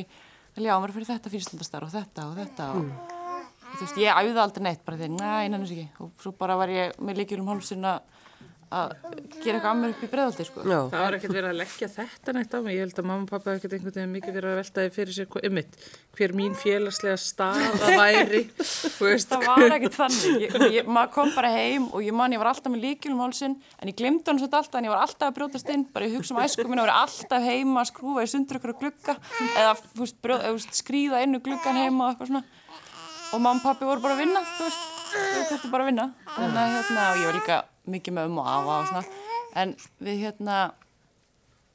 vel 0.56 0.66
já, 0.66 0.72
maður 0.74 0.90
er 0.90 0.96
fyrir 0.98 1.10
þetta 1.12 1.34
fyrirstundastar 1.34 1.86
og 1.86 1.94
þetta 1.94 2.26
og 2.30 2.40
þetta 2.40 2.68
og, 2.74 2.90
og 2.90 3.76
þú 3.76 3.84
veist, 3.84 4.00
ég 4.02 4.22
æfði 4.22 4.42
aldrei 4.44 4.66
neitt 4.66 4.84
bara 4.86 5.00
þegar, 5.02 5.14
næ, 5.20 5.30
nennast 5.54 5.76
ekki, 5.76 5.86
og 6.02 6.26
svo 6.26 6.34
bara 6.42 6.58
var 6.58 6.74
ég 6.74 6.98
með 6.98 7.22
líkjur 7.22 7.44
um 7.44 7.52
hálfsinn 7.54 7.86
að 7.90 8.13
að 8.74 8.92
gera 9.44 9.58
eitthvað 9.58 9.70
að 9.70 9.78
mér 9.80 9.92
upp 9.94 10.02
í 10.04 10.08
breiðaldi, 10.14 10.44
sko. 10.48 10.62
Já. 10.64 10.78
Það 10.92 11.02
var 11.04 11.16
ekkert 11.18 11.34
verið 11.36 11.50
að 11.50 11.58
leggja 11.60 11.88
þetta 11.94 12.34
neitt 12.36 12.54
á 12.54 12.58
mig. 12.64 12.74
Ég 12.74 12.82
held 12.84 12.98
að 13.02 13.08
mamma 13.10 13.26
og 13.26 13.30
pappa 13.34 13.54
ekkert 13.58 13.76
einhvern 13.76 13.94
veginn 13.98 14.14
mikið 14.14 14.36
verið 14.38 14.50
að 14.54 14.58
veltaði 14.60 14.92
fyrir 14.94 15.16
sér 15.18 15.28
hvað- 15.34 15.46
einmitt, 15.48 15.78
hver 16.18 16.34
mín 16.40 16.54
félagslega 16.58 17.18
staða 17.20 17.90
væri. 18.02 18.42
Þú 18.58 19.08
veist, 19.10 19.30
það 19.34 19.46
var 19.50 19.76
ekkert 19.78 19.98
þannig 20.00 20.44
ég, 20.44 20.56
ég, 20.78 20.88
maður 20.96 21.12
kom 21.18 21.32
bara 21.36 21.52
heim 21.54 21.88
og 21.94 22.02
ég 22.06 22.14
man 22.16 22.32
ég 22.34 22.42
var 22.42 22.50
alltaf 22.52 22.72
með 22.74 22.84
líkilum 22.88 23.22
hálsinn 23.24 23.56
en 23.80 23.90
ég 23.92 23.96
glemdi 23.98 24.26
hann 24.30 24.38
svolítið 24.40 24.58
alltaf 24.60 24.80
en 24.80 24.88
ég 24.88 24.94
var 24.94 25.04
alltaf 25.04 25.28
að 25.30 25.36
brjótast 25.38 25.70
inn 25.74 25.84
bara 25.94 26.08
ég 26.08 26.16
hugsa 26.18 26.34
um 26.34 26.40
æsku 26.44 26.66
minna 26.68 26.84
og 26.84 26.90
var 26.90 27.02
alltaf 27.04 27.44
heima 27.48 27.82
að 27.84 27.90
skrúfa 27.92 28.24
í 28.26 28.30
sundur 28.30 28.60
ykkur 28.60 28.74
glugga 28.80 29.16
eða 29.58 29.74
þú 29.80 30.02
veist, 30.04 30.18
brjó, 30.24 30.38
eða, 30.38 30.52
þú 30.54 30.58
veist, 30.60 30.78
skríða 30.80 31.22
inn 31.26 31.38
úr 31.38 31.44
gluggan 31.46 31.80
heima 31.82 32.06
og 32.08 32.14
eitthvað 32.14 32.30
svona 32.32 32.44
og 33.34 33.40
mamma 33.42 33.58
og 33.58 33.64
pappi 33.66 33.88
voru 33.88 34.04
bara 34.04 34.14
að 34.16 34.22
vinna 34.24 34.42
þú 34.54 34.66
veist, 34.68 34.90
þau 35.14 35.44
þurftu 35.50 35.70
bara 35.74 35.84
að 35.86 35.90
vinna 35.90 36.06
þannig 36.36 36.60
að 36.64 36.74
hérna, 36.78 37.06
og 37.10 37.22
ég 37.22 37.30
var 37.32 37.38
líka 37.40 37.60
mikið 37.90 38.16
með 38.16 38.30
um 38.30 38.40
og 38.42 38.50
afa 38.54 38.80
og 38.80 38.90
svona 38.90 39.04
en 39.60 39.76
við 40.02 40.24
hérna 40.24 40.58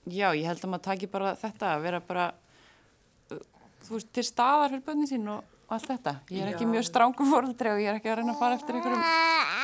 já, 0.09 0.29
ég 0.33 0.45
held 0.47 0.63
að 0.63 0.71
maður 0.73 0.87
taki 0.89 1.09
bara 1.11 1.35
þetta 1.39 1.73
að 1.75 1.85
vera 1.85 2.01
bara 2.03 2.27
þú 3.85 3.97
veist, 3.97 4.11
til 4.15 4.25
staðar 4.27 4.73
fyrir 4.73 4.85
bönni 4.87 5.09
sín 5.09 5.27
og, 5.31 5.55
allt 5.69 5.85
þetta. 5.85 6.15
Ég 6.33 6.41
er 6.41 6.51
ekki 6.53 6.65
mjög 6.65 6.87
strángur 6.87 7.27
fóröldri 7.29 7.69
og 7.69 7.81
ég 7.81 7.91
er 7.91 7.99
ekki 7.99 8.09
að 8.09 8.19
reyna 8.19 8.33
að 8.33 8.39
fara 8.41 8.55
eftir 8.57 8.77
einhverjum, 8.77 9.03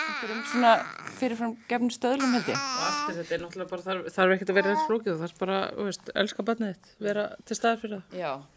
einhverjum 0.05 0.43
svona 0.51 0.73
fyrirfram 1.17 1.55
gefnum 1.69 1.93
stöðlum 1.93 2.35
held 2.37 2.51
ég. 2.51 2.59
og 2.59 2.83
allt 2.85 3.17
þetta 3.19 3.35
er 3.37 3.41
náttúrulega 3.41 3.71
bara, 3.71 3.85
þarf, 3.87 4.11
þarf 4.13 4.35
ekkert 4.35 4.51
að 4.53 4.59
vera 4.59 4.75
eitt 4.75 4.83
flókið. 4.85 5.15
Það 5.15 5.25
er 5.27 5.39
bara, 5.39 5.57
þú 5.71 5.87
veist, 5.89 6.11
elska 6.23 6.45
þitt, 6.51 6.91
vera 7.07 7.25
til 7.41 7.57
staðar 7.57 7.81
fyrir 7.81 7.97
það. 7.97 8.19
Já. 8.21 8.55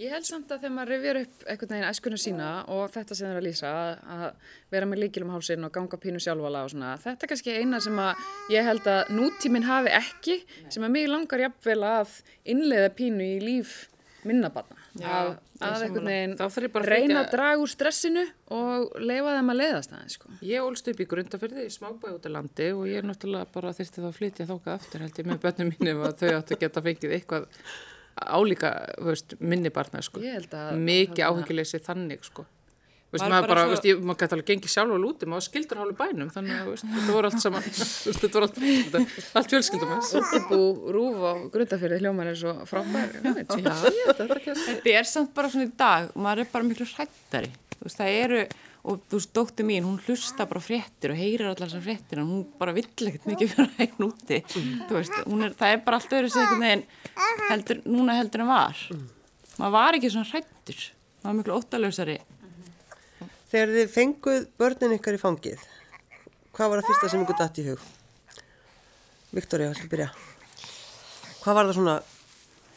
Ég 0.00 0.12
held 0.12 0.26
samt 0.26 0.50
að 0.52 0.64
þegar 0.64 0.74
maður 0.76 0.92
rifjar 0.92 1.20
upp 1.22 1.44
einhvern 1.46 1.74
veginn 1.74 1.88
æskunum 1.88 2.20
sína 2.20 2.48
og 2.72 2.90
þetta 2.92 3.16
sem 3.16 3.26
það 3.28 3.32
er 3.34 3.40
að 3.40 3.46
lýsa 3.46 3.70
að, 3.72 3.92
að 4.16 4.50
vera 4.74 4.88
með 4.90 5.02
líkilum 5.04 5.32
hálsinn 5.32 5.68
og 5.68 5.72
ganga 5.76 6.00
pínu 6.02 6.20
sjálfvala 6.22 6.64
og 6.66 6.72
svona 6.74 6.96
þetta 7.04 7.26
er 7.26 7.32
kannski 7.32 7.56
eina 7.60 7.80
sem 7.84 8.02
að 8.02 8.26
ég 8.52 8.68
held 8.68 8.90
að 8.92 9.14
nútíminn 9.16 9.68
hafi 9.68 9.94
ekki 9.96 10.36
sem 10.72 10.84
að 10.84 10.94
mig 10.96 11.08
langar 11.12 11.46
jafnvel 11.46 11.80
að 11.88 12.18
innleiða 12.54 12.92
pínu 12.98 13.30
í 13.36 13.40
líf 13.44 13.78
minnabanna 14.28 14.78
að, 15.02 15.30
að 15.62 15.84
einhvern 15.86 16.10
veginn 16.10 16.34
að 16.38 16.86
reyna 16.86 17.22
að 17.22 17.30
draga 17.32 17.62
úr 17.62 17.70
stressinu 17.70 18.24
og 18.54 18.92
leifa 19.02 19.34
þeim 19.38 19.52
að 19.54 19.58
leiðast 19.58 19.94
aðeins 19.96 20.18
sko. 20.18 20.34
Ég 20.46 20.66
ólst 20.66 20.90
upp 20.92 21.00
í 21.02 21.06
grundafyrði 21.10 21.66
í 21.66 21.72
smábæði 21.72 22.18
út 22.18 22.28
á 22.28 22.30
landi 22.36 22.68
og 22.76 22.84
ég 22.90 23.00
er 23.00 23.08
náttúrulega 23.08 23.50
bara 23.54 23.72
þyrfti 23.76 24.04
þá 24.04 24.08
að 24.10 24.18
flytja 24.18 24.48
þókað 24.50 24.76
aftur 24.76 25.04
held 25.06 25.18
ég 25.18 25.30
með 25.30 25.42
börnum 25.46 25.72
mínum 25.72 26.04
að 26.06 26.22
þau 26.22 26.30
áttu 26.36 26.56
að 26.58 26.62
geta 26.62 26.84
fengið 26.86 27.16
eitthvað 27.18 27.48
álíka, 28.16 28.72
veist, 29.00 29.34
minni 29.40 29.70
barna 29.70 30.02
sko. 30.02 30.20
Ég 30.20 30.34
held 30.40 30.50
að- 30.58 30.76
Mikið 30.78 31.24
áhyggjuleysi 31.28 31.80
þannig 31.84 32.24
sko. 32.28 32.44
Veist, 33.12 33.26
Maður 33.28 33.42
bara 33.44 33.46
bara, 33.52 33.62
svo- 33.66 33.70
veist, 33.74 33.84
ég, 33.90 33.98
maður 34.00 34.18
gæti 34.22 34.32
alveg 34.32 34.46
gengið 34.48 34.70
sjálf 34.72 34.92
á 34.92 34.98
lúti, 35.02 35.26
maður 35.28 35.44
skildur 35.44 35.76
hálfu 35.82 35.96
bænum, 35.98 36.30
þannig 36.32 36.60
að, 36.62 36.68
þetta 36.80 37.12
voru 37.12 37.28
allt 37.28 37.42
saman, 37.44 37.62
þetta 37.62 38.32
voru 38.32 38.46
allt, 38.46 38.56
þetta, 38.56 39.02
allt 39.36 39.50
fjölskyldum. 39.52 39.90
Útibú 40.22 40.60
rúf 40.96 41.18
á 41.20 41.32
grundafyrði 41.52 41.98
hljóman 42.00 42.30
er 42.32 42.38
svo 42.40 42.54
frábær 42.64 43.12
hugmynd. 43.20 43.52
Já, 43.52 43.74
ég, 43.92 44.16
þetta 44.16 44.94
er 44.96 45.04
samt 45.12 45.34
bara 45.36 45.48
svona 45.52 45.68
í 45.68 45.72
dag, 45.76 46.08
maður 46.16 46.38
er 46.46 46.48
bara 46.54 46.64
miklu 46.64 46.88
hrættari. 46.88 47.52
Það 47.84 48.16
eru, 48.24 48.40
og 48.82 48.98
þú 49.06 49.18
veist, 49.20 49.30
dóttir 49.36 49.66
mín, 49.68 49.84
hún 49.86 50.00
hlusta 50.02 50.46
bara 50.50 50.60
fréttir 50.62 51.12
og 51.14 51.18
heyrir 51.20 51.46
allar 51.52 51.68
þessar 51.70 51.84
fréttir 51.84 52.18
en 52.18 52.26
hún 52.26 52.40
bara 52.58 52.72
vill 52.74 52.88
ekkert 52.90 53.28
mikið 53.30 53.52
vera 53.54 53.84
einn 53.84 54.06
úti. 54.08 54.40
Þú 54.88 54.96
veist, 54.96 55.14
er, 55.22 55.54
það 55.60 55.74
er 55.76 55.82
bara 55.86 56.00
allt 56.00 56.16
öðru 56.18 56.32
einhvern 56.32 56.64
veginn 56.66 56.84
heldur, 57.52 57.82
núna 57.86 58.16
heldur 58.18 58.42
en 58.42 58.50
var. 58.50 58.82
Maður 59.60 59.74
var 59.76 59.98
ekki 60.00 60.10
svona 60.10 60.30
hrættur, 60.32 60.82
maður 61.22 61.28
var 61.30 61.38
miklu 61.38 61.56
óttalösari. 61.60 62.18
Þegar 63.52 63.74
þið 63.76 63.90
fenguð 63.94 64.46
börnin 64.58 64.96
ykkar 64.96 65.14
í 65.18 65.22
fangið, 65.22 65.64
hvað 66.56 66.72
var 66.72 66.80
það 66.82 66.88
fyrsta 66.90 67.10
sem 67.12 67.22
ykkur 67.26 67.38
datt 67.42 67.58
í 67.62 67.66
hug? 67.68 67.82
Viktoria, 69.32 69.70
ætlum 69.72 69.86
að 69.86 69.92
byrja. 69.94 70.08
Hvað 71.42 71.58
var 71.58 71.68
það 71.70 71.76
svona, 71.78 71.98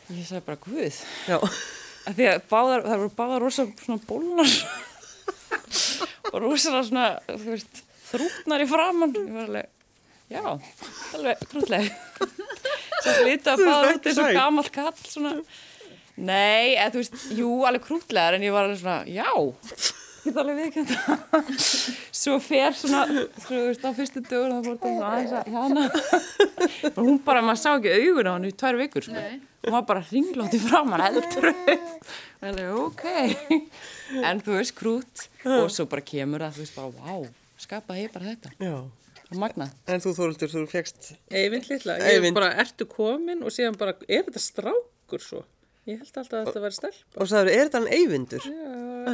Ég 0.05 0.27
sagði 0.29 0.43
bara, 0.45 0.59
guð. 0.61 0.97
já, 1.25 1.37
því 2.13 2.27
að 2.29 2.43
báðar, 2.51 2.83
það 2.85 2.99
voru 3.01 3.13
báðar 3.17 3.41
rosa 3.47 3.65
svona 3.81 4.03
bólnar. 4.05 4.51
Og 6.31 6.37
rosalega 6.43 6.83
svona, 6.89 7.05
þú 7.29 7.53
veist, 7.53 7.83
þrútnar 8.09 8.63
í 8.65 8.67
framann. 8.69 9.15
Ég 9.17 9.33
var 9.35 9.47
alveg, 9.49 9.69
já, 10.33 10.43
alveg 11.19 11.45
krútlega. 11.51 12.29
Svo 13.05 13.15
lítið 13.27 13.51
að 13.53 13.63
báða 13.67 13.93
út 13.93 14.09
eins 14.09 14.21
og 14.23 14.31
gamall 14.39 14.71
kall, 14.73 14.97
svona. 15.03 15.35
Nei, 16.15 16.75
eða 16.77 16.91
þú 16.93 17.01
veist, 17.03 17.21
jú, 17.35 17.51
alveg 17.67 17.85
krútlegar, 17.85 18.37
en 18.37 18.45
ég 18.47 18.55
var 18.55 18.69
alveg 18.69 18.81
svona, 18.81 19.01
já, 19.09 19.29
ég 20.25 20.31
get 20.31 20.39
alveg 20.41 20.57
viðkjönd 20.59 20.91
það. 20.91 21.49
Svo 22.15 22.35
fer 22.43 22.75
svona, 22.77 23.03
þú 23.45 23.59
veist, 23.67 23.85
á 23.85 23.91
fyrstu 23.95 24.23
dögur, 24.25 24.53
þá 24.55 24.59
fór 24.65 24.77
það 24.81 25.03
aðeins 25.09 25.33
að. 25.37 25.45
Og 26.95 27.01
hún 27.03 27.19
bara, 27.25 27.43
maður 27.45 27.61
sá 27.61 27.69
ekki 27.75 27.93
augun 27.99 28.29
á 28.29 28.33
hann 28.35 28.49
í 28.49 28.53
tvær 28.57 28.79
vikur, 28.81 29.05
sko. 29.05 29.23
Hún 29.65 29.73
var 29.77 29.85
bara 29.89 30.03
ringlótt 30.11 30.53
í 30.57 30.61
framann, 30.61 31.01
heldur 31.05 31.49
ok. 32.85 33.05
En 34.25 34.41
þú 34.45 34.59
veist, 34.59 34.75
krút. 34.77 35.25
Og 35.45 35.71
svo 35.73 35.87
bara 35.89 36.03
kemur 36.05 36.43
það, 36.45 36.59
þú 36.59 36.65
veist, 36.65 36.77
bara, 36.77 36.91
vá, 36.99 37.33
skapaði 37.65 38.05
ég 38.05 38.13
bara 38.13 38.33
þetta. 38.33 38.53
Já. 38.61 38.75
Og 39.25 39.39
magnað. 39.41 39.71
En 39.89 40.03
þú 40.03 40.11
Þóruldur, 40.19 40.51
þú 40.53 40.65
fegst, 40.69 41.13
Eyvind 41.33 41.65
litla, 41.71 41.95
ég 41.97 42.19
Eyvind. 42.19 42.37
bara, 42.37 42.51
ertu 42.61 42.85
komin 42.89 43.41
og 43.41 43.53
síðan 43.53 43.77
bara, 43.79 43.95
er 44.05 44.21
þetta 44.27 44.43
strákur 44.43 45.23
svo? 45.23 45.41
Ég 45.85 45.99
held 46.01 46.15
alltaf 46.17 46.39
að 46.39 46.47
þetta 46.47 46.61
væri 46.63 46.75
stelp. 46.79 47.01
og 47.13 47.27
sagður, 47.29 47.51
er 47.53 47.67
þetta 47.67 47.79
hann 47.81 47.91
eyvindur? 47.93 48.45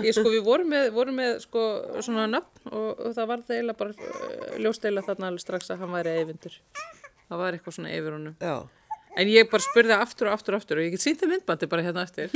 Ég 0.06 0.16
sko, 0.16 0.30
við 0.32 0.44
vorum 0.46 0.70
með, 0.72 0.86
vorum 0.96 1.18
með 1.20 1.32
sko 1.44 1.64
svona 2.00 2.28
nöfn 2.32 2.70
og, 2.72 2.92
og 2.96 3.16
það 3.18 3.32
var 3.32 3.42
það 3.48 3.58
eiginlega 3.58 3.80
bara 3.82 4.12
uh, 4.12 4.54
ljóst 4.64 4.86
eiginlega 4.86 5.10
þarna 5.10 5.32
alveg 5.32 5.44
strax 5.44 5.74
að 5.74 5.84
hann 5.84 5.98
væri 5.98 6.14
eyvindur. 6.22 6.56
Það 7.28 7.42
var 7.44 7.58
eitthvað 7.58 7.76
svona 7.76 7.92
yfir 7.98 8.16
honum. 8.16 8.38
Já. 8.40 8.56
En 9.20 9.28
ég 9.28 9.50
bara 9.52 9.64
spurði 9.66 9.96
aftur 9.98 10.30
og 10.30 10.38
aftur 10.38 10.56
og 10.56 10.62
aftur 10.62 10.80
og 10.80 10.86
ég 10.86 10.94
get 10.94 11.04
sínt 11.04 11.20
það 11.20 11.34
myndbandi 11.34 11.68
bara 11.74 11.84
hérna 11.84 12.06
eftir. 12.08 12.32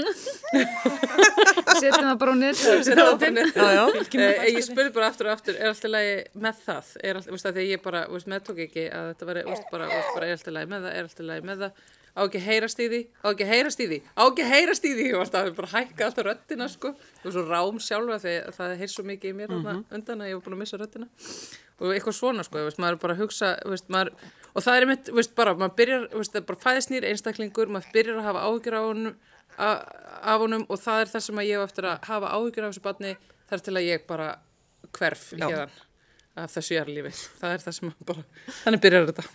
Setjum 1.80 2.10
það 2.10 2.18
bara 2.20 2.34
á 2.36 2.38
net. 2.42 2.60
Já, 2.60 3.68
já. 3.78 3.84
Eh, 4.20 4.50
ég 4.58 4.64
spurði 4.66 4.92
bara 4.98 5.08
aftur 5.14 5.30
og 5.30 5.38
aftur, 5.38 5.56
er 5.56 5.72
alltaf 5.72 5.94
lagi 5.94 6.18
með 6.36 6.60
það? 6.66 6.90
Er 7.00 7.22
alltaf, 7.22 7.32
veist 7.32 7.48
það, 7.48 7.56
þegar 7.62 7.70
ég 7.70 7.86
bara, 7.86 8.02
veist, 8.12 8.28
meðtók 8.34 8.60
ekki 8.68 8.90
að 8.92 9.08
þetta 9.14 9.30
var, 9.30 9.40
bara, 9.72 9.88
veist, 9.94 10.12
bara 10.18 10.28
er 10.28 10.36
alltaf 10.36 10.56
lagi 10.58 10.72
með 10.74 10.88
það, 10.90 10.98
er 11.00 11.08
alltaf 11.08 11.30
lagi 11.32 11.48
með 11.48 11.64
það, 11.64 11.86
á 12.16 12.22
ekki 12.24 12.40
að 12.40 12.46
heyrast 12.48 12.80
í 12.80 12.86
því, 12.92 13.00
á 13.20 13.28
ekki 13.34 13.44
að 13.46 13.52
heyrast 13.52 13.82
í 13.84 13.88
því, 13.92 13.98
á 14.16 14.22
ekki 14.26 14.44
að 14.46 14.52
heyrast 14.56 14.86
í 14.88 14.92
því, 14.96 15.06
var 15.12 15.26
alltaf 15.26 15.50
bara 15.58 15.72
hækka 15.74 16.06
alltaf 16.08 16.26
röddina, 16.30 16.68
sko, 16.72 16.92
og 16.96 17.34
svo 17.36 17.44
rám 17.50 17.80
sjálfa 17.84 18.18
þegar 18.24 18.56
það 18.56 18.76
heyrst 18.80 18.96
svo 19.00 19.04
mikið 19.10 19.30
í 19.34 19.36
mér 19.42 19.52
mm 19.52 19.84
undan 20.00 20.22
að 20.24 20.30
ég 20.32 20.38
var 20.40 20.46
búin 20.46 20.56
að 20.56 20.62
missa 20.64 20.80
röddina 20.80 21.08
og 21.76 21.92
eitthvað 21.92 22.16
svona, 22.16 22.44
sko, 22.48 22.62
veist, 22.64 22.80
maður 22.80 23.00
bara 23.04 23.16
hugsa, 23.20 23.50
veist, 23.68 23.90
maður, 23.92 24.14
og 24.56 24.64
það 24.64 24.78
er 24.80 24.86
mitt, 24.94 25.10
veist, 25.12 25.34
bara, 25.36 25.54
maður 25.60 25.76
byrjar, 25.82 26.06
veist, 26.16 26.32
það 26.32 26.40
er 26.42 26.46
bara 26.54 26.64
fæðisnýr 26.64 27.08
einstaklingur, 27.12 27.68
maður 27.76 27.92
byrjar 27.98 28.22
að 28.22 28.28
hafa 28.30 28.46
áhyggjur 28.48 28.78
á 28.80 28.82
honum, 28.88 29.18
a- 29.60 29.84
af 30.32 30.40
honum 30.46 30.64
og 30.72 30.80
það 30.80 31.02
er 31.04 31.12
það 31.12 31.26
sem 31.28 31.44
ég 31.44 31.60
hef 31.60 31.68
eftir 31.68 31.90
að 31.92 32.08
hafa 32.08 32.32
áhyggjur 32.38 32.64
af 32.70 32.72
þessu 32.72 32.86
barni 32.88 33.12
þar 33.52 33.66
til 33.68 33.76
að 33.76 33.88
ég 33.92 34.08
bara 34.08 34.30
hverf 34.96 35.28
í 35.36 35.42
Já. 35.44 35.48
hérðan 35.52 35.76
af 36.36 36.52
þessu 36.56 36.76
jarlífi. 36.80 37.12
Það 37.44 37.54
er 37.58 37.62
það 37.68 37.76
sem 37.82 37.94
bara, 38.08 38.24
þannig 38.64 38.82
byrjar 38.88 39.06
þetta. 39.12 39.28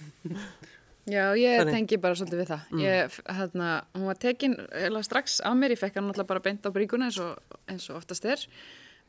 Já, 1.11 1.25
ég 1.39 1.59
Þannig. 1.59 1.75
tengi 1.75 1.99
bara 2.03 2.19
svolítið 2.19 2.41
við 2.43 2.51
það. 2.53 2.69
Ég, 2.85 3.17
hérna, 3.39 3.71
hún 3.97 4.07
var 4.11 4.21
tekin 4.21 4.55
eða 4.79 5.03
strax 5.07 5.41
af 5.47 5.57
mér, 5.59 5.75
ég 5.75 5.81
fekk 5.81 5.99
hann 5.99 6.07
náttúrulega 6.11 6.31
bara 6.31 6.45
beint 6.45 6.67
á 6.67 6.71
bríkuna 6.75 7.09
eins 7.09 7.19
og, 7.23 7.59
eins 7.71 7.89
og 7.91 7.99
oftast 7.99 8.29
er. 8.29 8.45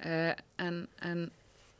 Eh, 0.02 0.34
en, 0.64 0.86
en 1.06 1.28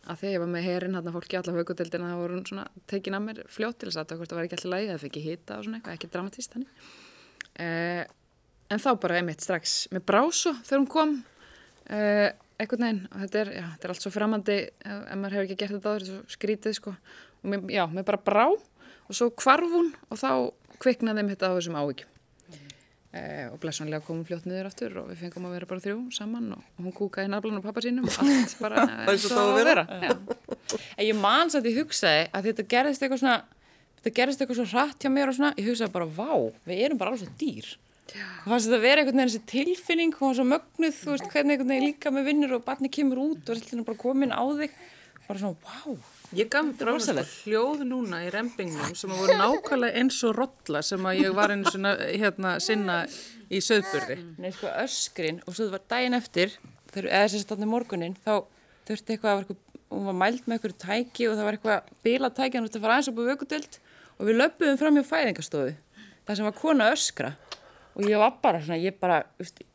að 0.10 0.22
því 0.22 0.28
að 0.30 0.36
ég 0.36 0.44
var 0.44 0.52
með 0.52 0.66
herin, 0.68 0.98
hérna 0.98 1.14
fólki 1.16 1.38
allar 1.40 1.58
haugudeldina, 1.58 2.12
þá 2.12 2.20
voru 2.22 2.38
hún 2.38 2.48
svona 2.50 2.68
tekin 2.90 3.18
af 3.18 3.24
mér 3.26 3.42
fljótt 3.54 3.80
til 3.82 3.90
þess 3.90 4.02
að 4.02 4.14
það 4.14 4.36
var 4.38 4.46
ekki 4.48 4.58
alltaf 4.58 4.74
lægi, 4.74 4.90
það 4.92 5.04
fekk 5.06 5.20
ég 5.20 5.28
hita 5.30 5.58
og 5.58 5.66
svona 5.68 5.80
eitthvað, 5.80 5.98
ekki 5.98 6.12
dramatíst 6.16 6.56
þannig. 6.56 6.86
Eh, 7.66 8.04
en 8.72 8.82
þá 8.82 8.90
bara 9.04 9.20
einmitt 9.20 9.46
strax 9.46 9.76
með 9.94 10.06
brásu 10.12 10.54
þegar 10.62 10.82
hún 10.82 10.90
kom, 10.92 11.16
eh, 11.90 12.30
einhvern 12.62 12.86
veginn, 12.88 13.04
og 13.12 13.24
þetta 13.26 13.42
er, 13.42 13.54
já, 13.58 13.66
þetta 13.74 13.88
er 13.88 13.94
allt 13.94 14.06
svo 14.06 14.14
framandi 14.14 14.58
ef, 14.62 14.98
ef 15.02 15.18
maður 15.18 15.38
hefur 15.38 15.48
ekki 15.48 15.60
gert 15.62 15.76
þetta 15.78 15.96
er 15.98 16.08
svo 16.10 16.20
skrítið 16.36 16.78
sko, 16.78 16.96
og 17.42 17.50
mér, 17.54 17.66
já, 17.74 17.84
mér 17.90 18.08
bara 18.08 18.22
brá 18.22 18.46
og 19.08 19.18
svo 19.18 19.30
hvarf 19.42 19.76
hún 19.76 19.92
og 20.10 20.20
þá 20.22 20.32
kviknaði 20.82 21.22
þeim 21.22 21.32
þetta 21.34 21.52
á 21.52 21.58
þessum 21.58 21.78
áhyggjum. 21.82 22.12
Eh, 23.12 23.48
og 23.52 23.58
blessanlega 23.60 24.06
komum 24.08 24.24
fljótt 24.24 24.46
niður 24.48 24.70
aftur 24.70 24.94
og 25.02 25.10
við 25.10 25.26
fengum 25.26 25.50
að 25.50 25.58
vera 25.58 25.68
bara 25.68 25.82
þrjú 25.84 25.98
saman 26.16 26.54
og 26.56 26.62
hún 26.80 26.94
kúkaði 26.96 27.28
naflan 27.28 27.60
á 27.60 27.66
pappa 27.66 27.84
sínum 27.84 28.06
og 28.08 28.20
allt 28.24 28.54
bara 28.64 28.86
Eins 29.04 29.26
og 29.28 29.34
það 29.36 29.50
að 29.50 29.58
vera. 29.60 29.84
Ég 31.04 31.18
man 31.20 31.52
satt 31.52 31.68
ég 31.68 31.76
hugsaði 31.82 32.30
að 32.32 32.48
þetta 32.48 32.66
gerðist 32.72 33.04
eitthvað 33.04 33.20
svona, 33.26 33.66
þetta 34.00 34.14
gerðist 34.22 34.46
eitthvað 34.46 34.62
svo 34.62 34.68
hratt 34.72 35.04
hjá 35.04 35.12
mér 35.12 35.34
og 35.34 35.38
svona, 35.42 35.52
ég 35.60 35.68
hugsaði 35.68 35.96
bara, 35.98 36.08
vá, 36.08 36.32
við 36.72 36.86
erum 36.88 37.02
bara 37.02 37.12
alveg 37.12 37.26
svo 37.26 37.36
dýr. 37.42 37.74
Það 38.16 38.48
fannst 38.48 38.70
þetta 38.70 38.80
að 38.80 38.88
vera 38.88 39.04
einhvern 39.04 39.20
veginn 39.20 39.34
þessi 39.34 39.44
tilfinning, 39.52 40.16
hún 40.16 40.32
var 40.32 40.40
svo 40.40 40.48
mögnuð, 40.48 40.96
þú 41.02 41.12
veist, 41.14 41.30
hvernig 41.36 41.58
einhvern 41.58 41.76
veginn 41.76 41.88
líka 41.90 42.16
með 42.16 42.32
vinnur 42.32 42.56
og 42.58 42.66
barni 42.66 42.92
kemur 42.92 43.22
út 43.28 43.52
og 43.52 43.60
er 43.60 43.86
bara 43.88 44.00
komin 44.00 44.32
á 44.32 44.44
þig. 44.56 44.82
Bara 45.28 45.44
svona, 45.44 45.60
vá, 45.68 46.00
Ég 46.32 46.48
gaf 46.48 46.64
mér 46.64 47.00
sko 47.04 47.24
hljóð 47.44 47.82
núna 47.90 48.22
í 48.24 48.30
rembingnum 48.32 48.94
sem 48.96 49.12
að 49.12 49.18
voru 49.20 49.34
nákvæmlega 49.36 50.00
eins 50.00 50.20
og 50.24 50.38
rolla 50.38 50.80
sem 50.88 51.08
að 51.10 51.18
ég 51.26 51.34
var 51.36 51.52
einu 51.52 51.68
svona 51.68 51.92
hérna 52.08 52.54
sinna 52.64 53.02
í 53.52 53.60
söðburði. 53.60 54.16
Nei, 54.40 54.54
sko 54.56 54.70
öskrin 54.80 55.42
og 55.44 55.58
svo 55.58 55.66
það 55.66 55.74
var 55.76 55.84
daginn 55.92 56.16
eftir, 56.16 56.54
þegar, 56.94 57.10
eða 57.10 57.26
þessi 57.26 57.42
stafni 57.44 57.68
morgunin, 57.68 58.16
þá 58.24 58.48
þurfti 58.88 59.18
eitthvað, 59.18 59.34
að 59.34 59.42
eitthvað, 59.42 59.82
hún 59.92 60.08
var 60.08 60.18
mæld 60.22 60.48
með 60.48 60.56
eitthvað 60.56 60.78
tæki 60.86 61.28
og 61.28 61.36
það 61.36 61.50
var 61.50 61.58
eitthvað 61.58 61.92
bíla 62.08 62.32
tæki, 62.40 62.56
hann 62.56 62.70
þurfti 62.70 62.80
að 62.80 62.88
fara 62.88 62.96
aðeins 62.96 63.12
upp 63.12 63.20
á 63.20 63.24
vökudöld 63.28 63.78
og 64.16 64.30
við 64.30 64.40
löpuðum 64.40 64.80
fram 64.80 65.02
hjá 65.02 65.06
fæðingastofu, 65.12 65.76
það 66.24 66.40
sem 66.40 66.48
var 66.48 66.58
kona 66.62 66.88
að 66.88 66.96
öskra 66.96 67.34
og 67.92 68.08
ég 68.08 68.24
var 68.24 68.40
bara 68.40 68.64
svona, 68.64 68.80
ég 68.80 68.96
bara, 69.04 69.20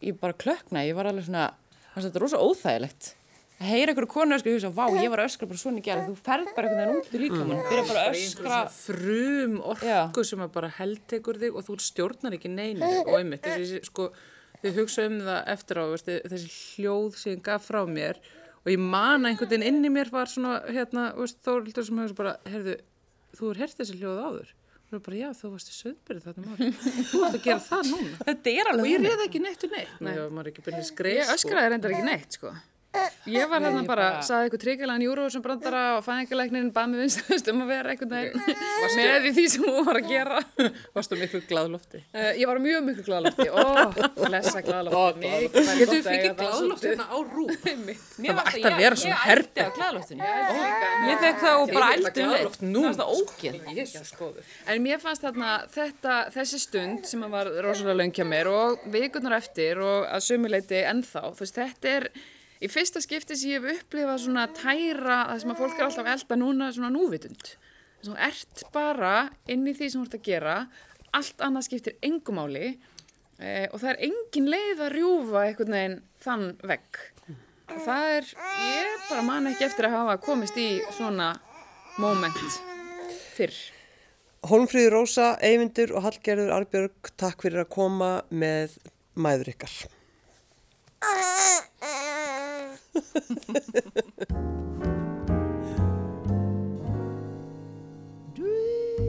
ég 0.00 0.16
bara 0.24 0.40
klökna, 0.40 0.88
ég 0.88 0.96
var 0.96 1.12
alveg 1.12 1.28
svona, 1.28 1.50
það 1.92 2.10
er 2.14 2.22
rosa 2.24 2.40
óþægilegt. 2.40 3.12
Að 3.56 3.70
heyra 3.72 3.92
einhverju 3.92 4.08
konu 4.12 4.36
öskra 4.36 4.52
og 4.52 4.56
hugsa, 4.58 4.70
vá, 4.76 4.84
ég 5.00 5.08
var 5.08 5.22
að 5.22 5.30
öskra 5.30 5.46
bara 5.48 5.60
svona 5.62 5.80
í 5.80 5.84
gerð, 5.86 6.10
þú 6.10 6.16
ferð 6.26 6.48
bara 6.52 6.68
einhvern 6.68 6.82
veginn 6.82 6.98
út 7.00 7.14
í 7.16 7.20
líkamann, 7.22 7.62
byrja 7.70 7.84
bara 7.88 8.02
að 8.02 8.16
öskra. 8.18 8.58
frum 8.74 9.54
orku 9.72 10.24
sem 10.28 10.42
að 10.44 10.50
bara 10.58 10.68
heldtekur 10.76 11.38
þig 11.40 11.56
og 11.56 11.64
þú 11.64 11.76
stjórnar 11.86 12.36
ekki 12.36 12.50
neinu. 12.52 12.90
Og 13.06 13.14
einmitt 13.16 13.48
þessi, 13.48 13.80
sko, 13.88 14.10
þið 14.60 14.82
hugsa 14.82 15.06
um 15.08 15.16
það 15.24 15.40
eftir 15.54 15.80
á 15.80 15.84
veist, 15.94 16.12
þessi 16.34 16.52
hljóð 16.52 17.16
sem 17.22 17.40
gaf 17.48 17.64
frá 17.70 17.80
mér 17.88 18.20
og 18.66 18.70
ég 18.74 18.82
man 18.82 19.24
að 19.24 19.32
einhvern 19.32 19.52
veginn 19.54 19.66
inn 19.70 19.88
í 19.88 19.94
mér 19.94 20.12
var 20.12 20.28
svona 20.28 20.60
hérna, 20.68 21.08
veist, 21.16 21.40
Þórildur 21.46 21.88
sem 21.88 22.04
hefur 22.04 22.20
bara, 22.20 22.36
heyrðu, 22.52 22.76
þú 23.40 23.50
er 23.54 23.64
hert 23.64 23.80
þessi 23.80 23.98
hljóð 24.02 24.22
áður? 24.26 24.54
Og 24.86 25.00
er 25.00 25.02
bara, 25.08 25.16
já, 25.18 25.28
þú 25.34 25.48
varst 25.56 25.72
í 25.72 25.80
söðbyrði 25.80 26.28
þarna 26.28 26.46
máli 26.46 26.68
þú 26.76 27.24
ert 27.26 27.40
að 27.40 27.42
gera 27.48 27.62
það 27.64 27.88
núna. 27.90 28.18
Þetta 28.28 28.52
er 28.52 28.68
og 28.70 28.86
ég 28.86 29.00
réð 29.02 29.22
ekki 29.24 29.40
neitt 29.42 29.64
um 29.66 29.72
neitt. 29.74 29.96
Nei, 29.98 30.12
er 30.14 30.50
Ég 31.16 31.32
öskraði 31.34 31.72
reyndar 31.72 31.94
ekki 31.96 32.06
neitt 32.06 32.36
sko. 32.38 32.52
Ég 33.26 33.48
var 33.50 33.64
hérna 33.64 33.82
bara, 33.86 34.06
saði 34.26 34.46
eitthvað 34.46 34.62
tryggilegan 34.62 35.04
júru 35.04 35.26
sem 35.32 35.42
brandara 35.44 35.82
og 35.96 36.04
fæðingalæknin 36.06 36.68
bað 36.74 36.92
mig 36.92 37.02
vinst 37.04 37.50
um 37.52 37.62
að 37.64 37.72
vera 37.72 37.94
einhvern 37.94 38.12
veginn 38.14 38.98
með 39.00 39.28
því 39.36 39.46
sem 39.54 39.66
hún 39.66 39.88
var 39.88 40.00
að 40.00 40.10
gera. 40.12 40.40
varstu 40.96 41.20
miklu 41.20 41.42
glaðlofti 41.48 42.04
Uh, 42.16 42.30
ég 42.38 42.48
var 42.48 42.58
mjög 42.62 42.84
miklu 42.86 43.02
gladalofti. 43.04 43.46
Ó, 43.50 43.64
blessa 44.16 44.60
gladalofti. 44.64 45.30
Getur 45.52 45.90
við 45.90 46.06
fengið 46.06 46.36
glaðloft 46.38 46.86
hérna 46.86 47.06
á? 47.12 47.16
Mér 48.22 48.36
Það 48.36 48.50
ætti 48.50 48.62
að 48.70 48.78
vera 48.80 48.98
svona 49.00 49.18
herberg. 49.24 49.56
Ég 49.56 49.66
ætti 49.66 49.66
á 49.66 49.76
glæðloftinu. 49.76 50.30
Ég 51.10 51.20
fekk 51.24 51.42
það 51.42 51.56
og 51.60 51.72
bara 51.74 51.90
ældi 51.96 52.24
um 52.24 52.32
leitt. 52.32 52.58
nú. 52.62 52.84
Það 52.86 53.02
var 53.02 54.12
góður. 54.20 54.54
En 54.72 54.84
mér 54.86 55.02
fannst 55.02 55.26
þarna 55.26 55.50
þetta, 55.74 56.16
þessi 56.36 56.62
stund 56.62 57.10
sem 57.10 57.26
að 57.26 57.36
var 57.36 57.52
rosalega 57.66 58.00
löng 58.00 58.16
hjá 58.16 58.24
mér 58.28 58.50
og 58.52 58.88
vikurnar 58.94 59.36
eftir 59.40 59.82
og 59.84 60.08
að 60.08 60.24
sömuleiti 60.30 60.82
ennþá, 60.86 61.26
þú 61.36 61.44
veist, 61.44 61.60
þetta 61.60 61.94
er 61.98 62.08
í 62.62 62.70
fyrsta 62.72 63.02
skipti 63.04 63.36
sem 63.36 63.52
ég 63.52 63.64
hef 63.64 63.82
upplifað 63.82 64.22
svona 64.24 64.46
tæra, 64.56 65.22
það 65.30 65.40
sem 65.42 65.54
að 65.54 65.62
fólk 65.62 65.78
er 65.78 65.86
alltaf 65.88 66.10
elda 66.12 66.38
núna 66.40 66.70
svona 66.74 66.92
núvitund. 66.94 67.54
Þess 68.00 68.10
að 68.10 68.12
þú 68.12 68.18
ert 68.28 68.64
bara 68.74 69.14
inn 69.52 69.66
í 69.66 69.74
því 69.76 69.90
sem 69.90 70.02
þú 70.02 70.06
ert 70.06 70.18
að 70.18 70.28
gera, 70.30 70.56
allt 71.16 71.44
annað 71.44 71.66
skiptir 71.68 71.96
engum 72.04 72.40
máli 72.40 72.64
eh, 72.68 73.66
og 73.70 73.80
það 73.80 73.90
er 73.92 74.02
engin 74.08 74.50
leið 74.52 74.82
að 74.86 74.94
rjúfa 74.96 75.44
einhvern 75.44 75.76
veginn 75.78 76.00
þann 76.24 76.48
vegg. 76.72 77.02
Og 77.66 77.80
það 77.82 78.10
er, 78.16 78.28
ég 78.62 79.06
bara 79.08 79.24
man 79.26 79.48
ekki 79.50 79.66
eftir 79.66 79.88
að 79.88 79.96
hafa 79.96 80.20
komist 80.22 80.58
í 80.60 80.68
svona 80.94 81.32
moment 81.98 82.60
fyrr. 83.36 83.56
Hólmfríður 84.46 85.00
Rósa, 85.00 85.32
Eyvindur 85.42 85.96
og 85.96 86.04
Hallgerður 86.04 86.52
Arbjörg, 86.54 87.10
takk 87.18 87.42
fyrir 87.42 87.64
að 87.64 87.72
koma 87.72 88.10
með 88.30 88.76
mæður 89.18 89.56
ykkar. 89.56 89.74
Dreams, 98.34 99.04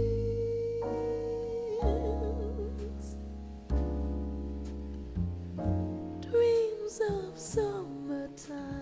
dreams 6.21 7.01
of 7.09 7.38
summertime, 7.39 8.76